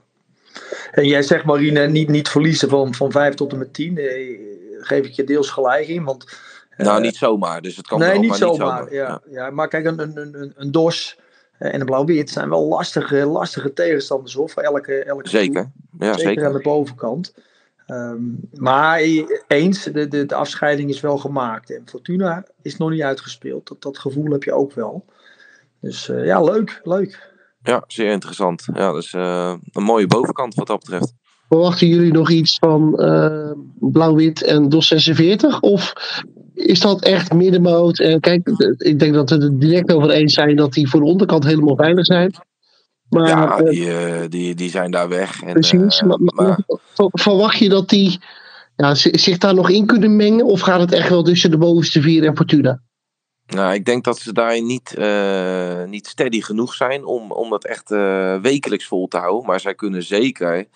En 0.92 1.08
jij 1.08 1.22
zegt, 1.22 1.46
Marine, 1.46 1.88
niet, 1.88 2.10
niet 2.10 2.30
verliezen 2.30 2.70
van, 2.70 2.94
van 2.94 3.12
5 3.12 3.34
tot 3.34 3.52
en 3.52 3.58
met 3.58 3.74
10. 3.74 4.00
geef 4.80 5.06
ik 5.06 5.12
je 5.12 5.24
deels 5.24 5.50
gelijk 5.50 5.88
in, 5.88 6.04
want 6.04 6.26
nou, 6.78 7.02
niet 7.02 7.16
zomaar. 7.16 7.62
Dus 7.62 7.76
het 7.76 7.88
kan 7.88 8.00
nee, 8.00 8.12
wel, 8.12 8.20
niet 8.20 8.30
maar 8.30 8.38
zomaar. 8.38 8.82
niet 8.82 8.90
zomaar. 8.90 8.94
Ja, 8.94 9.22
ja. 9.32 9.46
ja, 9.46 9.50
maar 9.50 9.68
kijk, 9.68 9.86
een, 9.86 10.00
een, 10.00 10.18
een, 10.18 10.54
een 10.56 10.72
DOS 10.72 11.20
en 11.58 11.80
een 11.80 11.86
blauw-wit 11.86 12.30
zijn 12.30 12.50
wel 12.50 12.68
lastige, 12.68 13.26
lastige 13.26 13.74
tegenstanders 13.74 14.34
hoor, 14.34 14.50
voor 14.50 14.64
elke, 14.64 15.04
elke 15.04 15.30
Zeker. 15.30 15.72
Ja, 16.00 16.14
zeker. 16.14 16.20
zeker 16.20 16.46
aan 16.46 16.54
de 16.54 16.62
bovenkant. 16.62 17.34
Um, 17.88 18.40
maar 18.54 19.00
eens, 19.48 19.84
de, 19.84 20.08
de, 20.08 20.26
de 20.26 20.36
afscheiding 20.36 20.90
is 20.90 21.00
wel 21.00 21.18
gemaakt. 21.18 21.72
En 21.72 21.82
Fortuna 21.86 22.46
is 22.62 22.78
nog 22.78 22.90
niet 22.90 23.02
uitgespeeld. 23.02 23.68
Dat, 23.68 23.82
dat 23.82 23.98
gevoel 23.98 24.32
heb 24.32 24.44
je 24.44 24.54
ook 24.54 24.74
wel. 24.74 25.06
Dus 25.80 26.10
uh, 26.10 26.26
ja, 26.26 26.42
leuk, 26.44 26.82
leuk. 26.84 27.32
Ja, 27.64 27.84
zeer 27.88 28.12
interessant. 28.12 28.68
Ja, 28.74 28.92
dus 28.92 29.14
uh, 29.14 29.54
een 29.72 29.84
mooie 29.84 30.08
bovenkant 30.08 30.56
wat 30.56 30.68
dat 30.68 30.80
betreft. 30.80 31.14
Verwachten 31.48 31.88
jullie 31.88 32.12
nog 32.12 32.30
iets 32.30 32.58
van 32.60 32.94
uh, 32.96 33.52
Blauw-Wit 33.80 34.44
en 34.44 34.70
DOS 34.70 34.88
46? 34.88 35.60
Of 35.60 35.94
is 36.54 36.80
dat 36.80 37.02
echt 37.02 37.34
middenmoot? 37.34 38.00
En 38.00 38.20
kijk, 38.20 38.48
ik 38.78 39.00
denk 39.00 39.14
dat 39.14 39.30
we 39.30 39.36
het 39.36 39.62
direct 39.62 39.94
over 39.94 40.10
eens 40.10 40.34
zijn 40.34 40.56
dat 40.56 40.74
die 40.74 40.90
voor 40.90 41.00
de 41.00 41.06
onderkant 41.06 41.44
helemaal 41.44 41.76
veilig 41.76 42.06
zijn. 42.06 42.34
Maar, 43.10 43.28
ja, 43.28 43.58
die, 43.58 43.86
uh, 43.86 44.22
die, 44.30 44.56
die 44.56 44.70
zijn 44.70 44.92
daar 44.92 45.10
weg. 45.10 45.44
En, 45.44 45.54
precies. 45.54 46.02
Uh, 46.02 46.08
maar, 46.08 46.20
maar, 46.36 46.60
verwacht 47.12 47.58
je 47.58 47.70
dat 47.70 47.90
die 47.90 48.20
ja, 48.76 48.96
zich 48.96 49.38
daar 49.38 49.54
nog 49.54 49.70
in 49.70 49.86
kunnen 49.86 50.16
mengen? 50.16 50.46
Of 50.46 50.62
gaat 50.62 50.80
het 50.80 50.92
echt 50.92 51.10
wel 51.10 51.24
tussen 51.24 51.52
de 51.52 51.58
bovenste 51.58 52.02
vier 52.02 52.26
en 52.26 52.36
Fortuna? 52.36 52.82
Nou, 53.46 53.74
ik 53.74 53.86
denk 53.86 54.04
dat 54.04 54.20
ze 54.20 54.34
daar 54.34 54.62
niet, 54.62 54.96
uh, 54.98 55.84
niet 55.84 56.08
steady 56.08 56.42
genoeg 56.42 56.74
zijn 56.74 57.06
om, 57.06 57.32
om 57.32 57.50
dat 57.50 57.66
echt 57.66 57.90
wekelijks 58.42 58.86
vol 58.86 59.08
te 59.08 59.18
houden. 59.18 59.46
Maar 59.46 59.60
zij 59.60 59.76
kunnen 59.76 60.04
zeker 60.04 60.68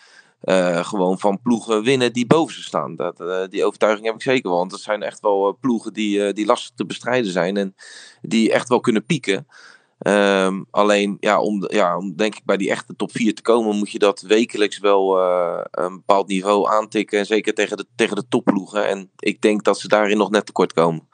gewoon 0.85 1.19
van 1.19 1.41
ploegen 1.41 1.83
winnen 1.83 2.13
die 2.13 2.25
boven 2.25 2.55
ze 2.55 2.61
staan. 2.61 2.95
Dat, 2.95 3.19
uh, 3.19 3.43
die 3.49 3.65
overtuiging 3.65 4.05
heb 4.05 4.15
ik 4.15 4.21
zeker 4.21 4.49
wel. 4.49 4.57
Want 4.57 4.71
dat 4.71 4.79
zijn 4.79 5.03
echt 5.03 5.19
wel 5.19 5.47
uh, 5.47 5.53
ploegen 5.59 5.93
die, 5.93 6.33
die 6.33 6.45
lastig 6.45 6.75
te 6.75 6.85
bestrijden 6.85 7.31
zijn 7.31 7.57
en 7.57 7.75
die 8.21 8.51
echt 8.51 8.69
wel 8.69 8.79
kunnen 8.79 9.05
pieken. 9.05 9.47
Um, 9.99 10.65
alleen, 10.71 11.17
ja 11.19 11.41
om, 11.41 11.65
ja, 11.67 11.97
om 11.97 12.15
denk 12.15 12.35
ik 12.35 12.45
bij 12.45 12.57
die 12.57 12.69
echte 12.69 12.95
top 12.95 13.11
4 13.11 13.35
te 13.35 13.41
komen, 13.41 13.75
moet 13.75 13.91
je 13.91 13.99
dat 13.99 14.21
wekelijks 14.21 14.79
wel 14.79 15.19
een 15.71 15.95
bepaald 15.95 16.27
niveau 16.27 16.69
aantikken. 16.69 17.19
En 17.19 17.25
zeker 17.25 17.53
tegen 17.53 17.77
de, 17.77 17.85
tegen 17.95 18.15
de 18.15 18.27
topploegen. 18.27 18.87
En 18.87 19.09
ik 19.19 19.41
denk 19.41 19.63
dat 19.63 19.79
ze 19.79 19.87
daarin 19.87 20.17
nog 20.17 20.29
net 20.29 20.45
tekort 20.45 20.73
komen. 20.73 21.07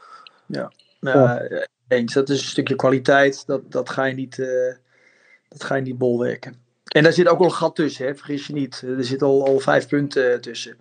Ja, 0.46 0.72
nou, 1.00 1.40
eens. 1.88 2.14
Dat 2.14 2.30
is 2.30 2.42
een 2.42 2.48
stukje 2.48 2.76
kwaliteit. 2.76 3.46
Dat, 3.46 3.72
dat, 3.72 3.90
ga, 3.90 4.06
je 4.06 4.14
niet, 4.14 4.36
dat 5.50 5.64
ga 5.64 5.76
je 5.76 5.82
niet 5.82 5.98
bolwerken. 5.98 6.62
En 6.92 7.04
daar 7.04 7.14
zit 7.14 7.28
ook 7.28 7.38
wel 7.38 7.48
een 7.48 7.54
gat 7.54 7.76
tussen, 7.76 8.06
hè? 8.06 8.16
vergis 8.16 8.48
je 8.48 8.54
niet. 8.54 8.84
Er 8.98 9.04
zitten 9.04 9.28
al, 9.28 9.46
al 9.46 9.60
vijf 9.60 9.88
punten 9.88 10.42
tussen. 10.42 10.78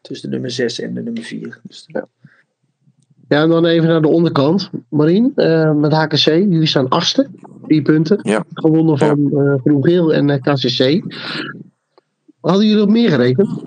Tussen 0.00 0.28
de 0.28 0.34
nummer 0.34 0.50
6 0.50 0.80
en 0.80 0.94
de 0.94 1.02
nummer 1.02 1.22
4. 1.22 1.60
Dus, 1.62 1.84
ja. 1.86 2.06
ja, 3.28 3.42
en 3.42 3.48
dan 3.48 3.64
even 3.64 3.88
naar 3.88 4.02
de 4.02 4.08
onderkant. 4.08 4.70
Marien, 4.88 5.32
uh, 5.36 5.72
met 5.72 5.92
HKC. 5.92 6.24
Jullie 6.24 6.66
staan 6.66 6.88
achtste. 6.88 7.28
Drie 7.66 7.82
punten. 7.82 8.18
Ja. 8.22 8.44
Gewonnen 8.52 8.98
van 8.98 9.28
ja. 9.30 9.42
uh, 9.42 9.54
Groen-Geel 9.60 10.14
en 10.14 10.28
uh, 10.28 10.36
KCC. 10.40 11.02
Hadden 12.40 12.66
jullie 12.66 12.82
op 12.82 12.88
meer 12.88 13.10
gerekend? 13.10 13.62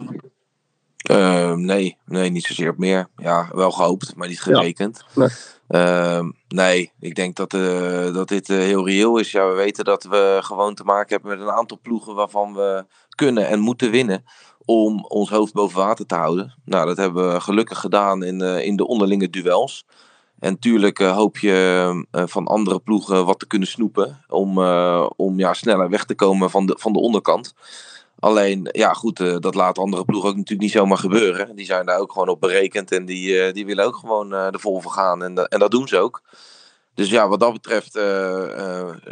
Uh, 1.12 1.56
nee, 1.56 1.98
nee, 2.06 2.30
niet 2.30 2.44
zozeer 2.44 2.70
op 2.70 2.78
meer. 2.78 3.08
Ja, 3.16 3.50
wel 3.52 3.72
gehoopt, 3.72 4.16
maar 4.16 4.28
niet 4.28 4.42
gerekend. 4.42 5.04
Ja. 5.16 5.22
Nee. 5.22 5.30
Uh, 5.70 6.26
nee, 6.48 6.92
ik 7.00 7.16
denk 7.16 7.36
dat, 7.36 7.54
uh, 7.54 8.14
dat 8.14 8.28
dit 8.28 8.50
uh, 8.50 8.58
heel 8.58 8.86
reëel 8.86 9.18
is. 9.18 9.32
Ja, 9.32 9.48
we 9.48 9.54
weten 9.54 9.86
dat 9.86 10.04
we 10.04 10.38
gewoon 10.42 10.76
te 10.76 10.84
maken 10.84 11.10
hebben 11.10 11.38
met 11.38 11.48
een 11.48 11.54
aantal 11.54 11.80
ploegen 11.82 12.16
waarvan 12.16 12.54
we 12.54 12.86
kunnen 13.10 13.48
en 13.48 13.60
moeten 13.60 13.92
winnen 13.92 14.24
om 14.66 15.06
ons 15.06 15.30
hoofd 15.30 15.54
boven 15.54 15.80
water 15.80 16.06
te 16.06 16.16
houden. 16.16 16.54
Nou, 16.66 16.86
dat 16.86 16.98
hebben 16.98 17.34
we 17.34 17.42
gelukkig 17.42 17.80
gedaan 17.80 18.24
in, 18.24 18.42
in 18.42 18.76
de 18.76 18.88
onderlinge 18.88 19.30
duels. 19.30 19.86
En 20.40 20.60
tuurlijk 20.60 20.98
hoop 20.98 21.38
je 21.38 22.06
van 22.12 22.48
andere 22.48 22.80
ploegen 22.80 23.26
wat 23.26 23.40
te 23.40 23.48
kunnen 23.48 23.68
snoepen. 23.68 24.24
Om, 24.28 24.60
om 25.16 25.40
ja, 25.40 25.54
sneller 25.54 25.90
weg 25.90 26.06
te 26.06 26.16
komen 26.16 26.50
van 26.50 26.66
de, 26.66 26.76
van 26.80 26.94
de 26.94 27.00
onderkant. 27.00 27.54
Alleen, 28.20 28.70
ja 28.72 28.94
goed, 28.94 29.18
dat 29.42 29.56
laat 29.56 29.78
andere 29.78 30.06
ploegen 30.06 30.30
ook 30.30 30.36
natuurlijk 30.36 30.62
niet 30.62 30.78
zomaar 30.78 30.98
gebeuren. 30.98 31.56
Die 31.56 31.66
zijn 31.66 31.86
daar 31.86 32.00
ook 32.00 32.12
gewoon 32.12 32.30
op 32.30 32.40
berekend. 32.40 32.92
En 32.92 33.06
die, 33.06 33.52
die 33.52 33.66
willen 33.66 33.86
ook 33.86 33.96
gewoon 33.96 34.34
uh, 34.34 34.50
de 34.50 34.60
vol 34.60 34.80
gaan. 34.80 35.24
En, 35.24 35.48
en 35.48 35.60
dat 35.60 35.72
doen 35.72 35.88
ze 35.88 35.98
ook. 35.98 36.22
Dus 36.94 37.10
ja, 37.10 37.28
wat 37.28 37.40
dat 37.40 37.54
betreft 37.54 38.00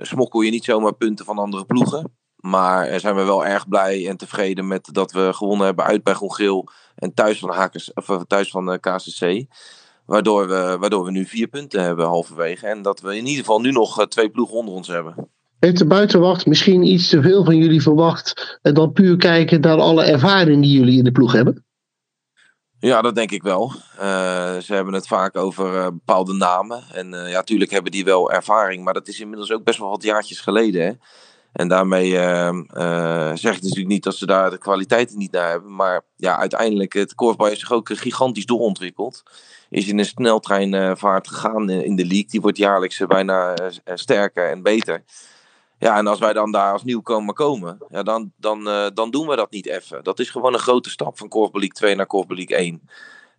smokkel 0.02 0.42
je 0.42 0.52
niet 0.52 0.64
zomaar 0.64 0.94
punten 0.94 1.26
van 1.26 1.38
andere 1.38 1.66
ploegen. 1.66 2.16
Maar 2.38 3.00
zijn 3.00 3.16
we 3.16 3.24
wel 3.24 3.46
erg 3.46 3.68
blij 3.68 4.08
en 4.08 4.18
tevreden 4.18 4.68
met 4.68 4.90
dat 4.92 5.12
we 5.12 5.34
gewonnen 5.34 5.66
hebben 5.66 5.86
uit 5.86 6.04
bij 6.04 6.14
Groen 6.14 6.70
en 6.96 7.14
thuis 7.14 7.40
van, 7.40 7.50
Hakers, 7.50 7.94
of 7.94 8.24
thuis 8.28 8.50
van 8.50 8.80
KCC. 8.80 9.46
Waardoor 10.06 10.48
we, 10.48 10.78
waardoor 10.80 11.04
we 11.04 11.12
nu 11.12 11.26
vier 11.26 11.48
punten 11.48 11.84
hebben 11.84 12.06
halverwege. 12.06 12.68
En 12.68 12.82
dat 12.82 13.00
we 13.00 13.10
in 13.16 13.26
ieder 13.26 13.40
geval 13.40 13.62
nu 13.62 13.72
nog 13.72 14.08
twee 14.08 14.30
ploegen 14.30 14.56
onder 14.56 14.74
ons 14.74 14.88
hebben. 14.88 15.30
Heeft 15.60 15.78
de 15.78 15.86
buitenwacht 15.86 16.46
misschien 16.46 16.84
iets 16.84 17.10
te 17.10 17.22
veel 17.22 17.46
van 17.46 17.58
jullie 17.58 17.82
verwacht? 17.82 18.60
En 18.62 18.74
dan 18.74 18.92
puur 18.92 19.18
kijken 19.18 19.62
naar 19.62 19.78
alle 19.78 20.04
ervaring 20.04 20.62
die 20.62 20.78
jullie 20.78 20.98
in 20.98 21.04
de 21.04 21.12
ploeg 21.12 21.32
hebben? 21.32 21.66
Ja, 22.80 23.02
dat 23.02 23.16
denk 23.16 23.32
ik 23.32 23.44
wel. 23.44 23.72
Uh, 24.00 24.58
ze 24.58 24.74
hebben 24.74 24.94
het 24.94 25.08
vaak 25.08 25.38
over 25.38 25.74
uh, 25.74 25.86
bepaalde 25.86 26.34
namen. 26.34 26.84
En 26.94 27.14
uh, 27.14 27.30
ja, 27.30 27.36
natuurlijk 27.36 27.72
hebben 27.72 27.92
die 27.92 28.04
wel 28.04 28.32
ervaring, 28.32 28.84
maar 28.84 28.94
dat 28.94 29.08
is 29.08 29.20
inmiddels 29.20 29.52
ook 29.52 29.64
best 29.64 29.80
wel 29.80 29.90
wat 29.90 30.04
jaartjes 30.04 30.40
geleden. 30.40 30.86
Hè? 30.86 30.92
En 31.54 31.68
daarmee 31.68 32.12
zeg 33.38 33.56
ik 33.56 33.62
natuurlijk 33.62 33.88
niet 33.88 34.04
dat 34.04 34.16
ze 34.16 34.26
daar 34.26 34.50
de 34.50 34.58
kwaliteiten 34.58 35.18
niet 35.18 35.32
naar 35.32 35.50
hebben. 35.50 35.76
Maar 35.76 36.02
ja, 36.16 36.38
uiteindelijk, 36.38 36.94
het 36.94 37.16
korfbal 37.16 37.48
heeft 37.48 37.60
zich 37.60 37.72
ook 37.72 37.90
gigantisch 37.94 38.46
doorontwikkeld. 38.46 39.24
Is 39.70 39.88
in 39.88 40.00
een 40.00 40.06
sneltreinvaart 40.06 41.28
gegaan 41.28 41.70
in 41.70 41.96
de 41.96 42.06
league. 42.06 42.30
Die 42.30 42.42
wordt 42.42 42.58
jaarlijks 42.58 43.02
bijna 43.08 43.56
sterker 43.86 44.50
en 44.50 44.64
beter. 44.64 45.04
Ja, 45.80 45.98
en 45.98 46.08
als 46.08 46.20
wij 46.20 46.34
dan 46.34 46.52
daar 46.52 46.72
als 46.72 46.84
nieuwkomer 46.84 47.34
komen, 47.34 47.78
ja, 47.90 48.04
dan, 48.04 48.32
dan, 48.38 48.68
uh, 48.68 48.86
dan 48.94 49.12
doen 49.12 49.28
we 49.28 49.36
dat 49.36 49.52
niet 49.52 49.66
even. 49.66 50.04
Dat 50.04 50.20
is 50.20 50.30
gewoon 50.30 50.54
een 50.54 50.60
grote 50.60 50.90
stap 50.90 51.18
van 51.18 51.28
Korfbal 51.28 51.60
League 51.60 51.78
2 51.78 51.96
naar 51.96 52.06
Korfbal 52.06 52.38
League 52.38 52.58
1. 52.58 52.82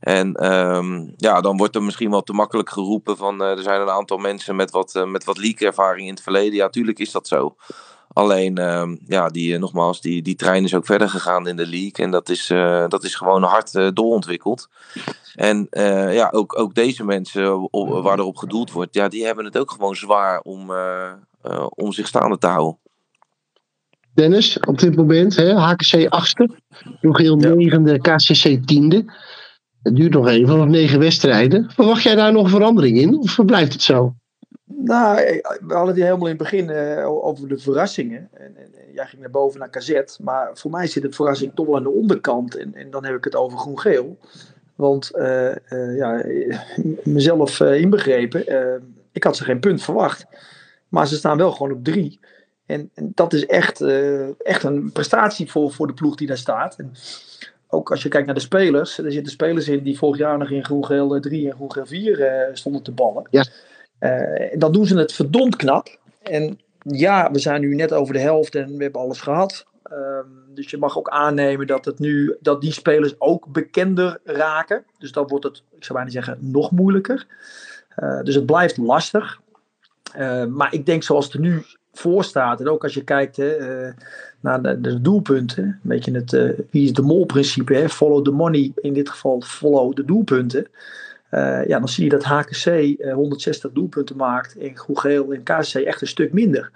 En 0.00 0.52
um, 0.52 1.14
ja, 1.16 1.40
dan 1.40 1.56
wordt 1.56 1.74
er 1.74 1.82
misschien 1.82 2.10
wel 2.10 2.22
te 2.22 2.32
makkelijk 2.32 2.70
geroepen 2.70 3.16
van 3.16 3.42
uh, 3.42 3.50
er 3.50 3.62
zijn 3.62 3.80
een 3.80 3.90
aantal 3.90 4.18
mensen 4.18 4.56
met 4.56 4.70
wat, 4.70 4.94
uh, 4.94 5.04
met 5.04 5.24
wat 5.24 5.38
league-ervaring 5.38 6.06
in 6.06 6.14
het 6.14 6.22
verleden. 6.22 6.54
Ja, 6.54 6.68
tuurlijk 6.68 6.98
is 6.98 7.10
dat 7.10 7.28
zo. 7.28 7.56
Alleen, 8.12 8.58
um, 8.58 8.98
ja, 9.06 9.28
die, 9.28 9.58
nogmaals, 9.58 10.00
die, 10.00 10.22
die 10.22 10.34
trein 10.34 10.64
is 10.64 10.74
ook 10.74 10.86
verder 10.86 11.08
gegaan 11.08 11.48
in 11.48 11.56
de 11.56 11.66
league. 11.66 12.04
En 12.04 12.10
dat 12.10 12.28
is, 12.28 12.46
dat 12.88 13.04
is 13.04 13.14
gewoon 13.14 13.42
hard 13.42 13.96
doorontwikkeld. 13.96 14.68
En 15.34 15.66
ja, 16.12 16.28
ook, 16.30 16.58
ook 16.58 16.74
deze 16.74 17.04
mensen 17.04 17.72
op, 17.72 18.02
waar 18.02 18.18
erop 18.18 18.36
gedoeld 18.36 18.72
wordt, 18.72 18.94
ja, 18.94 19.08
die 19.08 19.24
hebben 19.24 19.44
het 19.44 19.58
ook 19.58 19.70
gewoon 19.70 19.96
zwaar 19.96 20.40
om, 20.40 20.70
uh, 20.70 21.66
om 21.68 21.92
zich 21.92 22.06
staande 22.06 22.38
te 22.38 22.46
houden. 22.46 22.78
Dennis, 24.14 24.60
op 24.60 24.78
dit 24.78 24.96
moment, 24.96 25.36
hè, 25.36 25.52
HKC 25.52 25.94
8e, 26.04 26.56
nog 27.00 27.18
heel 27.18 27.36
negende, 27.36 28.00
KCC 28.00 28.46
10e. 28.46 29.04
Het 29.82 29.96
duurt 29.96 30.12
nog 30.12 30.26
even, 30.26 30.56
nog 30.56 30.68
negen 30.68 30.98
wedstrijden. 30.98 31.70
Verwacht 31.70 32.02
jij 32.02 32.14
daar 32.14 32.32
nog 32.32 32.50
verandering 32.50 32.98
in 32.98 33.18
of 33.18 33.44
blijft 33.44 33.72
het 33.72 33.82
zo? 33.82 34.14
Nou, 34.70 35.16
we 35.66 35.74
hadden 35.74 35.94
het 35.94 36.04
helemaal 36.04 36.28
in 36.28 36.34
het 36.38 36.42
begin 36.42 36.70
uh, 36.70 37.24
over 37.24 37.48
de 37.48 37.58
verrassingen. 37.58 38.28
En, 38.32 38.56
en, 38.56 38.92
jij 38.92 39.06
ging 39.06 39.20
naar 39.20 39.30
boven 39.30 39.60
naar 39.60 39.70
KZ. 39.70 40.18
Maar 40.18 40.50
voor 40.54 40.70
mij 40.70 40.86
zit 40.86 41.02
het 41.02 41.14
verrassing 41.14 41.52
toch 41.54 41.66
wel 41.66 41.76
aan 41.76 41.82
de 41.82 41.90
onderkant. 41.90 42.56
En, 42.56 42.74
en 42.74 42.90
dan 42.90 43.04
heb 43.04 43.14
ik 43.14 43.24
het 43.24 43.36
over 43.36 43.58
groen-geel. 43.58 44.18
Want 44.74 45.10
uh, 45.14 45.54
ja, 45.96 46.24
mezelf 47.04 47.60
inbegrepen, 47.60 48.44
ik 49.12 49.24
had 49.24 49.36
ze 49.36 49.44
geen 49.44 49.60
punt 49.60 49.82
verwacht. 49.82 50.26
Maar 50.88 51.06
ze 51.06 51.16
staan 51.16 51.36
wel 51.36 51.52
gewoon 51.52 51.72
op 51.72 51.84
drie. 51.84 52.20
En, 52.66 52.90
dat 52.94 53.32
is 53.32 53.46
echt, 53.46 53.80
echt 54.38 54.62
een 54.62 54.92
prestatie 54.92 55.50
voor, 55.50 55.72
voor 55.72 55.86
de 55.86 55.94
ploeg 55.94 56.14
die 56.14 56.26
daar 56.26 56.38
staat. 56.38 56.76
En 56.76 56.92
ook 57.68 57.90
als 57.90 58.02
je 58.02 58.08
kijkt 58.08 58.26
naar 58.26 58.34
de 58.34 58.40
spelers. 58.40 58.98
Er 58.98 59.12
zitten 59.12 59.32
spelers 59.32 59.68
in 59.68 59.82
die 59.82 59.98
vorig 59.98 60.18
jaar 60.18 60.38
nog 60.38 60.50
in 60.50 60.64
groen-geel 60.64 61.20
3 61.20 61.48
en 61.50 61.54
groen-geel 61.54 61.86
4 61.86 62.20
uh, 62.20 62.54
stonden 62.54 62.82
te 62.82 62.92
ballen. 62.92 63.26
Ja. 63.30 63.44
Dan 64.58 64.72
doen 64.72 64.86
ze 64.86 64.98
het 64.98 65.12
verdomd 65.12 65.56
knap. 65.56 65.98
En 66.22 66.58
ja, 66.82 67.30
we 67.30 67.38
zijn 67.38 67.60
nu 67.60 67.74
net 67.74 67.92
over 67.92 68.14
de 68.14 68.20
helft 68.20 68.54
en 68.54 68.76
we 68.76 68.82
hebben 68.82 69.00
alles 69.00 69.20
gehad. 69.20 69.66
Um, 69.92 70.38
dus 70.58 70.70
je 70.70 70.78
mag 70.78 70.98
ook 70.98 71.08
aannemen 71.08 71.66
dat, 71.66 71.84
het 71.84 71.98
nu, 71.98 72.36
dat 72.40 72.60
die 72.60 72.72
spelers 72.72 73.20
ook 73.20 73.46
bekender 73.46 74.18
raken. 74.24 74.84
Dus 74.98 75.12
dan 75.12 75.26
wordt 75.26 75.44
het, 75.44 75.62
ik 75.76 75.84
zou 75.84 75.98
bijna 75.98 76.12
zeggen, 76.12 76.38
nog 76.40 76.70
moeilijker. 76.70 77.26
Uh, 77.98 78.22
dus 78.22 78.34
het 78.34 78.46
blijft 78.46 78.76
lastig. 78.76 79.40
Uh, 80.18 80.44
maar 80.44 80.74
ik 80.74 80.86
denk 80.86 81.02
zoals 81.02 81.24
het 81.24 81.34
er 81.34 81.40
nu 81.40 81.62
voor 81.92 82.24
staat, 82.24 82.60
en 82.60 82.68
ook 82.68 82.82
als 82.82 82.94
je 82.94 83.04
kijkt 83.04 83.36
hè, 83.36 83.56
naar 84.40 84.62
de, 84.62 84.80
de, 84.80 85.00
doelpunten, 85.00 85.64
een 85.64 85.78
beetje 85.82 86.12
het 86.12 86.30
wie 86.70 86.84
is 86.84 86.92
de 86.92 87.02
mol 87.02 87.26
principe, 87.26 87.74
hè, 87.74 87.88
follow 87.88 88.24
the 88.24 88.30
money, 88.30 88.72
in 88.74 88.92
dit 88.92 89.08
geval 89.08 89.40
follow 89.40 89.94
de 89.94 90.04
doelpunten. 90.04 90.66
Ja, 91.30 91.78
dan 91.78 91.88
zie 91.88 92.04
je 92.04 92.10
dat 92.10 92.24
HKC 92.24 92.96
160 93.12 93.72
doelpunten 93.72 94.16
maakt 94.16 94.58
en 94.58 94.76
Groegeel 94.76 95.32
en 95.32 95.42
KC 95.42 95.74
echt 95.74 96.00
een 96.00 96.06
stuk 96.06 96.32
minder. 96.32 96.70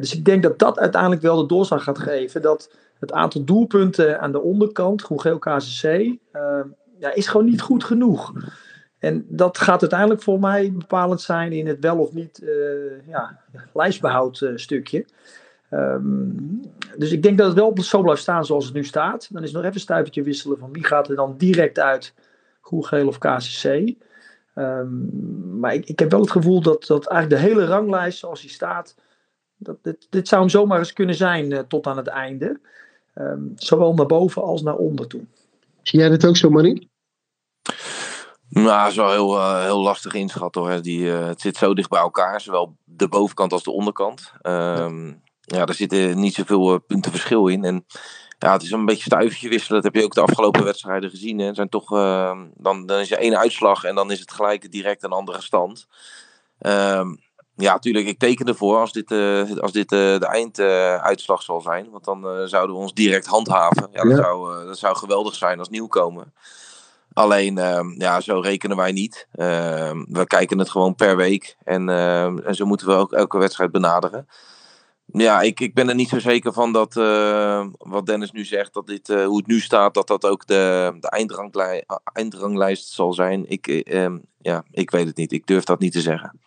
dus 0.00 0.14
ik 0.14 0.24
denk 0.24 0.42
dat 0.42 0.58
dat 0.58 0.78
uiteindelijk 0.78 1.22
wel 1.22 1.36
de 1.36 1.46
doorslag 1.46 1.82
gaat 1.82 1.98
geven, 1.98 2.42
dat 2.42 2.74
het 2.98 3.12
aantal 3.12 3.44
doelpunten 3.44 4.20
aan 4.20 4.32
de 4.32 4.40
onderkant, 4.40 5.02
Groegeel 5.02 5.38
KCC, 5.38 5.84
ja, 6.98 7.14
is 7.14 7.26
gewoon 7.26 7.46
niet 7.46 7.60
goed 7.60 7.84
genoeg. 7.84 8.32
En 8.98 9.24
dat 9.28 9.58
gaat 9.58 9.80
uiteindelijk 9.80 10.22
voor 10.22 10.40
mij 10.40 10.72
bepalend 10.72 11.20
zijn 11.20 11.52
in 11.52 11.66
het 11.66 11.78
wel 11.80 11.98
of 11.98 12.12
niet 12.12 12.42
ja, 13.06 13.40
lijstbehoud 13.72 14.50
stukje. 14.54 15.04
Um, 15.70 16.60
dus 16.96 17.12
ik 17.12 17.22
denk 17.22 17.38
dat 17.38 17.46
het 17.46 17.56
wel 17.56 17.82
zo 17.82 18.02
blijft 18.02 18.22
staan 18.22 18.44
zoals 18.44 18.64
het 18.64 18.74
nu 18.74 18.84
staat. 18.84 19.28
Dan 19.32 19.42
is 19.42 19.52
nog 19.52 19.62
even 19.62 19.74
een 19.74 19.80
stuivertje 19.80 20.22
wisselen 20.22 20.58
van 20.58 20.72
wie 20.72 20.84
gaat 20.84 21.08
er 21.08 21.16
dan 21.16 21.34
direct 21.38 21.78
uit, 21.78 22.14
groen, 22.70 22.84
geel 22.84 23.06
of 23.06 23.18
KCC. 23.18 23.64
Um, 23.64 23.96
ehm, 24.54 25.58
maar 25.58 25.74
ik, 25.74 25.86
ik, 25.86 25.98
heb 25.98 26.10
wel 26.10 26.20
het 26.20 26.30
gevoel 26.30 26.60
dat, 26.60 26.86
dat 26.86 27.06
eigenlijk 27.06 27.42
de 27.42 27.48
hele 27.48 27.66
ranglijst 27.66 28.18
zoals 28.18 28.40
die 28.40 28.50
staat, 28.50 28.94
dat 29.56 29.76
dit, 29.82 30.06
dit 30.10 30.28
zou 30.28 30.40
hem 30.40 30.50
zomaar 30.50 30.78
eens 30.78 30.92
kunnen 30.92 31.14
zijn 31.14 31.50
uh, 31.50 31.58
tot 31.58 31.86
aan 31.86 31.96
het 31.96 32.06
einde. 32.06 32.60
Um, 33.14 33.52
zowel 33.56 33.94
naar 33.94 34.06
boven 34.06 34.42
als 34.42 34.62
naar 34.62 34.76
onder 34.76 35.06
toe. 35.06 35.24
Zie 35.82 35.98
jij 35.98 36.08
dit 36.08 36.26
ook 36.26 36.36
zo, 36.36 36.50
Marie? 36.50 36.90
Nou, 38.48 38.80
dat 38.82 38.90
is 38.90 38.96
wel 38.96 39.10
heel, 39.10 39.36
uh, 39.36 39.62
heel 39.62 39.80
lastig 39.80 40.14
inschatten 40.14 40.62
hoor. 40.62 40.82
Die, 40.82 41.00
uh, 41.00 41.26
het 41.26 41.40
zit 41.40 41.56
zo 41.56 41.74
dicht 41.74 41.88
bij 41.88 42.00
elkaar, 42.00 42.40
zowel 42.40 42.76
de 42.84 43.08
bovenkant 43.08 43.52
als 43.52 43.62
de 43.62 43.70
onderkant. 43.70 44.32
Um, 44.42 45.06
ja. 45.40 45.56
ja, 45.56 45.64
daar 45.64 45.74
zitten 45.74 46.20
niet 46.20 46.34
zoveel 46.34 46.72
uh, 46.72 46.78
punten 46.86 47.10
verschil 47.10 47.46
in. 47.46 47.64
En 47.64 47.86
ja, 48.40 48.52
het 48.52 48.62
is 48.62 48.70
een 48.70 48.84
beetje 48.84 49.04
stuivertje 49.04 49.48
wisselen. 49.48 49.82
Dat 49.82 49.92
heb 49.92 50.00
je 50.00 50.08
ook 50.08 50.14
de 50.14 50.20
afgelopen 50.20 50.64
wedstrijden 50.64 51.10
gezien. 51.10 51.38
Hè. 51.38 51.54
zijn 51.54 51.68
toch, 51.68 51.92
ehm, 51.92 52.46
dan, 52.54 52.86
dan 52.86 52.98
is 52.98 53.10
er 53.10 53.18
één 53.18 53.38
uitslag 53.38 53.84
en 53.84 53.94
dan 53.94 54.10
is 54.10 54.20
het 54.20 54.32
gelijk 54.32 54.72
direct 54.72 55.02
een 55.02 55.12
andere 55.12 55.42
stand. 55.42 55.86
Um, 56.60 57.20
ja, 57.56 57.72
natuurlijk, 57.72 58.06
ik 58.06 58.18
teken 58.18 58.46
ervoor 58.46 58.78
als 58.78 58.92
dit, 58.92 59.12
als 59.60 59.72
dit 59.72 59.88
de 59.88 60.26
einduitslag 60.26 61.42
zal 61.42 61.60
zijn. 61.60 61.90
Want 61.90 62.04
dan 62.04 62.48
zouden 62.48 62.76
we 62.76 62.82
ons 62.82 62.94
direct 62.94 63.26
handhaven. 63.26 63.88
Ja, 63.92 64.02
dat, 64.02 64.10
ja. 64.10 64.16
Zou, 64.16 64.66
dat 64.66 64.78
zou 64.78 64.96
geweldig 64.96 65.34
zijn 65.34 65.58
als 65.58 65.68
nieuwkomer. 65.68 66.32
Alleen, 67.12 67.56
uh, 67.56 67.80
ja, 67.98 68.20
zo 68.20 68.40
rekenen 68.40 68.76
wij 68.76 68.92
niet. 68.92 69.26
We 70.08 70.24
kijken 70.26 70.58
het 70.58 70.70
gewoon 70.70 70.94
per 70.94 71.16
week. 71.16 71.56
En, 71.64 71.88
en 72.44 72.54
zo 72.54 72.66
moeten 72.66 72.86
we 72.86 72.92
ook 72.92 73.12
elke 73.12 73.38
wedstrijd 73.38 73.70
benaderen. 73.70 74.28
Ja, 75.12 75.40
ik, 75.40 75.60
ik 75.60 75.74
ben 75.74 75.88
er 75.88 75.94
niet 75.94 76.08
zo 76.08 76.18
zeker 76.18 76.52
van 76.52 76.72
dat, 76.72 76.96
eh, 76.96 77.66
wat 77.78 78.06
Dennis 78.06 78.30
nu 78.30 78.44
zegt, 78.44 78.74
dat 78.74 78.86
dit, 78.86 79.08
eh, 79.08 79.24
hoe 79.24 79.36
het 79.36 79.46
nu 79.46 79.60
staat, 79.60 79.94
dat 79.94 80.06
dat 80.06 80.26
ook 80.26 80.46
de, 80.46 80.96
de 81.00 81.08
eindranglijst, 81.10 81.84
eindranglijst 82.12 82.88
zal 82.88 83.12
zijn. 83.12 83.44
Ik, 83.48 83.66
ehm, 83.66 84.18
ja, 84.38 84.64
ik 84.70 84.90
weet 84.90 85.06
het 85.06 85.16
niet. 85.16 85.32
Ik 85.32 85.46
durf 85.46 85.64
dat 85.64 85.80
niet 85.80 85.92
te 85.92 86.00
zeggen. 86.00 86.38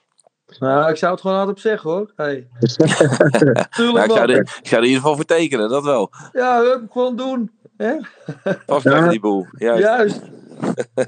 Nou, 0.59 0.89
ik 0.89 0.97
zou 0.97 1.11
het 1.11 1.21
gewoon 1.21 1.37
hardop 1.37 1.59
zeggen 1.59 1.89
hoor. 1.89 2.11
Hey. 2.15 2.47
nou, 3.77 4.03
ik, 4.03 4.11
zou 4.11 4.31
er, 4.31 4.39
ik 4.39 4.67
zou 4.67 4.75
er 4.75 4.77
in 4.77 4.83
ieder 4.83 5.01
geval 5.01 5.15
voor 5.15 5.25
tekenen, 5.25 5.69
dat 5.69 5.83
wel. 5.83 6.11
Ja, 6.31 6.79
gewoon 6.89 7.15
doen. 7.15 7.51
Vastleggen 8.65 9.03
ja. 9.03 9.09
die 9.09 9.19
boel. 9.19 9.45
Juist. 9.51 9.83
Juist. 9.83 10.21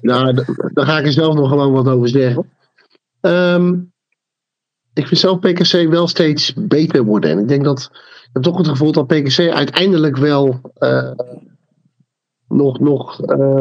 nou, 0.01 0.33
daar 0.73 0.85
ga 0.85 0.97
ik 0.97 1.05
er 1.05 1.11
zelf 1.11 1.35
nog 1.35 1.49
gewoon 1.49 1.71
wat 1.71 1.87
over 1.87 2.09
zeggen. 2.09 2.51
Um, 3.21 3.93
ik 4.95 5.07
vind 5.07 5.19
zelf 5.19 5.39
PKC 5.39 5.89
wel 5.89 6.07
steeds 6.07 6.53
beter 6.53 7.03
worden. 7.03 7.31
En 7.31 7.39
ik 7.39 7.47
denk 7.47 7.63
dat 7.63 7.89
ik 7.91 8.29
heb 8.33 8.41
toch 8.43 8.57
het 8.57 8.67
gevoel 8.67 8.91
dat 8.91 9.07
PKC 9.07 9.39
uiteindelijk 9.39 10.17
wel 10.17 10.61
uh, 10.79 11.11
nog, 12.47 12.79
nog 12.79 13.21
uh, 13.21 13.59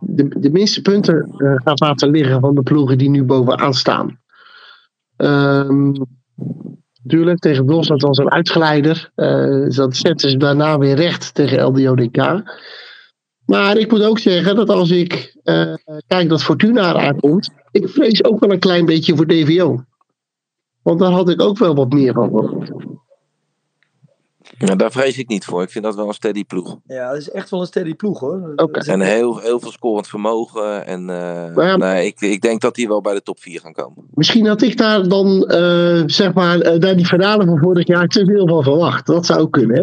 de, 0.00 0.28
de 0.38 0.50
minste 0.50 0.82
punten 0.82 1.34
uh, 1.36 1.54
gaat 1.54 1.80
laten 1.80 2.10
liggen 2.10 2.40
van 2.40 2.54
de 2.54 2.62
ploegen 2.62 2.98
die 2.98 3.10
nu 3.10 3.24
bovenaan 3.24 3.74
staan. 3.74 4.20
Um, 5.16 5.92
Tuurlijk, 7.06 7.38
tegen 7.38 7.66
dat 7.66 8.02
was 8.02 8.18
een 8.18 8.30
uitgeleider. 8.30 9.10
Dat 9.68 9.96
zetten 9.96 10.30
ze 10.30 10.36
daarna 10.36 10.78
weer 10.78 10.94
recht 10.94 11.34
tegen 11.34 11.64
LDODK. 11.64 12.42
Maar 13.46 13.76
ik 13.76 13.90
moet 13.90 14.02
ook 14.02 14.18
zeggen 14.18 14.56
dat 14.56 14.68
als 14.68 14.90
ik 14.90 15.36
kijk 16.06 16.28
dat 16.28 16.42
Fortuna 16.42 16.94
aankomt, 16.94 17.50
ik 17.70 17.88
vrees 17.88 18.24
ook 18.24 18.40
wel 18.40 18.52
een 18.52 18.58
klein 18.58 18.84
beetje 18.84 19.16
voor 19.16 19.26
DVO. 19.26 19.84
Want 20.82 20.98
daar 20.98 21.12
had 21.12 21.28
ik 21.28 21.40
ook 21.40 21.58
wel 21.58 21.74
wat 21.74 21.92
meer 21.92 22.12
van 22.12 22.30
verwacht. 22.30 22.72
Ja, 24.58 24.74
daar 24.74 24.92
vrees 24.92 25.18
ik 25.18 25.28
niet 25.28 25.44
voor. 25.44 25.62
Ik 25.62 25.70
vind 25.70 25.84
dat 25.84 25.94
wel 25.94 26.08
een 26.08 26.14
steady 26.14 26.44
ploeg. 26.44 26.76
Ja, 26.86 27.08
dat 27.08 27.18
is 27.18 27.30
echt 27.30 27.50
wel 27.50 27.60
een 27.60 27.66
steady 27.66 27.94
ploeg 27.94 28.20
hoor. 28.20 28.52
Okay. 28.56 28.82
En 28.82 29.00
heel, 29.00 29.38
heel 29.38 29.60
veel 29.60 29.70
scorend 29.70 30.08
vermogen. 30.08 30.86
En 30.86 31.08
uh, 31.08 31.66
ja, 31.66 31.76
nee, 31.76 32.06
ik, 32.06 32.20
ik 32.20 32.40
denk 32.40 32.60
dat 32.60 32.74
die 32.74 32.88
wel 32.88 33.00
bij 33.00 33.14
de 33.14 33.22
top 33.22 33.40
4 33.40 33.60
gaan 33.60 33.72
komen. 33.72 34.04
Misschien 34.14 34.46
had 34.46 34.62
ik 34.62 34.76
daar 34.76 35.08
dan, 35.08 35.26
uh, 35.26 36.02
zeg 36.06 36.32
maar, 36.32 36.56
uh, 36.56 36.80
daar 36.80 36.96
die 36.96 37.06
finale 37.06 37.44
van 37.44 37.58
vorig 37.58 37.86
jaar 37.86 38.06
te 38.06 38.24
veel 38.24 38.48
van 38.48 38.62
verwacht. 38.62 39.06
Dat 39.06 39.26
zou 39.26 39.40
ook 39.40 39.52
kunnen. 39.52 39.76
Hè? 39.76 39.82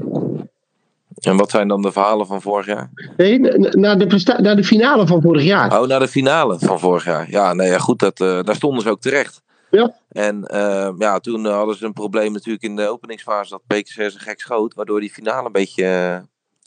En 1.31 1.37
wat 1.37 1.49
zijn 1.49 1.67
dan 1.67 1.81
de 1.81 1.91
verhalen 1.91 2.27
van 2.27 2.41
vorig 2.41 2.65
jaar? 2.65 2.89
Nee, 3.17 3.39
naar 3.39 3.97
de, 3.97 4.35
naar 4.41 4.55
de 4.55 4.63
finale 4.63 5.07
van 5.07 5.21
vorig 5.21 5.43
jaar. 5.43 5.81
Oh, 5.81 5.87
naar 5.87 5.99
de 5.99 6.07
finale 6.07 6.59
van 6.59 6.79
vorig 6.79 7.05
jaar. 7.05 7.29
Ja, 7.29 7.53
nee, 7.53 7.69
ja, 7.69 7.77
goed, 7.77 7.99
dat, 7.99 8.17
daar 8.17 8.55
stonden 8.55 8.81
ze 8.81 8.89
ook 8.89 9.01
terecht. 9.01 9.41
Ja. 9.71 9.95
En 10.09 10.45
uh, 10.53 10.91
ja, 10.97 11.19
toen 11.19 11.45
hadden 11.45 11.77
ze 11.77 11.85
een 11.85 11.93
probleem 11.93 12.31
natuurlijk 12.31 12.63
in 12.63 12.75
de 12.75 12.87
openingsfase 12.87 13.49
dat 13.49 13.67
PKC 13.67 14.11
ze 14.11 14.19
gek 14.19 14.39
schoot, 14.39 14.73
waardoor 14.73 14.99
die 14.99 15.11
finale 15.11 15.45
een 15.45 15.51
beetje 15.51 15.83
uh, 15.83 16.19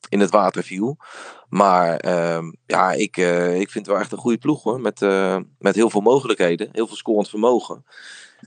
in 0.08 0.20
het 0.20 0.30
water 0.30 0.62
viel. 0.62 0.96
Maar 1.48 2.04
uh, 2.04 2.50
ja, 2.66 2.92
ik, 2.92 3.16
uh, 3.16 3.60
ik 3.60 3.70
vind 3.70 3.86
het 3.86 3.94
wel 3.94 4.02
echt 4.02 4.12
een 4.12 4.18
goede 4.18 4.38
ploeg 4.38 4.62
hoor, 4.62 4.80
met, 4.80 5.00
met 5.58 5.74
heel 5.74 5.90
veel 5.90 6.00
mogelijkheden, 6.00 6.68
heel 6.72 6.86
veel 6.86 6.96
scorend 6.96 7.28
vermogen. 7.28 7.84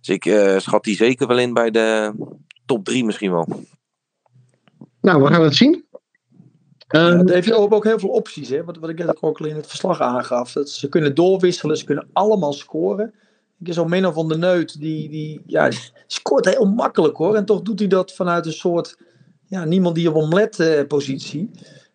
Dus 0.01 0.09
ik 0.09 0.23
schat 0.61 0.83
die 0.83 0.95
zeker 0.95 1.27
wel 1.27 1.39
in 1.39 1.53
bij 1.53 1.71
de 1.71 2.13
top 2.65 2.85
3 2.85 3.05
misschien 3.05 3.31
wel. 3.31 3.47
Nou, 5.01 5.23
we 5.23 5.27
gaan 5.27 5.43
het 5.43 5.55
zien. 5.55 5.85
Ja, 6.87 7.17
het 7.17 7.29
heeft 7.29 7.51
ook 7.51 7.83
heel 7.83 7.99
veel 7.99 8.09
opties, 8.09 8.49
hè? 8.49 8.63
Wat, 8.63 8.77
wat 8.77 8.89
ik 8.89 8.97
net 8.97 9.21
ook 9.21 9.39
al 9.39 9.45
in 9.45 9.55
het 9.55 9.67
verslag 9.67 10.01
aangaf. 10.01 10.51
Dat 10.51 10.69
ze 10.69 10.89
kunnen 10.89 11.15
doorwisselen, 11.15 11.77
ze 11.77 11.85
kunnen 11.85 12.09
allemaal 12.13 12.53
scoren. 12.53 13.13
Ik 13.59 13.67
is 13.67 13.77
al 13.77 13.85
Menno 13.85 14.11
van 14.11 14.27
de 14.27 14.37
Neut, 14.37 14.79
die, 14.79 15.09
die 15.09 15.41
ja, 15.45 15.71
scoort 16.07 16.45
heel 16.45 16.65
makkelijk 16.65 17.17
hoor. 17.17 17.35
En 17.35 17.45
toch 17.45 17.61
doet 17.61 17.79
hij 17.79 17.87
dat 17.87 18.13
vanuit 18.13 18.45
een 18.45 18.53
soort, 18.53 18.97
ja, 19.45 19.65
niemand 19.65 19.95
die 19.95 20.09
op 20.09 20.15
omlet 20.15 20.59
uh, 20.59 20.87
positie. 20.87 21.51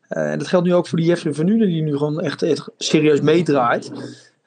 Uh, 0.08 0.30
en 0.30 0.38
dat 0.38 0.48
geldt 0.48 0.66
nu 0.66 0.74
ook 0.74 0.86
voor 0.86 0.98
die 0.98 1.06
Jeffrey 1.06 1.34
van 1.34 1.44
Nuenen, 1.44 1.68
die 1.68 1.82
nu 1.82 1.96
gewoon 1.96 2.20
echt, 2.20 2.42
echt 2.42 2.68
serieus 2.76 3.20
meedraait. 3.20 3.92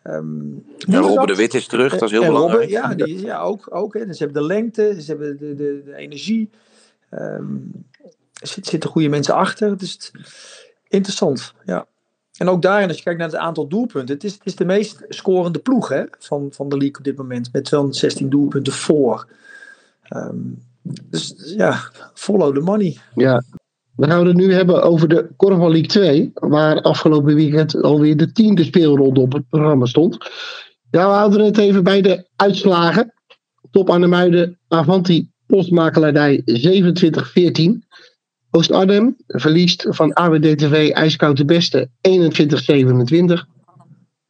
Um, 0.03 0.65
ja, 0.77 0.99
Robben 0.99 1.27
de 1.27 1.35
Wit 1.35 1.53
is 1.53 1.67
terug, 1.67 1.91
dat 1.91 2.01
is 2.01 2.11
heel 2.11 2.25
belangrijk. 2.25 2.71
Robben, 2.71 2.97
ja, 2.97 3.05
die 3.05 3.15
is, 3.15 3.21
ja, 3.21 3.41
ook. 3.41 3.75
ook 3.75 3.93
hè. 3.93 4.05
Dus 4.05 4.17
ze 4.17 4.23
hebben 4.23 4.41
de 4.41 4.47
lengte, 4.47 5.01
ze 5.01 5.09
hebben 5.11 5.37
de, 5.37 5.55
de, 5.55 5.81
de 5.85 5.95
energie. 5.95 6.49
Um, 7.11 7.71
er 8.33 8.47
zitten 8.61 8.89
goede 8.89 9.09
mensen 9.09 9.33
achter. 9.33 9.77
Dus 9.77 9.91
het, 9.91 10.11
interessant, 10.87 11.53
ja. 11.65 11.87
En 12.37 12.49
ook 12.49 12.61
daarin, 12.61 12.87
als 12.87 12.97
je 12.97 13.03
kijkt 13.03 13.19
naar 13.19 13.29
het 13.29 13.37
aantal 13.37 13.67
doelpunten, 13.67 14.15
het 14.15 14.23
is, 14.23 14.33
het 14.33 14.45
is 14.45 14.55
de 14.55 14.65
meest 14.65 15.05
scorende 15.09 15.59
ploeg 15.59 15.89
hè, 15.89 16.03
van, 16.19 16.47
van 16.51 16.69
de 16.69 16.77
league 16.77 16.97
op 16.97 17.03
dit 17.03 17.17
moment. 17.17 17.53
Met 17.53 17.65
216 17.65 18.29
doelpunten 18.29 18.73
voor. 18.73 19.27
Um, 20.15 20.63
dus 21.03 21.53
ja, 21.57 21.79
follow 22.13 22.55
the 22.55 22.61
money. 22.61 22.97
Ja, 23.15 23.43
we 23.95 24.07
gaan 24.07 24.27
het 24.27 24.35
nu 24.35 24.53
hebben 24.53 24.83
over 24.83 25.07
de 25.07 25.29
Korfbal 25.35 25.71
League 25.71 25.87
2. 25.87 26.31
Waar 26.33 26.81
afgelopen 26.81 27.35
weekend 27.35 27.81
alweer 27.81 28.17
de 28.17 28.31
tiende 28.31 28.63
speelronde 28.63 29.19
op 29.19 29.33
het 29.33 29.49
programma 29.49 29.85
stond. 29.85 30.17
Ja, 30.91 31.07
we 31.07 31.13
houden 31.13 31.45
het 31.45 31.57
even 31.57 31.83
bij 31.83 32.01
de 32.01 32.27
uitslagen. 32.35 33.13
Top 33.71 33.89
aan 33.89 34.01
de 34.01 34.07
Muiden, 34.07 34.59
Avanti, 34.67 35.29
Postmakelaardij 35.45 36.41
27-14. 36.45 37.87
Oost-Arnhem 38.55 39.15
verliest 39.27 39.85
van 39.89 40.13
AWDTV 40.13 40.89
IJskoud 40.93 41.37
de 41.37 41.45
Beste 41.45 41.89
21-27. 43.45 43.47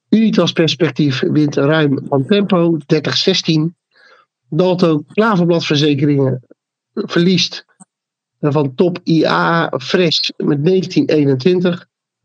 Unitas 0.09 0.51
Perspectief 0.51 1.19
wint 1.19 1.55
ruim 1.55 1.99
van 2.07 2.25
Tempo 2.25 2.77
30-16. 2.77 2.79
Dalto 4.49 5.03
Klaverbladverzekeringen 5.07 6.43
verliest 6.93 7.65
van 8.39 8.75
Top 8.75 8.99
IA 9.03 9.73
Fresh 9.77 10.29
met 10.37 10.59
19-21. 10.59 10.63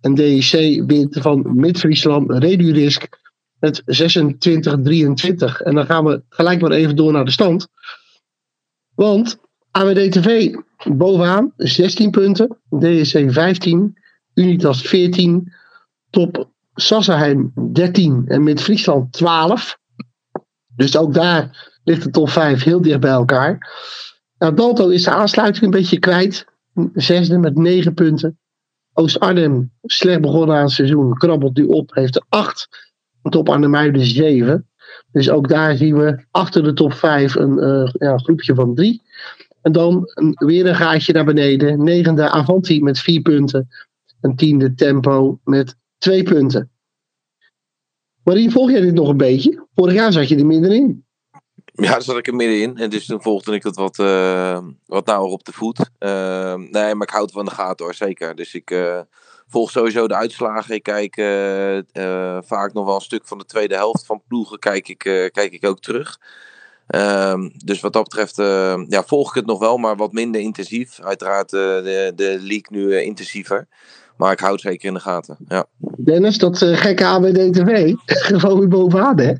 En 0.01 0.15
DEC 0.15 0.83
wint 0.87 1.17
van 1.21 1.57
Mid-Friesland 1.57 2.31
Redurisk 2.31 3.09
met 3.59 3.83
26-23. 3.83 3.85
En 5.63 5.75
dan 5.75 5.87
gaan 5.87 6.05
we 6.05 6.23
gelijk 6.29 6.61
maar 6.61 6.71
even 6.71 6.97
door 6.97 7.13
naar 7.13 7.25
de 7.25 7.31
stand. 7.31 7.69
Want 8.95 9.39
AWD-TV 9.71 10.55
bovenaan 10.93 11.53
16 11.57 12.11
punten, 12.11 12.59
DSC 12.79 13.25
15, 13.27 13.99
Unitas 14.35 14.83
14, 14.83 15.53
Top 16.11 16.51
Sassenheim 16.75 17.53
13 17.73 18.25
en 18.27 18.43
met 18.43 18.61
Friesland 18.61 19.13
12. 19.13 19.79
Dus 20.77 20.97
ook 20.97 21.15
daar 21.15 21.71
ligt 21.85 22.03
de 22.03 22.11
top 22.11 22.29
5 22.29 22.63
heel 22.63 22.83
dicht 22.83 23.01
bij 23.01 23.11
elkaar. 23.11 23.71
Nou, 24.39 24.55
Dalto 24.55 24.89
is 24.89 25.05
de 25.05 25.11
aansluiting 25.11 25.65
een 25.65 25.71
beetje 25.71 25.99
kwijt. 25.99 26.47
Zesde 26.95 27.39
met 27.39 27.55
9 27.55 27.95
punten. 27.95 28.39
Oost-Arnhem, 28.93 29.73
slecht 29.83 30.21
begonnen 30.21 30.57
aan 30.57 30.63
het 30.63 30.71
seizoen, 30.71 31.19
krabbelt 31.19 31.57
nu 31.57 31.65
op, 31.65 31.95
heeft 31.95 32.17
er 32.17 32.25
8. 32.29 32.69
Top 33.23 33.49
Arnhem 33.49 33.97
7. 33.97 34.69
Dus 35.13 35.31
ook 35.31 35.49
daar 35.49 35.77
zien 35.77 35.97
we 35.97 36.25
achter 36.31 36.63
de 36.63 36.73
top 36.73 36.93
5 36.93 37.35
een 37.35 37.59
uh, 37.59 37.91
ja, 37.93 38.19
groepje 38.19 38.55
van 38.55 38.75
3. 38.75 39.03
En 39.63 39.73
dan 39.73 40.05
weer 40.35 40.67
een 40.67 40.75
gaatje 40.75 41.13
naar 41.13 41.25
beneden. 41.25 41.85
Negende 41.85 42.31
Avanti 42.31 42.83
met 42.83 42.99
vier 42.99 43.23
punten. 43.23 43.69
En 44.21 44.37
tiende 44.37 44.75
Tempo 44.75 45.41
met 45.45 45.77
twee 45.99 46.23
punten. 46.23 46.71
Marien, 48.25 48.51
volg 48.51 48.71
jij 48.71 48.81
dit 48.81 48.95
nog 48.95 49.09
een 49.09 49.17
beetje? 49.17 49.67
Vorig 49.75 49.95
jaar 49.95 50.13
zat 50.13 50.29
je 50.29 50.37
er 50.37 50.47
middenin. 50.47 51.07
Ja, 51.73 51.91
daar 51.91 52.03
zat 52.03 52.17
ik 52.17 52.27
er 52.27 52.35
middenin. 52.35 52.77
En 52.77 52.91
dus 52.91 53.07
toen 53.07 53.23
volgde 53.23 53.55
ik 53.55 53.63
het 53.63 53.77
wat, 53.77 53.99
uh, 53.99 54.59
wat 54.87 55.07
nauwer 55.07 55.31
op 55.31 55.45
de 55.45 55.53
voet. 55.53 55.91
Uh, 55.99 56.55
nee, 56.55 56.95
maar 56.95 57.07
ik 57.07 57.15
houd 57.15 57.31
van 57.31 57.45
de 57.45 57.51
gaten 57.51 57.85
hoor, 57.85 57.95
zeker. 57.95 58.35
Dus 58.35 58.55
ik 58.55 58.71
uh, 58.71 59.01
volg 59.47 59.71
sowieso 59.71 60.09
de 60.09 60.15
uitslagen. 60.15 60.75
Ik 60.75 60.83
kijk 60.83 61.15
vaak 62.47 62.73
nog 62.73 62.85
wel 62.85 62.95
een 62.95 63.01
stuk 63.01 63.27
van 63.27 63.39
de 63.39 63.45
tweede 63.45 63.75
helft 63.75 64.07
van 64.07 64.23
ploegen. 64.29 64.59
Kijk 64.59 64.89
ik, 64.89 64.99
kijk 65.33 65.53
ik 65.53 65.67
ook 65.67 65.81
terug. 65.81 66.19
Um, 66.97 67.53
dus 67.65 67.81
wat 67.81 67.93
dat 67.93 68.03
betreft 68.03 68.39
uh, 68.39 68.83
ja, 68.87 69.03
volg 69.03 69.29
ik 69.29 69.35
het 69.35 69.47
nog 69.47 69.59
wel, 69.59 69.77
maar 69.77 69.97
wat 69.97 70.13
minder 70.13 70.41
intensief. 70.41 71.01
Uiteraard 71.01 71.53
uh, 71.53 71.61
de, 71.61 72.13
de 72.15 72.39
league 72.41 72.67
nu 72.69 72.83
uh, 72.83 73.03
intensiever. 73.03 73.67
Maar 74.17 74.33
ik 74.33 74.41
houd 74.41 74.53
het 74.53 74.61
zeker 74.61 74.89
in 74.89 74.95
de 74.95 75.01
gaten. 75.01 75.37
Ja. 75.49 75.67
Dennis, 75.97 76.39
dat 76.39 76.59
gekke 76.59 77.05
AWD-TV. 77.05 77.93
Gewoon 78.41 78.59
weer 78.59 78.69
bovenaan, 78.69 79.21
hè? 79.21 79.33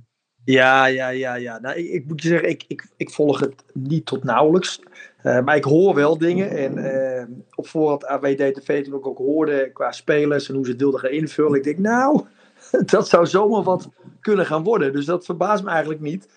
Ja, 0.45 0.87
ja, 0.87 1.09
ja, 1.09 1.35
ja. 1.35 1.59
Nou, 1.59 1.77
ik, 1.77 1.89
ik, 1.91 2.07
moet 2.07 2.23
je 2.23 2.29
zeggen, 2.29 2.49
ik, 2.49 2.65
ik, 2.67 2.87
ik 2.97 3.11
volg 3.11 3.41
het 3.41 3.55
niet 3.73 4.07
tot 4.07 4.25
nauwelijks. 4.25 4.81
maar 5.23 5.57
ik 5.57 5.65
hoor 5.65 5.95
wel 5.95 6.19
dingen. 6.19 6.51
En 6.51 7.45
op 7.55 7.67
voorhand 7.67 8.07
AWD-TV, 8.07 8.85
toen 8.85 8.99
ik 8.99 9.07
ook 9.07 9.19
hoorde 9.19 9.71
qua 9.73 9.93
spelers 9.93 10.49
en 10.49 10.55
hoe 10.55 10.65
ze 10.65 10.71
het 10.71 10.81
wilden 10.81 11.01
gaan 11.01 11.11
invullen. 11.11 11.59
Ik 11.59 11.65
denk, 11.65 11.79
nou, 11.79 12.25
dat 12.93 13.09
zou 13.09 13.27
zomaar 13.27 13.63
wat 13.63 13.89
kunnen 14.21 14.47
gaan 14.47 14.65
worden. 14.65 14.93
Dus 14.93 15.05
dat 15.05 15.25
verbaast 15.25 15.63
me 15.63 15.71
eigenlijk 15.71 16.01
niet. 16.01 16.29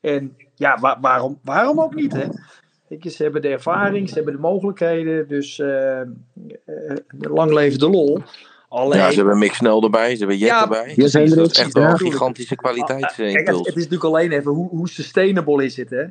En 0.00 0.36
ja, 0.58 0.78
waar, 0.80 0.98
waarom, 1.00 1.38
waarom 1.42 1.80
ook 1.80 1.94
niet, 1.94 2.12
hè? 2.12 2.26
Ik, 2.88 3.10
ze 3.10 3.22
hebben 3.22 3.42
de 3.42 3.48
ervaring, 3.48 4.08
ze 4.08 4.14
hebben 4.14 4.32
de 4.32 4.40
mogelijkheden, 4.40 5.28
dus 5.28 5.58
uh, 5.58 6.00
uh, 6.66 6.96
lang 7.18 7.52
leven 7.52 7.78
de 7.78 7.88
lol. 7.88 8.22
Alleen... 8.68 8.98
Ja, 8.98 9.10
ze 9.10 9.16
hebben 9.16 9.38
Mick 9.38 9.54
Snel 9.54 9.82
erbij, 9.82 10.12
ze 10.12 10.18
hebben 10.18 10.36
Jet 10.36 10.48
ja, 10.48 10.62
erbij. 10.62 10.92
Ja, 10.96 11.08
zijn 11.08 11.28
dat 11.28 11.50
is 11.50 11.58
echt 11.58 11.72
wel 11.72 11.82
een 11.82 11.98
gigantische 11.98 12.56
kwaliteit. 12.56 13.04
Ah, 13.04 13.14
kijk, 13.14 13.46
het, 13.46 13.56
het, 13.56 13.66
is 13.66 13.74
natuurlijk 13.74 14.04
alleen 14.04 14.32
even, 14.32 14.52
hoe, 14.52 14.68
hoe 14.68 14.88
sustainable 14.88 15.64
is 15.64 15.76
het, 15.76 15.90
hè? 15.90 16.04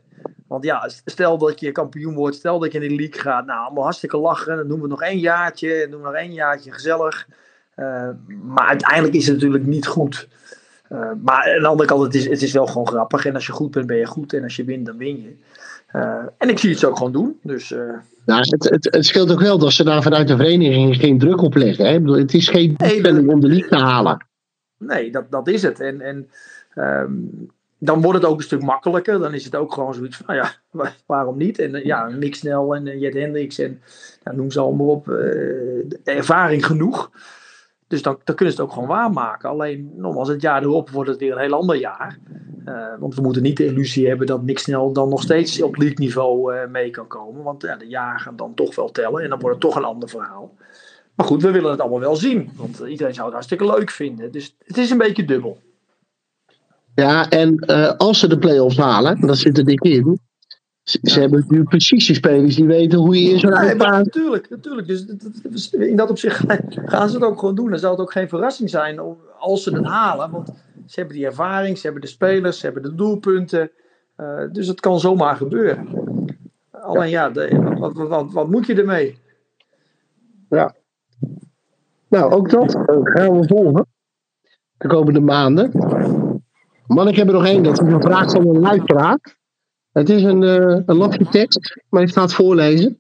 Want 0.48 0.64
ja, 0.64 0.90
stel 1.06 1.38
dat 1.38 1.60
je 1.60 1.72
kampioen 1.72 2.16
wordt, 2.16 2.36
stel 2.36 2.60
dat 2.60 2.72
je 2.72 2.80
in 2.80 2.90
de 2.90 2.96
league 2.96 3.22
gaat, 3.22 3.46
nou, 3.46 3.66
allemaal 3.66 3.84
hartstikke 3.84 4.18
lachen, 4.18 4.58
dan 4.58 4.68
doen 4.68 4.82
we 4.82 4.88
nog 4.88 5.02
één 5.02 5.20
jaartje, 5.20 5.80
dan 5.80 5.92
doen 5.92 6.02
we 6.02 6.06
nog 6.06 6.16
één 6.16 6.34
jaartje 6.34 6.72
gezellig. 6.72 7.28
Uh, 7.76 8.10
maar 8.44 8.68
uiteindelijk 8.68 9.16
is 9.16 9.26
het 9.26 9.36
natuurlijk 9.36 9.66
niet 9.66 9.88
goed. 9.88 10.28
Uh, 10.92 11.12
maar 11.24 11.54
aan 11.56 11.62
de 11.62 11.68
andere 11.68 11.90
kant, 11.90 12.04
het 12.04 12.16
is, 12.16 12.28
het 12.28 12.42
is 12.42 12.52
wel 12.52 12.66
gewoon 12.66 12.88
grappig. 12.88 13.26
En 13.26 13.34
als 13.34 13.46
je 13.46 13.52
goed 13.52 13.72
bent, 13.72 13.88
ben 13.88 13.98
je 13.98 14.06
goed. 14.06 14.34
En 14.34 14.44
als 14.44 14.56
je 14.56 14.64
wint, 14.64 14.86
dan 14.86 14.98
win 14.98 15.22
je. 15.22 15.36
Uh, 15.96 16.26
en 16.38 16.50
ik 16.50 16.60
zie 16.60 16.70
het 16.70 16.80
zo 16.80 16.90
ook 16.90 16.98
gewoon 16.98 17.12
doen. 17.12 17.40
Dus, 17.44 17.72
uh... 17.72 17.80
nou, 18.26 18.40
het, 18.40 18.70
het, 18.70 18.88
het, 18.92 19.06
scheelt 19.06 19.32
ook 19.32 19.40
wel 19.40 19.58
dat 19.58 19.72
ze 19.72 19.84
daar 19.84 20.02
vanuit 20.02 20.28
de 20.28 20.36
vereniging 20.36 20.96
geen 20.96 21.20
druk 21.20 21.42
op 21.42 21.56
leggen. 21.56 21.86
Hè? 21.86 22.00
Bedoel, 22.00 22.18
het 22.18 22.34
is 22.34 22.50
geen 22.50 22.74
doelstelling 22.78 23.30
om 23.30 23.40
de 23.40 23.48
league 23.48 23.70
te 23.70 23.76
halen. 23.76 24.26
Nee, 24.78 25.12
dat, 25.12 25.32
dat 25.32 25.48
is 25.48 25.62
het. 25.62 25.80
En, 25.80 26.02
en 26.02 26.30
um, 26.76 27.50
dan 27.78 28.02
wordt 28.02 28.22
het 28.22 28.28
ook 28.28 28.38
een 28.38 28.44
stuk 28.44 28.62
makkelijker. 28.62 29.20
Dan 29.20 29.34
is 29.34 29.46
het 29.46 29.56
ook 29.56 29.74
gewoon 29.74 29.94
zoiets 29.94 30.18
van, 30.18 30.26
nou 30.36 30.40
ja, 30.40 30.52
waarom 31.06 31.38
niet? 31.38 31.60
En 31.60 31.86
ja, 31.86 32.10
Mick 32.10 32.36
Snel 32.36 32.76
en 32.76 33.00
Jet 33.00 33.14
Hendricks 33.14 33.60
en 33.60 33.82
nou, 34.24 34.38
noem 34.38 34.52
ze 34.52 34.60
allemaal 34.60 34.88
op. 34.88 35.08
ervaring 36.04 36.66
genoeg. 36.66 37.12
Dus 37.88 38.02
dan, 38.02 38.20
dan 38.24 38.36
kunnen 38.36 38.56
ze 38.56 38.62
het 38.62 38.70
ook 38.70 38.76
gewoon 38.76 38.90
waarmaken. 38.90 39.50
Alleen, 39.50 39.92
nogmaals, 39.96 40.28
het 40.28 40.42
jaar 40.42 40.64
erop 40.64 40.90
wordt 40.90 41.10
het 41.10 41.20
weer 41.20 41.32
een 41.32 41.42
heel 41.42 41.54
ander 41.54 41.76
jaar. 41.76 42.18
Uh, 42.66 42.88
want 43.00 43.16
we 43.16 43.22
moeten 43.22 43.42
niet 43.42 43.58
de 43.58 43.66
illusie 43.66 44.08
hebben 44.08 44.28
dat 44.28 44.44
niks 44.44 44.64
snel 44.64 44.94
dan 44.94 45.10
nog 45.10 45.22
steeds 45.22 45.62
op 45.62 45.76
league 45.76 45.98
niveau 46.00 46.56
uh, 46.56 46.68
mee 46.68 46.90
kan 46.90 47.08
komen. 47.08 47.44
Want 47.44 47.62
ja, 47.62 47.76
de 47.76 47.88
jaren 47.88 48.20
gaan 48.20 48.36
dan 48.36 48.54
toch 48.54 48.76
wel 48.76 48.92
tellen 48.92 49.24
en 49.24 49.30
dan 49.30 49.40
wordt 49.40 49.56
het 49.56 49.66
toch 49.66 49.76
een 49.76 49.90
ander 49.90 50.10
verhaal. 50.10 50.56
Maar 51.16 51.26
goed, 51.26 51.42
we 51.42 51.52
willen 51.52 51.72
het 51.72 51.80
allemaal 51.80 52.00
wel 52.00 52.16
zien. 52.16 52.50
Want 52.56 52.80
iedereen 52.80 53.14
zou 53.14 53.26
het 53.26 53.34
hartstikke 53.34 53.66
leuk 53.66 53.90
vinden. 53.90 54.32
Dus 54.32 54.56
het 54.60 54.78
is 54.78 54.90
een 54.90 54.98
beetje 54.98 55.26
dubbel. 55.26 55.58
Ja, 56.96 57.30
en 57.30 57.64
uh, 57.68 57.92
als 57.92 58.20
ze 58.20 58.28
de 58.28 58.38
play-offs 58.38 58.78
halen, 58.78 59.22
dan 59.22 59.36
zit 59.36 59.58
er 59.58 59.66
dik 59.66 59.84
in. 59.84 60.20
Ze, 60.88 61.00
ja. 61.02 61.20
hebben 61.20 61.46
nu 61.48 61.64
precies 61.64 62.06
die 62.06 62.16
spelers 62.16 62.56
die 62.56 62.66
weten 62.66 63.00
hoe 63.00 63.24
je 63.24 63.30
in 63.30 63.40
zo'n 63.40 63.52
nee, 63.52 63.76
Natuurlijk, 63.76 64.50
natuurlijk. 64.50 64.88
Dus 64.88 65.70
in 65.70 65.96
dat 65.96 66.10
opzicht 66.10 66.44
gaan 66.92 67.10
ze 67.10 67.16
het 67.16 67.26
ook 67.26 67.40
gewoon 67.40 67.56
doen. 67.56 67.70
Dan 67.70 67.80
zal 67.80 67.92
het 67.92 68.00
ook 68.00 68.12
geen 68.12 68.30
verrassing 68.30 68.70
zijn 68.70 69.00
als 69.40 69.64
ze 69.64 69.76
het 69.76 69.86
halen. 69.86 70.32
Want 70.32 70.48
ze 70.86 71.00
hebben 71.00 71.18
die 71.18 71.26
ervaring, 71.26 71.78
ze 71.78 71.84
hebben 71.84 72.02
de 72.02 72.08
spelers, 72.08 72.60
ze 72.60 72.66
hebben 72.66 72.84
de 72.84 72.96
doelpunten. 72.96 73.72
Uh, 74.18 74.42
dus 74.52 74.68
het 74.68 74.80
kan 74.80 75.00
zomaar 75.00 75.36
gebeuren. 75.36 75.88
Alleen 76.72 77.10
ja, 77.10 77.30
de, 77.30 77.74
wat, 77.80 77.94
wat, 77.94 78.08
wat, 78.08 78.34
wat, 78.34 78.50
moet 78.50 78.66
je 78.66 78.76
ermee? 78.76 79.20
Ja. 80.50 80.76
Nou, 82.08 82.32
ook 82.32 82.50
dat 82.50 82.72
gaan 83.04 83.40
we 83.40 83.48
volgen. 83.48 83.88
De 84.78 84.88
komende 84.88 85.20
maanden. 85.20 85.72
Man, 86.88 87.08
ik 87.08 87.16
heb 87.16 87.28
er 87.28 87.34
nog 87.34 87.46
één. 87.46 87.64
Dat 87.64 87.82
is 87.82 87.94
een 87.94 88.02
vraag 88.02 88.32
van 88.32 88.48
een 88.48 88.60
luisteraar. 88.60 89.37
Het 89.98 90.10
is 90.10 90.24
een, 90.24 90.42
uh, 90.42 90.80
een 90.86 90.96
lapje 90.96 91.26
tekst, 91.30 91.82
maar 91.90 92.02
ik 92.02 92.12
ga 92.12 92.22
het 92.22 92.34
voorlezen. 92.34 92.98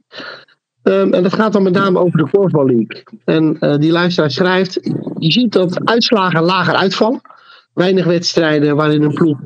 Um, 0.83 1.13
en 1.13 1.23
dat 1.23 1.33
gaat 1.33 1.53
dan 1.53 1.63
met 1.63 1.73
name 1.73 1.99
over 1.99 2.17
de 2.17 2.29
Korfbal 2.29 2.65
League. 2.65 3.03
En 3.25 3.57
uh, 3.59 3.75
die 3.77 3.91
luisteraar 3.91 4.31
schrijft: 4.31 4.79
Je 5.17 5.31
ziet 5.31 5.53
dat 5.53 5.85
uitslagen 5.85 6.43
lager 6.43 6.73
uitvallen. 6.73 7.21
Weinig 7.73 8.05
wedstrijden 8.05 8.75
waarin 8.75 9.01
een 9.01 9.13
ploeg 9.13 9.37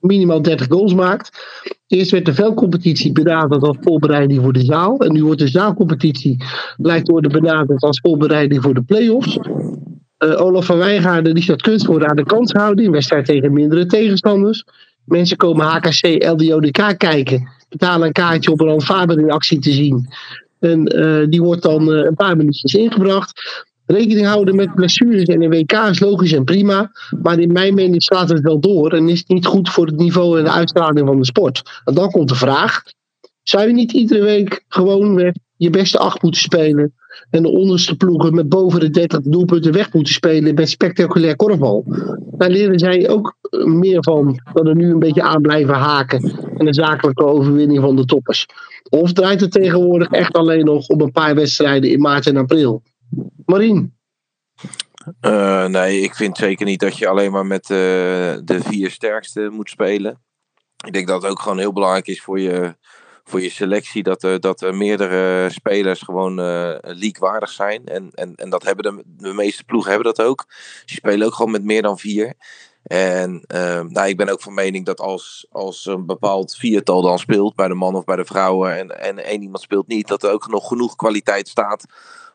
minimaal 0.00 0.42
30 0.42 0.66
goals 0.66 0.94
maakt. 0.94 1.46
Eerst 1.86 2.10
werd 2.10 2.26
de 2.26 2.34
veldcompetitie 2.34 3.12
benaderd 3.12 3.62
als 3.62 3.76
voorbereiding 3.80 4.42
voor 4.42 4.52
de 4.52 4.64
zaal. 4.64 4.98
En 4.98 5.12
nu 5.12 5.24
wordt 5.24 5.40
de 5.40 5.48
zaalcompetitie 5.48 6.44
lijkt 6.76 7.06
te 7.06 7.12
worden 7.12 7.32
benaderd 7.32 7.82
als 7.82 8.00
voorbereiding 8.00 8.62
voor 8.62 8.74
de 8.74 8.82
play-offs. 8.82 9.38
Uh, 9.38 10.40
Olaf 10.40 10.66
van 10.66 10.78
Wijngaarden 10.78 11.34
die 11.34 11.42
staat 11.42 11.62
kunstwoorden 11.62 12.08
aan 12.08 12.16
de 12.16 12.24
kant 12.24 12.52
houden 12.52 12.84
in 12.84 12.90
wedstrijd 12.90 13.24
tegen 13.24 13.52
mindere 13.52 13.86
tegenstanders. 13.86 14.64
Mensen 15.04 15.36
komen 15.36 15.66
HKC 15.66 16.24
LDODK 16.24 16.98
kijken, 16.98 17.48
betalen 17.68 18.06
een 18.06 18.12
kaartje 18.12 18.52
om 18.52 18.60
een 18.60 18.68
Alfaber 18.68 19.18
in 19.18 19.30
actie 19.30 19.58
te 19.58 19.72
zien. 19.72 20.08
En 20.60 20.98
uh, 20.98 21.26
die 21.28 21.42
wordt 21.42 21.62
dan 21.62 21.92
uh, 21.92 22.04
een 22.04 22.14
paar 22.14 22.36
minuutjes 22.36 22.74
ingebracht. 22.74 23.62
Rekening 23.86 24.26
houden 24.26 24.56
met 24.56 24.74
blessures 24.74 25.28
en 25.28 25.42
een 25.42 25.50
WK 25.50 25.72
is 25.72 26.00
logisch 26.00 26.32
en 26.32 26.44
prima. 26.44 26.90
Maar 27.22 27.38
in 27.38 27.52
mijn 27.52 27.74
mening 27.74 28.02
slaat 28.02 28.28
het 28.28 28.40
wel 28.40 28.60
door 28.60 28.92
en 28.92 29.08
is 29.08 29.18
het 29.18 29.28
niet 29.28 29.46
goed 29.46 29.70
voor 29.70 29.86
het 29.86 29.96
niveau 29.96 30.38
en 30.38 30.44
de 30.44 30.50
uitstraling 30.50 31.06
van 31.06 31.18
de 31.18 31.24
sport. 31.24 31.80
En 31.84 31.94
dan 31.94 32.10
komt 32.10 32.28
de 32.28 32.34
vraag: 32.34 32.82
zou 33.42 33.66
je 33.66 33.72
niet 33.72 33.92
iedere 33.92 34.22
week 34.22 34.64
gewoon 34.68 35.14
met 35.14 35.38
je 35.56 35.70
beste 35.70 35.98
acht 35.98 36.22
moeten 36.22 36.40
spelen? 36.40 36.94
En 37.30 37.42
de 37.42 37.48
onderste 37.48 37.96
ploegen 37.96 38.34
met 38.34 38.48
boven 38.48 38.80
de 38.80 38.90
30 38.90 39.20
doelpunten 39.20 39.72
weg 39.72 39.92
moeten 39.92 40.12
spelen 40.12 40.54
met 40.54 40.68
spectaculair 40.68 41.36
korfbal. 41.36 41.84
Daar 42.36 42.50
leren 42.50 42.78
zij 42.78 43.08
ook 43.08 43.36
meer 43.64 44.02
van 44.02 44.40
dan 44.52 44.66
er 44.66 44.76
nu 44.76 44.90
een 44.90 44.98
beetje 44.98 45.22
aan 45.22 45.42
blijven 45.42 45.74
haken. 45.74 46.22
En 46.56 46.64
de 46.64 46.74
zakelijke 46.74 47.24
overwinning 47.24 47.80
van 47.80 47.96
de 47.96 48.04
toppers. 48.04 48.46
Of 48.88 49.12
draait 49.12 49.40
het 49.40 49.52
tegenwoordig 49.52 50.08
echt 50.08 50.32
alleen 50.32 50.64
nog 50.64 50.86
om 50.86 51.00
een 51.00 51.12
paar 51.12 51.34
wedstrijden 51.34 51.90
in 51.90 52.00
maart 52.00 52.26
en 52.26 52.36
april? 52.36 52.82
Marien? 53.44 53.94
Uh, 55.20 55.66
nee, 55.66 56.00
ik 56.00 56.14
vind 56.14 56.36
zeker 56.36 56.66
niet 56.66 56.80
dat 56.80 56.98
je 56.98 57.08
alleen 57.08 57.32
maar 57.32 57.46
met 57.46 57.62
uh, 57.62 57.76
de 58.44 58.58
vier 58.60 58.90
sterkste 58.90 59.48
moet 59.52 59.70
spelen. 59.70 60.22
Ik 60.86 60.92
denk 60.92 61.06
dat 61.06 61.22
het 61.22 61.30
ook 61.30 61.40
gewoon 61.40 61.58
heel 61.58 61.72
belangrijk 61.72 62.06
is 62.06 62.22
voor 62.22 62.40
je, 62.40 62.76
voor 63.24 63.42
je 63.42 63.50
selectie 63.50 64.02
dat 64.02 64.22
er, 64.22 64.40
dat 64.40 64.60
er 64.60 64.74
meerdere 64.74 65.50
spelers 65.50 66.00
gewoon 66.00 66.38
uh, 66.38 66.74
leaguewaardig 66.80 67.50
zijn. 67.50 67.86
En, 67.86 68.10
en, 68.14 68.34
en 68.34 68.50
dat 68.50 68.62
hebben 68.62 68.96
de, 68.96 69.02
de 69.06 69.32
meeste 69.32 69.64
ploegen 69.64 69.90
hebben 69.90 70.14
dat 70.14 70.26
ook. 70.26 70.44
Ze 70.84 70.94
spelen 70.94 71.26
ook 71.26 71.34
gewoon 71.34 71.52
met 71.52 71.64
meer 71.64 71.82
dan 71.82 71.98
vier. 71.98 72.34
En 72.84 73.44
uh, 73.54 73.80
nou, 73.80 74.08
ik 74.08 74.16
ben 74.16 74.28
ook 74.28 74.42
van 74.42 74.54
mening 74.54 74.86
dat 74.86 75.00
als, 75.00 75.46
als 75.50 75.86
een 75.86 76.06
bepaald 76.06 76.56
viertal 76.56 77.02
dan 77.02 77.18
speelt, 77.18 77.54
bij 77.54 77.68
de 77.68 77.74
man 77.74 77.94
of 77.94 78.04
bij 78.04 78.16
de 78.16 78.24
vrouwen, 78.24 78.78
en, 78.78 79.00
en 79.00 79.24
één 79.24 79.42
iemand 79.42 79.62
speelt 79.62 79.86
niet, 79.86 80.08
dat 80.08 80.22
er 80.22 80.30
ook 80.30 80.48
nog 80.48 80.68
genoeg 80.68 80.96
kwaliteit 80.96 81.48
staat 81.48 81.86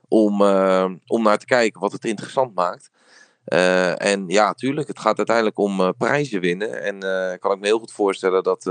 om, 0.08 0.42
uh, 0.42 0.86
om 1.08 1.24
naar 1.24 1.38
te 1.38 1.46
kijken 1.46 1.82
wat 1.82 1.92
het 1.92 2.06
interessant 2.06 2.56
maakt. 2.56 2.90
Uh, 3.54 4.02
en 4.02 4.28
ja, 4.28 4.54
tuurlijk, 4.54 4.88
het 4.88 5.00
gaat 5.00 5.18
uiteindelijk 5.18 5.58
om 5.58 5.80
uh, 5.80 5.89
prijzen 5.97 6.41
winnen. 6.41 6.84
En 6.84 7.00
kan 7.39 7.52
ik 7.52 7.60
me 7.60 7.66
heel 7.66 7.80
goed 7.80 7.91
voorstellen 7.91 8.43
dat, 8.43 8.64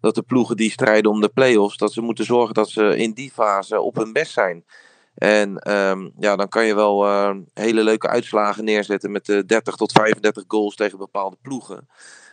dat 0.00 0.14
de 0.14 0.22
ploegen 0.26 0.56
die 0.56 0.70
strijden 0.70 1.10
om 1.10 1.20
de 1.20 1.28
play-offs, 1.28 1.76
dat 1.76 1.92
ze 1.92 2.00
moeten 2.00 2.24
zorgen 2.24 2.54
dat 2.54 2.68
ze 2.70 2.96
in 2.96 3.12
die 3.12 3.30
fase 3.30 3.80
op 3.80 3.96
hun 3.96 4.12
best 4.12 4.32
zijn. 4.32 4.64
En 5.18 5.72
um, 5.72 6.12
ja, 6.18 6.36
dan 6.36 6.48
kan 6.48 6.66
je 6.66 6.74
wel 6.74 7.06
uh, 7.06 7.36
hele 7.54 7.82
leuke 7.82 8.08
uitslagen 8.08 8.64
neerzetten 8.64 9.10
met 9.10 9.28
uh, 9.28 9.40
30 9.46 9.74
tot 9.74 9.92
35 9.92 10.44
goals 10.48 10.74
tegen 10.74 10.98
bepaalde 10.98 11.36
ploegen. 11.42 11.88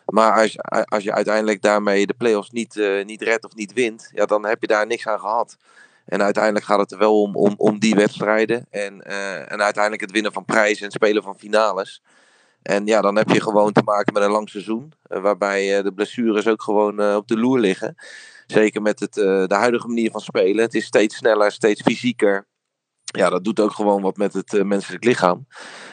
Maar 0.05 0.41
als, 0.41 0.57
als 0.85 1.03
je 1.03 1.13
uiteindelijk 1.13 1.61
daarmee 1.61 2.07
de 2.07 2.13
play-offs 2.13 2.51
niet, 2.51 2.75
uh, 2.75 3.05
niet 3.05 3.21
redt 3.21 3.45
of 3.45 3.55
niet 3.55 3.73
wint, 3.73 4.09
ja, 4.13 4.25
dan 4.25 4.45
heb 4.45 4.61
je 4.61 4.67
daar 4.67 4.87
niks 4.87 5.07
aan 5.07 5.19
gehad. 5.19 5.57
En 6.05 6.21
uiteindelijk 6.21 6.65
gaat 6.65 6.79
het 6.79 6.91
er 6.91 6.97
wel 6.97 7.21
om, 7.21 7.35
om, 7.35 7.53
om 7.57 7.79
die 7.79 7.95
wedstrijden. 7.95 8.65
En, 8.69 9.01
en 9.49 9.61
uiteindelijk 9.61 10.01
het 10.01 10.11
winnen 10.11 10.33
van 10.33 10.45
prijzen 10.45 10.85
en 10.85 10.91
spelen 10.91 11.23
van 11.23 11.37
finales. 11.37 12.01
En 12.61 12.85
ja, 12.85 13.01
dan 13.01 13.15
heb 13.15 13.29
je 13.29 13.41
gewoon 13.41 13.71
te 13.71 13.81
maken 13.85 14.13
met 14.13 14.23
een 14.23 14.31
lang 14.31 14.49
seizoen. 14.49 14.93
waarbij 15.01 15.81
de 15.81 15.93
blessures 15.93 16.47
ook 16.47 16.63
gewoon 16.63 17.15
op 17.15 17.27
de 17.27 17.37
loer 17.37 17.59
liggen. 17.59 17.95
Zeker 18.45 18.81
met 18.81 18.99
het, 18.99 19.13
de 19.13 19.55
huidige 19.55 19.87
manier 19.87 20.11
van 20.11 20.21
spelen. 20.21 20.63
Het 20.63 20.73
is 20.73 20.85
steeds 20.85 21.15
sneller, 21.15 21.51
steeds 21.51 21.81
fysieker 21.81 22.47
ja, 23.15 23.29
dat 23.29 23.43
doet 23.43 23.59
ook 23.59 23.71
gewoon 23.71 24.01
wat 24.01 24.17
met 24.17 24.33
het 24.33 24.63
menselijk 24.63 25.03
lichaam. 25.03 25.47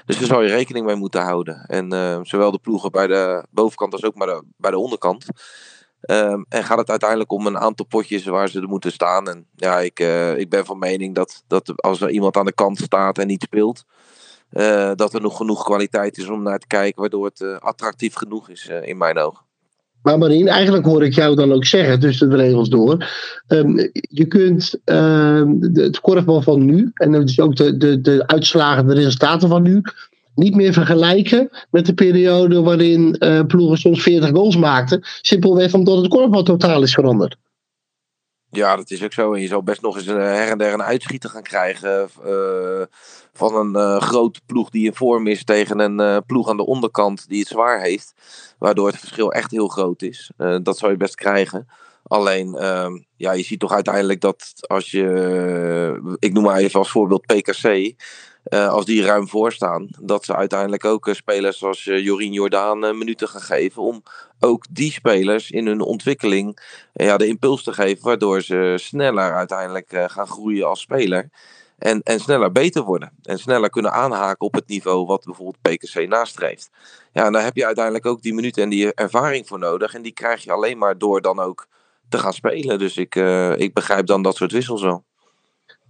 Dus 0.04 0.18
daar 0.18 0.26
zou 0.26 0.44
je 0.44 0.50
rekening 0.50 0.86
mee 0.86 0.96
moeten 0.96 1.22
houden. 1.22 1.64
En 1.66 1.90
zowel 2.26 2.50
de 2.50 2.58
ploegen 2.58 2.90
bij 2.90 3.06
de 3.06 3.46
bovenkant 3.50 3.92
als 3.92 4.04
ook 4.04 4.14
de, 4.14 4.44
bij 4.56 4.70
de 4.70 4.78
onderkant. 4.78 5.26
Um, 6.10 6.44
en 6.48 6.64
gaat 6.64 6.78
het 6.78 6.90
uiteindelijk 6.90 7.32
om 7.32 7.46
een 7.46 7.58
aantal 7.58 7.86
potjes 7.86 8.24
waar 8.24 8.48
ze 8.48 8.60
er 8.60 8.68
moeten 8.68 8.92
staan. 8.92 9.28
En 9.28 9.46
ja, 9.56 9.78
ik, 9.78 10.00
uh, 10.00 10.38
ik 10.38 10.48
ben 10.48 10.64
van 10.64 10.78
mening 10.78 11.14
dat, 11.14 11.42
dat 11.46 11.82
als 11.82 12.00
er 12.00 12.10
iemand 12.10 12.36
aan 12.36 12.46
de 12.46 12.54
kant 12.54 12.78
staat 12.78 13.18
en 13.18 13.26
niet 13.26 13.42
speelt, 13.42 13.84
dat 14.94 15.14
er 15.14 15.20
nog 15.20 15.36
genoeg 15.36 15.64
kwaliteit 15.64 16.18
is 16.18 16.28
om 16.28 16.42
naar 16.42 16.58
te 16.58 16.66
kijken, 16.66 17.00
waardoor 17.00 17.24
het 17.24 17.60
attractief 17.60 18.14
genoeg 18.14 18.48
is 18.48 18.70
in 18.82 18.96
mijn 18.96 19.18
ogen. 19.18 19.44
Maar 20.02 20.18
Marien, 20.18 20.48
eigenlijk 20.48 20.84
hoor 20.84 21.04
ik 21.04 21.14
jou 21.14 21.34
dan 21.34 21.52
ook 21.52 21.64
zeggen 21.64 22.00
tussen 22.00 22.30
de 22.30 22.36
regels 22.36 22.68
door. 22.68 23.06
Um, 23.48 23.90
je 23.92 24.26
kunt 24.26 24.80
um, 24.84 25.72
de, 25.72 25.82
het 25.82 26.00
korfbal 26.00 26.42
van 26.42 26.64
nu 26.64 26.90
en 26.94 27.12
dus 27.12 27.40
ook 27.40 27.56
de, 27.56 27.76
de, 27.76 28.00
de 28.00 28.26
uitslagen, 28.26 28.86
de 28.86 28.94
resultaten 28.94 29.48
van 29.48 29.62
nu, 29.62 29.82
niet 30.34 30.54
meer 30.54 30.72
vergelijken 30.72 31.50
met 31.70 31.86
de 31.86 31.94
periode 31.94 32.62
waarin 32.62 33.16
uh, 33.18 33.40
ploegen 33.46 33.78
soms 33.78 34.02
40 34.02 34.30
goals 34.30 34.56
maakten. 34.56 35.00
Simpelweg 35.20 35.74
omdat 35.74 35.96
het 35.96 36.08
korfbal 36.08 36.42
totaal 36.42 36.82
is 36.82 36.94
veranderd. 36.94 37.36
Ja, 38.50 38.76
dat 38.76 38.90
is 38.90 39.04
ook 39.04 39.12
zo. 39.12 39.32
En 39.32 39.40
je 39.40 39.46
zal 39.46 39.62
best 39.62 39.82
nog 39.82 39.96
eens 39.96 40.06
een, 40.06 40.20
her 40.20 40.48
en 40.48 40.58
der 40.58 40.72
een 40.72 40.82
uitschieter 40.82 41.30
gaan 41.30 41.42
krijgen. 41.42 42.08
Uh, 42.26 42.82
van 43.32 43.76
een 43.76 44.00
grote 44.00 44.40
ploeg 44.46 44.70
die 44.70 44.86
in 44.86 44.94
vorm 44.94 45.26
is 45.26 45.44
tegen 45.44 45.78
een 45.78 46.24
ploeg 46.24 46.48
aan 46.48 46.56
de 46.56 46.66
onderkant 46.66 47.28
die 47.28 47.38
het 47.38 47.48
zwaar 47.48 47.80
heeft. 47.80 48.12
Waardoor 48.58 48.86
het 48.86 48.98
verschil 48.98 49.32
echt 49.32 49.50
heel 49.50 49.68
groot 49.68 50.02
is. 50.02 50.30
Dat 50.62 50.78
zou 50.78 50.92
je 50.92 50.98
best 50.98 51.14
krijgen. 51.14 51.68
Alleen, 52.12 52.54
ehm, 52.54 52.98
ja, 53.16 53.32
je 53.32 53.42
ziet 53.42 53.60
toch 53.60 53.72
uiteindelijk 53.72 54.20
dat 54.20 54.52
als 54.60 54.90
je, 54.90 56.16
ik 56.18 56.32
noem 56.32 56.42
maar 56.42 56.58
even 56.58 56.78
als 56.78 56.90
voorbeeld 56.90 57.26
PKC, 57.26 57.94
als 58.50 58.84
die 58.84 59.02
ruim 59.02 59.28
voor 59.28 59.52
staan, 59.52 59.88
dat 60.00 60.24
ze 60.24 60.36
uiteindelijk 60.36 60.84
ook 60.84 61.08
spelers 61.12 61.58
zoals 61.58 61.84
Jorien 61.84 62.32
Jordaan 62.32 62.78
minuten 62.78 63.28
gaan 63.28 63.40
geven. 63.40 63.82
Om 63.82 64.02
ook 64.40 64.64
die 64.70 64.92
spelers 64.92 65.50
in 65.50 65.66
hun 65.66 65.80
ontwikkeling 65.80 66.58
ja, 66.92 67.16
de 67.16 67.26
impuls 67.26 67.62
te 67.62 67.72
geven, 67.72 68.04
waardoor 68.04 68.42
ze 68.42 68.74
sneller 68.76 69.34
uiteindelijk 69.34 70.04
gaan 70.06 70.26
groeien 70.26 70.68
als 70.68 70.80
speler. 70.80 71.30
En, 71.78 72.02
en 72.02 72.20
sneller 72.20 72.52
beter 72.52 72.82
worden. 72.82 73.12
En 73.22 73.38
sneller 73.38 73.70
kunnen 73.70 73.92
aanhaken 73.92 74.46
op 74.46 74.54
het 74.54 74.68
niveau 74.68 75.06
wat 75.06 75.24
bijvoorbeeld 75.24 75.62
PKC 75.62 76.08
nastreeft. 76.08 76.70
Ja, 77.12 77.26
en 77.26 77.32
daar 77.32 77.44
heb 77.44 77.56
je 77.56 77.66
uiteindelijk 77.66 78.06
ook 78.06 78.22
die 78.22 78.34
minuten 78.34 78.62
en 78.62 78.68
die 78.68 78.94
ervaring 78.94 79.46
voor 79.46 79.58
nodig. 79.58 79.94
En 79.94 80.02
die 80.02 80.12
krijg 80.12 80.44
je 80.44 80.52
alleen 80.52 80.78
maar 80.78 80.98
door 80.98 81.20
dan 81.20 81.40
ook 81.40 81.66
te 82.08 82.18
gaan 82.18 82.32
spelen. 82.32 82.78
Dus 82.78 82.96
ik, 82.96 83.14
uh, 83.14 83.58
ik 83.58 83.74
begrijp 83.74 84.06
dan 84.06 84.22
dat 84.22 84.36
soort 84.36 84.52
wissels 84.52 84.82
wel. 84.82 85.04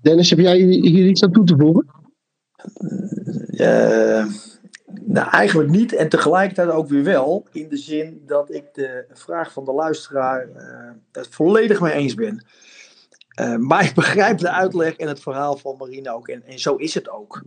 Dennis, 0.00 0.30
heb 0.30 0.38
jij 0.38 0.56
hier 0.56 1.06
iets 1.06 1.22
aan 1.22 1.32
toe 1.32 1.44
te 1.44 1.56
voegen? 1.58 1.86
Uh, 3.52 4.26
nou, 5.04 5.30
eigenlijk 5.30 5.70
niet. 5.70 5.92
En 5.92 6.08
tegelijkertijd 6.08 6.70
ook 6.70 6.88
weer 6.88 7.04
wel. 7.04 7.46
In 7.52 7.68
de 7.68 7.76
zin 7.76 8.22
dat 8.26 8.54
ik 8.54 8.64
de 8.72 9.06
vraag 9.12 9.52
van 9.52 9.64
de 9.64 9.72
luisteraar 9.72 10.48
uh, 10.48 10.90
het 11.12 11.28
volledig 11.30 11.80
mee 11.80 11.92
eens 11.92 12.14
ben. 12.14 12.44
Uh, 13.40 13.56
maar 13.56 13.84
ik 13.88 13.94
begrijp 13.94 14.38
de 14.38 14.50
uitleg 14.50 14.96
en 14.96 15.08
het 15.08 15.20
verhaal 15.20 15.56
van 15.56 15.76
Marine 15.78 16.14
ook. 16.14 16.28
En, 16.28 16.42
en 16.46 16.58
zo 16.58 16.76
is 16.76 16.94
het 16.94 17.10
ook. 17.10 17.42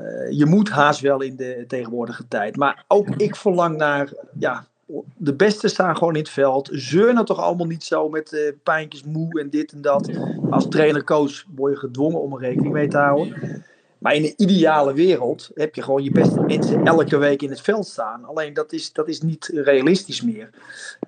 Uh, 0.00 0.30
je 0.30 0.46
moet 0.46 0.68
haast 0.68 1.00
wel 1.00 1.20
in 1.20 1.36
de 1.36 1.64
tegenwoordige 1.66 2.28
tijd. 2.28 2.56
Maar 2.56 2.84
ook 2.88 3.08
ik 3.08 3.36
verlang 3.36 3.76
naar. 3.76 4.12
Ja, 4.38 4.66
de 5.16 5.34
beste 5.34 5.68
staan 5.68 5.96
gewoon 5.96 6.14
in 6.14 6.20
het 6.20 6.30
veld. 6.30 6.68
Zeur 6.72 7.24
toch 7.24 7.38
allemaal 7.38 7.66
niet 7.66 7.84
zo 7.84 8.08
met 8.08 8.32
uh, 8.32 8.40
pijntjes 8.62 9.02
moe 9.04 9.40
en 9.40 9.50
dit 9.50 9.72
en 9.72 9.80
dat. 9.80 10.10
Als 10.50 10.68
trainer-coach 10.68 11.44
word 11.54 11.72
je 11.72 11.78
gedwongen 11.78 12.20
om 12.20 12.32
er 12.32 12.40
rekening 12.40 12.72
mee 12.72 12.88
te 12.88 12.98
houden. 12.98 13.64
Maar 13.98 14.14
in 14.14 14.24
een 14.24 14.34
ideale 14.36 14.92
wereld 14.92 15.50
heb 15.54 15.74
je 15.74 15.82
gewoon 15.82 16.02
je 16.02 16.10
beste 16.10 16.40
mensen 16.40 16.86
elke 16.86 17.16
week 17.16 17.42
in 17.42 17.50
het 17.50 17.60
veld 17.60 17.86
staan. 17.86 18.24
Alleen 18.24 18.54
dat 18.54 18.72
is, 18.72 18.92
dat 18.92 19.08
is 19.08 19.22
niet 19.22 19.50
realistisch 19.54 20.22
meer. 20.22 20.50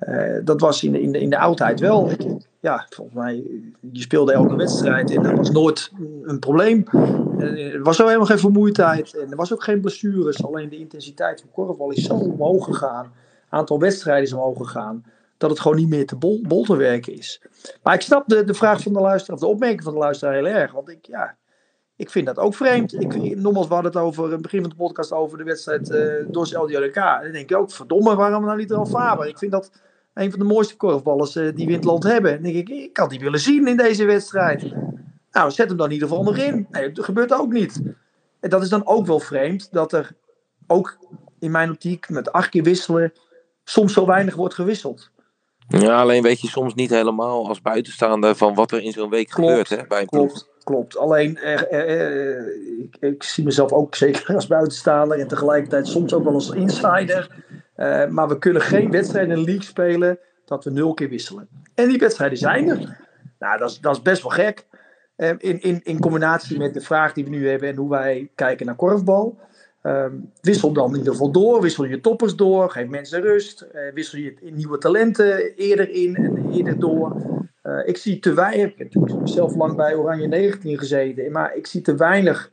Uh, 0.08 0.38
dat 0.44 0.60
was 0.60 0.84
in 0.84 0.92
de, 0.92 1.00
in, 1.00 1.12
de, 1.12 1.20
in 1.20 1.30
de 1.30 1.38
oudheid 1.38 1.80
wel. 1.80 2.10
Ja, 2.60 2.86
volgens 2.90 3.16
mij, 3.16 3.44
je 3.92 4.00
speelde 4.00 4.32
elke 4.32 4.56
wedstrijd 4.56 5.10
en 5.10 5.22
dat 5.22 5.36
was 5.36 5.50
nooit 5.50 5.90
een 6.22 6.38
probleem. 6.38 6.84
Uh, 7.38 7.74
er 7.74 7.82
was 7.82 8.00
ook 8.00 8.06
helemaal 8.06 8.28
geen 8.28 8.38
vermoeidheid 8.38 9.16
en 9.16 9.30
er 9.30 9.36
was 9.36 9.52
ook 9.52 9.62
geen 9.62 9.80
blessures. 9.80 10.44
Alleen 10.44 10.68
de 10.68 10.78
intensiteit 10.78 11.40
van 11.40 11.50
korfbal 11.52 11.90
is 11.90 12.04
zo 12.04 12.14
omhoog 12.14 12.64
gegaan. 12.64 13.12
Aantal 13.50 13.78
wedstrijden 13.78 14.24
is 14.24 14.32
omhoog 14.32 14.56
gegaan. 14.56 15.04
Dat 15.36 15.50
het 15.50 15.60
gewoon 15.60 15.76
niet 15.76 15.88
meer 15.88 16.06
te 16.06 16.16
bol, 16.16 16.40
bol 16.42 16.64
te 16.64 16.76
werken 16.76 17.12
is. 17.12 17.42
Maar 17.82 17.94
ik 17.94 18.00
snap 18.00 18.28
de, 18.28 18.44
de 18.44 18.54
vraag 18.54 18.82
van 18.82 18.92
de 18.92 19.00
luisteraar, 19.00 19.36
of 19.36 19.42
de 19.42 19.50
opmerking 19.50 19.82
van 19.82 19.92
de 19.92 19.98
luisteraar 19.98 20.34
heel 20.34 20.46
erg. 20.46 20.72
Want 20.72 20.88
ik, 20.88 21.06
ja, 21.06 21.36
ik 21.96 22.10
vind 22.10 22.26
dat 22.26 22.38
ook 22.38 22.54
vreemd. 22.54 22.94
Ik, 22.94 23.36
nogmaals, 23.36 23.68
we 23.68 23.74
hadden 23.74 23.92
het 23.92 24.00
over 24.00 24.30
het 24.30 24.42
begin 24.42 24.60
van 24.60 24.70
de 24.70 24.76
podcast 24.76 25.12
over 25.12 25.38
de 25.38 25.44
wedstrijd 25.44 25.90
uh, 25.90 26.14
door 26.28 26.46
LDLK. 26.46 26.96
En 26.96 27.22
dan 27.22 27.32
denk 27.32 27.50
ik 27.50 27.56
ook, 27.56 27.70
verdomme, 27.70 28.16
waarom 28.16 28.44
nou 28.44 28.56
niet 28.56 28.72
al 28.72 28.86
Faber? 28.86 29.26
Ik 29.26 29.38
vind 29.38 29.52
dat 29.52 29.70
een 30.14 30.30
van 30.30 30.38
de 30.38 30.44
mooiste 30.44 30.76
korfballers 30.76 31.36
uh, 31.36 31.54
die 31.54 31.66
we 31.66 31.98
hebben. 32.08 32.30
En 32.30 32.42
dan 32.42 32.52
denk 32.52 32.68
ik, 32.68 32.76
ik 32.76 32.96
had 32.96 33.10
die 33.10 33.20
willen 33.20 33.40
zien 33.40 33.66
in 33.66 33.76
deze 33.76 34.04
wedstrijd. 34.04 34.74
Nou, 35.30 35.50
zet 35.50 35.68
hem 35.68 35.76
dan 35.76 35.86
in 35.86 35.92
ieder 35.92 36.08
geval 36.08 36.24
nog 36.24 36.36
in. 36.36 36.66
Nee, 36.70 36.92
dat 36.92 37.04
gebeurt 37.04 37.32
ook 37.32 37.52
niet. 37.52 37.82
En 38.40 38.50
dat 38.50 38.62
is 38.62 38.68
dan 38.68 38.86
ook 38.86 39.06
wel 39.06 39.20
vreemd, 39.20 39.72
dat 39.72 39.92
er 39.92 40.12
ook 40.66 40.98
in 41.38 41.50
mijn 41.50 41.70
optiek 41.70 42.08
met 42.08 42.32
acht 42.32 42.48
keer 42.48 42.62
wisselen 42.62 43.12
soms 43.70 43.92
zo 43.92 44.06
weinig 44.06 44.34
wordt 44.34 44.54
gewisseld. 44.54 45.10
Ja, 45.68 46.00
alleen 46.00 46.22
weet 46.22 46.40
je 46.40 46.48
soms 46.48 46.74
niet 46.74 46.90
helemaal 46.90 47.48
als 47.48 47.60
buitenstaander 47.60 48.36
van 48.36 48.54
wat 48.54 48.70
er 48.70 48.82
in 48.82 48.92
zo'n 48.92 49.10
week 49.10 49.28
klopt, 49.28 49.48
gebeurt 49.48 49.68
hè, 49.68 49.86
bij 49.88 50.00
een 50.00 50.06
ploeg. 50.06 50.32
Klopt, 50.32 50.48
klopt. 50.64 50.96
Alleen, 50.96 51.36
eh, 51.36 51.72
eh, 51.72 52.36
eh, 52.36 52.46
ik, 52.78 52.96
ik, 53.00 53.22
zie 53.22 53.44
mezelf 53.44 53.72
ook 53.72 53.94
zeker 53.94 54.34
als 54.34 54.46
buitenstaander 54.46 55.18
en 55.18 55.28
tegelijkertijd 55.28 55.86
soms 55.86 56.14
ook 56.14 56.24
wel 56.24 56.34
als 56.34 56.50
insider. 56.50 57.44
Uh, 57.76 58.06
maar 58.06 58.28
we 58.28 58.38
kunnen 58.38 58.62
geen 58.62 58.90
wedstrijd 58.90 59.28
in 59.28 59.34
de 59.34 59.40
league 59.40 59.62
spelen 59.62 60.18
dat 60.44 60.64
we 60.64 60.70
nul 60.70 60.94
keer 60.94 61.08
wisselen. 61.08 61.48
En 61.74 61.88
die 61.88 61.98
wedstrijden 61.98 62.38
zijn 62.38 62.68
er. 62.68 62.98
Nou, 63.38 63.58
dat 63.58 63.70
is, 63.70 63.78
dat 63.78 63.96
is 63.96 64.02
best 64.02 64.22
wel 64.22 64.30
gek. 64.30 64.66
in, 65.16 65.60
in, 65.60 65.80
in 65.82 66.00
combinatie 66.00 66.58
met 66.58 66.74
de 66.74 66.80
vraag 66.80 67.12
die 67.12 67.24
we 67.24 67.30
nu 67.30 67.48
hebben 67.48 67.68
en 67.68 67.76
hoe 67.76 67.90
wij 67.90 68.30
kijken 68.34 68.66
naar 68.66 68.74
korfbal. 68.74 69.38
Um, 69.82 70.32
wissel 70.40 70.72
dan 70.72 70.90
in 70.90 70.96
ieder 70.96 71.12
geval 71.12 71.30
door, 71.30 71.60
wissel 71.60 71.84
je 71.84 72.00
toppers 72.00 72.36
door, 72.36 72.70
geef 72.70 72.88
mensen 72.88 73.20
rust, 73.20 73.66
uh, 73.74 73.80
wissel 73.94 74.18
je 74.18 74.34
nieuwe 74.40 74.78
talenten 74.78 75.54
eerder 75.54 75.90
in 75.90 76.16
en 76.16 76.50
eerder 76.52 76.78
door. 76.78 77.16
Uh, 77.62 77.88
ik 77.88 77.96
zie 77.96 78.18
te 78.18 78.32
weinig, 78.32 78.76
ik 78.76 78.92
heb 78.92 79.20
zelf 79.24 79.54
lang 79.54 79.76
bij 79.76 79.94
Oranje 79.94 80.26
19 80.26 80.78
gezeten, 80.78 81.32
maar 81.32 81.56
ik 81.56 81.66
zie 81.66 81.80
te 81.80 81.94
weinig 81.94 82.52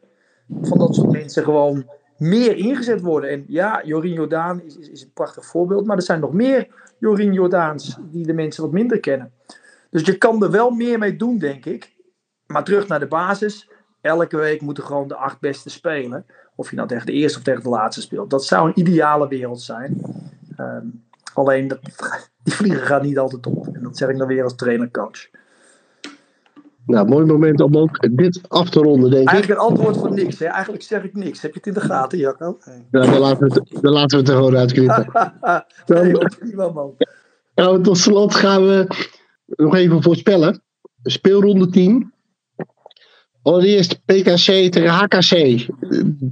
van 0.61 0.77
dat 0.77 0.95
soort 0.95 1.11
mensen 1.11 1.43
gewoon 1.43 1.85
meer 2.17 2.55
ingezet 2.55 3.01
worden. 3.01 3.29
En 3.29 3.43
ja, 3.47 3.81
Jorien 3.85 4.13
Jordaan 4.13 4.61
is, 4.61 4.77
is, 4.77 4.89
is 4.89 5.01
een 5.01 5.13
prachtig 5.13 5.45
voorbeeld, 5.45 5.85
maar 5.85 5.97
er 5.97 6.03
zijn 6.03 6.19
nog 6.19 6.33
meer 6.33 6.67
Jorien 6.99 7.33
Jordaans 7.33 7.97
die 8.11 8.25
de 8.25 8.33
mensen 8.33 8.63
wat 8.63 8.71
minder 8.71 8.99
kennen. 8.99 9.31
Dus 9.89 10.01
je 10.01 10.17
kan 10.17 10.43
er 10.43 10.51
wel 10.51 10.69
meer 10.69 10.99
mee 10.99 11.15
doen, 11.15 11.37
denk 11.37 11.65
ik. 11.65 11.95
Maar 12.45 12.63
terug 12.63 12.87
naar 12.87 12.99
de 12.99 13.07
basis. 13.07 13.69
Elke 14.01 14.37
week 14.37 14.61
moeten 14.61 14.83
gewoon 14.83 15.07
de 15.07 15.15
acht 15.15 15.39
beste 15.39 15.69
spelen. 15.69 16.25
Of 16.57 16.69
je 16.69 16.75
nou 16.75 16.87
tegen 16.87 17.05
de 17.05 17.11
eerste 17.11 17.37
of 17.37 17.43
tegen 17.43 17.63
de 17.63 17.69
laatste 17.69 18.01
speelt. 18.01 18.29
Dat 18.29 18.45
zou 18.45 18.67
een 18.67 18.79
ideale 18.79 19.27
wereld 19.27 19.61
zijn. 19.61 20.01
Um, 20.59 21.03
alleen, 21.33 21.67
dat, 21.67 21.79
die 22.43 22.53
vliegen 22.53 22.81
gaat 22.81 23.03
niet 23.03 23.17
altijd 23.17 23.47
op. 23.47 23.67
En 23.73 23.83
dat 23.83 23.97
zeg 23.97 24.09
ik 24.09 24.17
dan 24.17 24.27
weer 24.27 24.43
als 24.43 24.55
trainer-coach. 24.55 25.27
Nou, 26.85 27.07
mooi 27.07 27.25
moment 27.25 27.61
om 27.61 27.77
ook 27.77 28.17
dit 28.17 28.41
af 28.47 28.69
te 28.69 28.79
ronden, 28.79 29.09
denk 29.09 29.23
ik. 29.23 29.29
Eigenlijk 29.29 29.61
een 29.61 29.67
antwoord 29.67 29.97
voor 29.97 30.13
niks. 30.13 30.39
Hè? 30.39 30.45
Eigenlijk 30.45 30.83
zeg 30.83 31.03
ik 31.03 31.13
niks. 31.13 31.41
Heb 31.41 31.51
je 31.51 31.57
het 31.57 31.67
in 31.67 31.73
de 31.73 31.79
gaten, 31.79 32.17
Jacco? 32.17 32.57
Nee. 32.65 32.85
Ja, 32.91 33.11
dan 33.11 33.19
laten 33.19 33.47
we 33.47 33.53
het, 33.53 33.81
dan 33.81 33.93
laten 33.93 34.17
we 34.17 34.23
het 34.23 34.29
er 34.29 34.35
gewoon 34.35 34.57
uitknippen. 34.57 35.11
nee, 35.85 36.27
prima, 36.39 36.69
man. 36.69 36.95
Nou, 37.55 37.83
tot 37.83 37.97
slot 37.97 38.35
gaan 38.35 38.65
we 38.65 38.87
nog 39.45 39.75
even 39.75 40.03
voorspellen. 40.03 40.61
Speelronde 41.03 41.69
10. 41.69 42.13
Allereerst 43.47 43.99
PKC 44.05 44.71
tegen 44.71 44.89
HKC. 44.89 45.31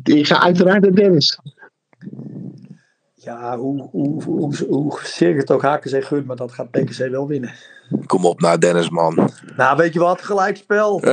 Ik 0.03 0.28
ga 0.28 0.41
uiteraard 0.41 0.82
naar 0.82 0.95
Dennis. 0.95 1.39
Ja, 3.13 3.57
hoe, 3.57 3.89
hoe, 3.91 4.24
hoe, 4.24 4.55
hoe 4.68 4.99
zeer 5.03 5.38
het 5.38 5.51
ook 5.51 5.61
HKC 5.61 6.03
gunt, 6.03 6.26
maar 6.26 6.36
dat 6.36 6.51
gaat 6.51 6.72
PKC 6.72 7.09
wel 7.09 7.28
winnen. 7.28 7.53
Kom 8.05 8.26
op 8.26 8.41
nou, 8.41 8.57
Dennis, 8.57 8.89
man. 8.89 9.30
Nou, 9.57 9.78
weet 9.78 9.93
je 9.93 9.99
wat? 9.99 10.22
Gelijkspel. 10.22 10.99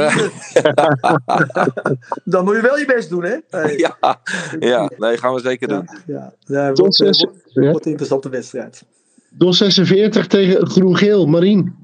Dan 2.25 2.45
moet 2.45 2.55
je 2.55 2.63
wel 2.63 2.79
je 2.79 2.85
best 2.87 3.09
doen, 3.09 3.25
hè? 3.25 3.37
Hey. 3.49 3.77
Ja, 3.77 4.21
ja, 4.59 4.91
nee, 4.97 5.19
gaan 5.19 5.35
we 5.35 5.41
zeker 5.41 5.69
doen. 5.69 5.89
Ja, 6.07 6.33
ja. 6.47 6.55
ja 6.65 6.73
wordt, 6.73 6.97
wordt, 6.97 7.27
wordt 7.53 7.85
een 7.85 7.91
interessante 7.91 8.29
wedstrijd. 8.29 8.85
DOS 9.31 9.59
46 9.59 10.27
tegen 10.27 10.67
Groen-Geel, 10.67 11.27
Marien. 11.27 11.81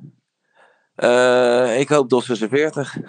Uh, 0.97 1.81
ik 1.81 1.89
hoop 1.89 2.09
DOS 2.09 2.27
46. 2.27 2.97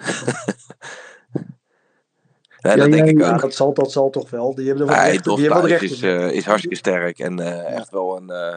Ja, 2.60 2.76
dat 2.76 2.90
denk 2.90 3.08
ik 3.08 3.22
ook. 3.22 3.40
Dat 3.40 3.54
zal, 3.54 3.74
dat 3.74 3.92
zal 3.92 4.10
toch 4.10 4.30
wel. 4.30 4.54
Die 4.54 4.66
hebben 4.66 4.88
er 4.88 4.94
wat 4.94 5.04
recht, 5.04 5.24
die 5.24 5.50
hebben 5.50 5.66
recht 5.66 5.82
is, 5.82 6.02
uh, 6.02 6.32
is 6.32 6.44
hartstikke 6.44 6.76
sterk. 6.76 7.18
En 7.18 7.40
uh, 7.40 7.76
echt 7.76 7.90
wel 7.90 8.16
een, 8.16 8.30
uh, 8.30 8.56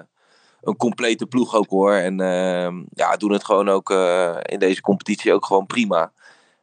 een 0.61 0.77
complete 0.77 1.25
ploeg 1.25 1.55
ook 1.55 1.69
hoor. 1.69 1.93
En 1.93 2.19
ehm, 2.19 2.75
ja, 2.93 3.15
doen 3.17 3.31
het 3.31 3.43
gewoon 3.43 3.69
ook 3.69 3.89
in 4.41 4.59
deze 4.59 4.81
competitie 4.81 5.33
ook 5.33 5.45
gewoon 5.45 5.65
prima. 5.65 6.11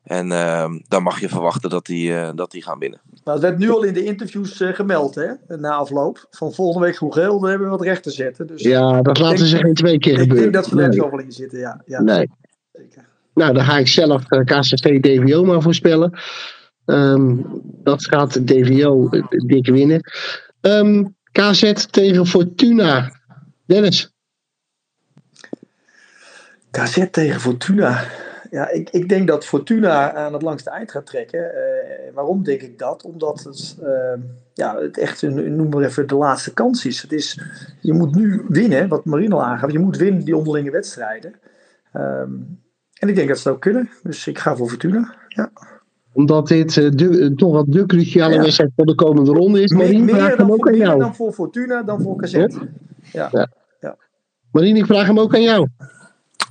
En 0.03 0.33
ehm, 0.33 0.79
dan 0.89 1.03
mag 1.03 1.21
je 1.21 1.29
verwachten 1.29 1.71
dat 1.71 1.87
die, 1.87 2.35
dat 2.35 2.51
die 2.51 2.63
gaan 2.63 2.79
winnen. 2.79 3.01
Nou, 3.25 3.39
het 3.39 3.47
werd 3.47 3.59
nu 3.59 3.71
al 3.71 3.83
in 3.83 3.95
de 3.95 4.05
interviews 4.05 4.63
gemeld, 4.63 5.15
hè, 5.15 5.57
na 5.57 5.71
afloop. 5.71 6.27
Van 6.31 6.53
volgende 6.53 6.87
week 6.87 6.97
hoe 6.97 7.13
geel, 7.13 7.43
hebben 7.43 7.71
we 7.71 7.77
wat 7.77 7.87
recht 7.87 8.03
te 8.03 8.11
zetten. 8.11 8.47
Dus 8.47 8.63
ja, 8.63 9.03
dat 9.03 9.19
laten 9.19 9.47
ze 9.47 9.57
geen 9.57 9.75
twee 9.75 9.99
keer 9.99 10.19
gebeuren. 10.19 10.47
Ik 10.47 10.53
denk 10.53 10.65
dat 10.65 10.73
we 10.73 10.83
er 10.83 10.89
nee. 10.89 11.01
wel 11.01 11.19
in 11.19 11.33
zitten, 11.33 11.59
ja. 11.59 11.83
ja. 11.87 12.01
Nee. 12.01 12.31
Zeker. 12.73 13.09
Nou, 13.35 13.53
dan 13.53 13.65
ga 13.65 13.79
ik 13.79 13.89
zelf 13.89 14.25
KCV 14.27 15.01
DVO 15.01 15.45
maar 15.45 15.63
voorspellen. 15.63 16.19
Um, 16.91 17.47
dat 17.63 18.05
gaat 18.05 18.47
DVO 18.47 19.09
dik 19.29 19.67
winnen. 19.67 20.01
Um, 20.61 21.17
KZ 21.33 21.73
tegen 21.91 22.27
Fortuna. 22.27 23.13
Dennis. 23.67 24.15
KZ 26.71 27.07
tegen 27.11 27.41
Fortuna. 27.41 28.05
Ja, 28.51 28.69
ik, 28.69 28.91
ik 28.91 29.09
denk 29.09 29.29
dat 29.29 29.45
Fortuna 29.45 30.15
aan 30.15 30.33
het 30.33 30.43
langste 30.43 30.71
eind 30.71 30.91
gaat 30.91 31.07
trekken. 31.07 31.41
Uh, 31.41 32.15
waarom 32.15 32.43
denk 32.43 32.61
ik 32.61 32.79
dat? 32.79 33.03
Omdat 33.03 33.43
het, 33.43 33.77
uh, 33.83 34.23
ja, 34.55 34.81
het 34.81 34.99
echt, 34.99 35.23
een, 35.23 35.57
noem 35.57 35.69
maar 35.69 35.83
even, 35.83 36.07
de 36.07 36.15
laatste 36.15 36.53
kans 36.53 36.85
is. 36.85 37.03
Het 37.03 37.13
is. 37.13 37.41
Je 37.81 37.93
moet 37.93 38.15
nu 38.15 38.45
winnen, 38.49 38.89
wat 38.89 39.05
Marino 39.05 39.39
aangaf. 39.39 39.73
Je 39.73 39.79
moet 39.79 39.97
winnen 39.97 40.25
die 40.25 40.37
onderlinge 40.37 40.71
wedstrijden. 40.71 41.35
En 42.93 43.09
ik 43.09 43.15
denk 43.15 43.29
dat 43.29 43.39
ze 43.39 43.45
dat 43.45 43.53
ook 43.53 43.61
kunnen. 43.61 43.91
Dus 44.03 44.27
ik 44.27 44.39
ga 44.39 44.57
voor 44.57 44.69
Fortuna. 44.69 45.15
Ja 45.29 45.51
omdat 46.21 46.49
dit 46.49 46.77
uh, 46.77 46.91
de, 46.91 47.35
toch 47.37 47.53
wat 47.53 47.65
de 47.69 47.87
cruciale 47.87 48.35
ja. 48.35 48.41
wedstrijd 48.41 48.71
voor 48.77 48.87
de 48.87 48.95
komende 48.95 49.33
ronde 49.33 49.63
is. 49.63 49.73
Marien, 49.73 50.05
meer, 50.05 50.15
vraag 50.15 50.37
hem 50.37 50.53
ook 50.53 50.69
aan 50.69 50.77
jou. 50.77 50.99
dan 50.99 51.15
voor 51.15 51.33
Fortuna 51.33 51.83
dan 51.83 52.03
voor 52.03 52.17
KZ. 52.17 52.33
Ja. 52.33 52.49
Ja. 53.13 53.29
ja. 53.33 53.51
ja. 53.81 53.97
Marien, 54.53 54.77
ik 54.77 54.87
vraag 54.87 55.07
hem 55.07 55.19
ook 55.19 55.35
aan 55.35 55.43
jou. 55.43 55.69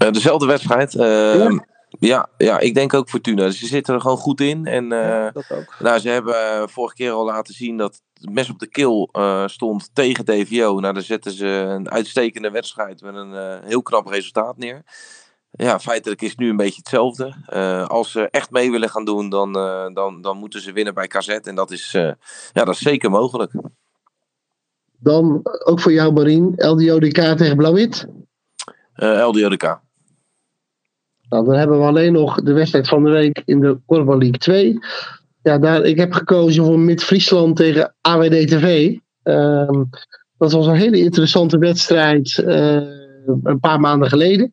Uh, 0.03 0.11
dezelfde 0.11 0.45
wedstrijd. 0.45 0.93
Uh, 0.93 1.03
ja. 1.35 1.67
Ja, 1.99 2.29
ja, 2.37 2.59
ik 2.59 2.73
denk 2.73 2.93
ook 2.93 3.09
Fortuna. 3.09 3.49
Ze 3.49 3.65
zitten 3.65 3.93
er 3.93 4.01
gewoon 4.01 4.17
goed 4.17 4.41
in. 4.41 4.65
En 4.65 4.85
ja, 4.85 5.31
dat 5.31 5.51
ook. 5.51 5.75
Nou, 5.79 5.99
ze 5.99 6.09
hebben 6.09 6.69
vorige 6.69 6.95
keer 6.95 7.11
al 7.11 7.25
laten 7.25 7.53
zien 7.53 7.77
dat 7.77 8.01
het 8.13 8.33
mes 8.33 8.49
op 8.49 8.59
de 8.59 8.67
kil 8.67 9.09
stond 9.45 9.89
tegen 9.93 10.25
DVO. 10.25 10.79
Nou, 10.79 10.93
dan 10.93 11.03
zetten 11.03 11.31
ze 11.31 11.45
een 11.45 11.89
uitstekende 11.89 12.51
wedstrijd 12.51 13.01
met 13.01 13.15
een 13.15 13.61
heel 13.65 13.81
knap 13.81 14.07
resultaat 14.07 14.57
neer 14.57 14.83
ja, 15.51 15.79
feitelijk 15.79 16.21
is 16.21 16.29
het 16.29 16.39
nu 16.39 16.49
een 16.49 16.55
beetje 16.55 16.77
hetzelfde. 16.77 17.33
Uh, 17.49 17.87
als 17.87 18.11
ze 18.11 18.29
echt 18.29 18.51
mee 18.51 18.71
willen 18.71 18.89
gaan 18.89 19.05
doen, 19.05 19.29
dan, 19.29 19.57
uh, 19.57 19.93
dan, 19.93 20.21
dan 20.21 20.37
moeten 20.37 20.61
ze 20.61 20.71
winnen 20.71 20.93
bij 20.93 21.07
KZ. 21.07 21.27
En 21.27 21.55
dat 21.55 21.71
is, 21.71 21.93
uh, 21.93 22.11
ja, 22.53 22.65
dat 22.65 22.69
is 22.69 22.79
zeker 22.79 23.09
mogelijk. 23.09 23.51
Dan 24.99 25.41
ook 25.65 25.79
voor 25.79 25.91
jou, 25.91 26.13
Marien, 26.13 26.53
LDODK 26.55 27.37
tegen 27.37 27.57
Blauw-Wit? 27.57 28.07
LDODK. 28.95 29.79
Nou, 31.29 31.45
dan 31.45 31.53
hebben 31.53 31.79
we 31.79 31.85
alleen 31.85 32.13
nog 32.13 32.41
de 32.41 32.53
wedstrijd 32.53 32.87
van 32.87 33.03
de 33.03 33.09
week 33.09 33.41
in 33.45 33.59
de 33.59 33.79
Korfbal 33.85 34.17
League 34.17 34.37
2. 34.37 34.79
Ja, 35.41 35.57
daar, 35.57 35.83
ik 35.83 35.97
heb 35.97 36.13
gekozen 36.13 36.65
voor 36.65 36.79
Mid-Friesland 36.79 37.55
tegen 37.55 37.95
AWD-TV. 38.01 38.95
Ehm, 39.23 39.83
dat 40.37 40.51
was 40.51 40.65
een 40.65 40.75
hele 40.75 40.99
interessante 40.99 41.57
wedstrijd 41.57 42.37
een 43.43 43.59
paar 43.59 43.79
maanden 43.79 44.09
geleden. 44.09 44.51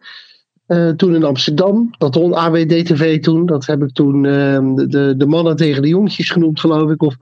Eh, 0.66 0.88
toen 0.88 1.14
in 1.14 1.24
Amsterdam. 1.24 1.90
Dat 1.98 2.14
won 2.14 2.34
AWD-TV 2.34 3.20
toen. 3.20 3.46
Dat 3.46 3.66
heb 3.66 3.82
ik 3.82 3.92
toen 3.92 4.26
ehm, 4.26 4.74
de, 4.74 5.14
de, 5.16 5.26
mannen 5.26 5.56
tegen 5.56 5.82
de 5.82 5.88
jongetjes 5.88 6.30
genoemd, 6.30 6.60
geloof 6.60 6.90
ik. 6.90 7.02
Of 7.02 7.14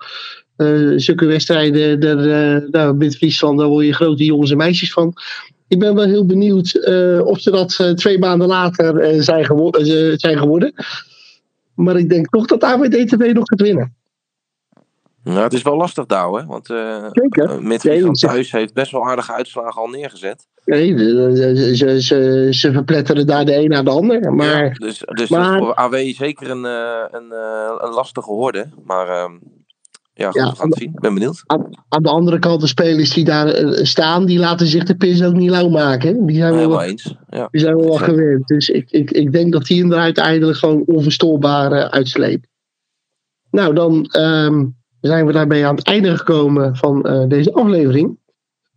uh, 0.57 0.99
zulke 0.99 1.26
wedstrijden, 1.26 2.01
daar, 2.01 2.18
uh, 2.18 2.68
nou, 2.70 2.97
met 2.97 3.16
Friesland, 3.16 3.59
daar 3.59 3.68
word 3.68 3.86
je 3.86 3.95
grote 3.95 4.24
jongens 4.24 4.51
en 4.51 4.57
meisjes 4.57 4.92
van. 4.92 5.12
Ik 5.68 5.78
ben 5.78 5.95
wel 5.95 6.05
heel 6.05 6.26
benieuwd 6.26 6.86
of 7.24 7.40
ze 7.40 7.51
dat 7.51 7.97
twee 7.97 8.18
maanden 8.18 8.47
later 8.47 9.22
zijn, 9.22 9.45
geworden, 9.45 10.18
zijn 10.18 10.38
geworden. 10.38 10.74
Maar 11.74 11.97
ik 11.97 12.09
denk 12.09 12.28
toch 12.28 12.47
dat 12.47 12.62
AWD-TV 12.62 13.32
nog 13.32 13.45
gaat 13.45 13.61
winnen. 13.61 13.95
Nou, 15.24 15.40
het 15.40 15.53
is 15.53 15.62
wel 15.62 15.76
lastig, 15.76 16.07
Douwe. 16.07 16.40
hè? 16.40 16.47
Want 16.47 16.70
uh, 16.70 17.11
Friesland 17.78 18.18
thuis 18.18 18.53
heeft 18.53 18.74
best 18.74 18.92
wel 18.92 19.07
aardige 19.07 19.32
uitslagen 19.32 19.80
al 19.80 19.88
neergezet. 19.88 20.47
Nee, 20.65 20.99
ze, 21.77 22.03
ze, 22.03 22.47
ze 22.51 22.73
verpletteren 22.73 23.27
daar 23.27 23.45
de 23.45 23.57
een 23.57 23.69
naar 23.69 23.85
de 23.85 23.91
ander. 23.91 24.33
Maar, 24.33 24.65
ja, 24.65 24.71
dus, 24.71 25.03
dus 25.07 25.29
maar, 25.29 25.59
voor 25.59 25.75
AW 25.75 25.95
zeker 25.95 26.51
een, 26.51 26.65
een, 26.65 27.33
een 27.79 27.93
lastige 27.95 28.31
horde. 28.31 28.67
Maar 28.85 29.09
ehm, 29.09 29.33
ja, 30.15 30.31
goed, 30.31 30.41
ja, 30.41 30.51
we 30.51 30.57
gaan 30.57 30.69
het 30.69 30.79
zien. 30.79 30.89
Ik 30.89 31.01
ben 31.01 31.15
benieuwd. 31.15 31.43
Aan, 31.47 31.85
aan, 31.89 32.03
de 32.03 32.09
andere 32.09 32.39
kant, 32.39 32.61
de 32.61 32.67
spelers 32.67 33.11
die 33.11 33.25
daar 33.25 33.47
eh, 33.47 33.85
staan, 33.85 34.27
die 34.27 34.39
laten 34.39 34.67
zich 34.67 34.85
de 34.85 34.97
pis 34.97 35.23
ook 35.23 35.35
niet 35.35 35.51
lauw 35.51 35.69
maken. 35.69 36.27
Die 36.27 36.37
zijn 36.37 36.55
wel, 36.55 36.83
eens. 36.83 37.15
Ja. 37.29 37.49
Die 37.51 37.61
zijn 37.61 37.77
wel 37.77 37.89
wat 37.89 37.99
gewend. 38.03 38.47
Dus 38.47 38.69
ik, 38.69 38.91
ik, 38.91 39.11
ik 39.11 39.33
denk 39.33 39.53
dat 39.53 39.65
die 39.65 39.91
er 39.91 39.99
uiteindelijk 39.99 40.59
gewoon 40.59 40.83
onverstoorbaar 40.87 41.73
uh, 41.73 41.85
uitsleept. 41.85 42.49
Nou, 43.51 43.75
dan 43.75 44.11
um, 44.19 44.77
zijn 45.01 45.27
we 45.27 45.33
daarbij 45.33 45.67
aan 45.67 45.77
het 45.77 45.87
einde 45.87 46.17
gekomen 46.17 46.77
van 46.77 47.07
uh, 47.07 47.29
deze 47.29 47.53
aflevering. 47.53 48.19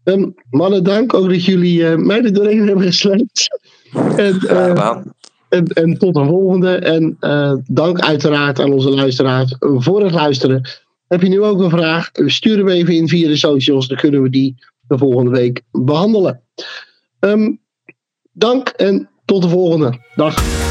Um, 0.08 0.34
mannen, 0.50 0.84
dank 0.84 1.14
ook 1.14 1.30
dat 1.30 1.46
jullie 1.46 1.80
uh, 1.80 1.96
mij 1.96 2.24
er 2.24 2.34
doorheen 2.34 2.68
hebben 2.68 2.86
gesleept. 2.86 3.60
En, 4.16 4.40
uh, 4.44 4.98
en, 5.50 5.66
en, 5.68 5.98
tot 5.98 6.14
de 6.14 6.26
volgende. 6.26 6.76
En 6.76 7.18
dank 7.66 8.00
uiteraard 8.00 8.60
aan 8.60 8.74
onze 8.74 8.90
luisteraars 8.90 9.56
voor 9.60 10.04
het 10.04 10.14
luisteren. 10.14 10.70
Heb 11.08 11.22
je 11.22 11.30
nu 11.30 11.42
ook 11.42 11.60
een 11.60 11.70
vraag? 11.70 12.10
Stuur 12.14 12.58
hem 12.58 12.68
even 12.68 12.94
in 12.94 13.08
via 13.08 13.28
de 13.28 13.36
socials. 13.36 13.88
Dan 13.88 13.98
kunnen 13.98 14.22
we 14.22 14.30
die 14.30 14.56
de 14.88 14.98
volgende 14.98 15.32
week 15.32 15.62
behandelen. 15.72 16.42
Um, 17.20 17.60
dank 18.32 18.68
en 18.68 19.10
tot 19.26 19.42
de 19.42 19.50
volgende. 19.50 20.00
Dag. 20.16 20.67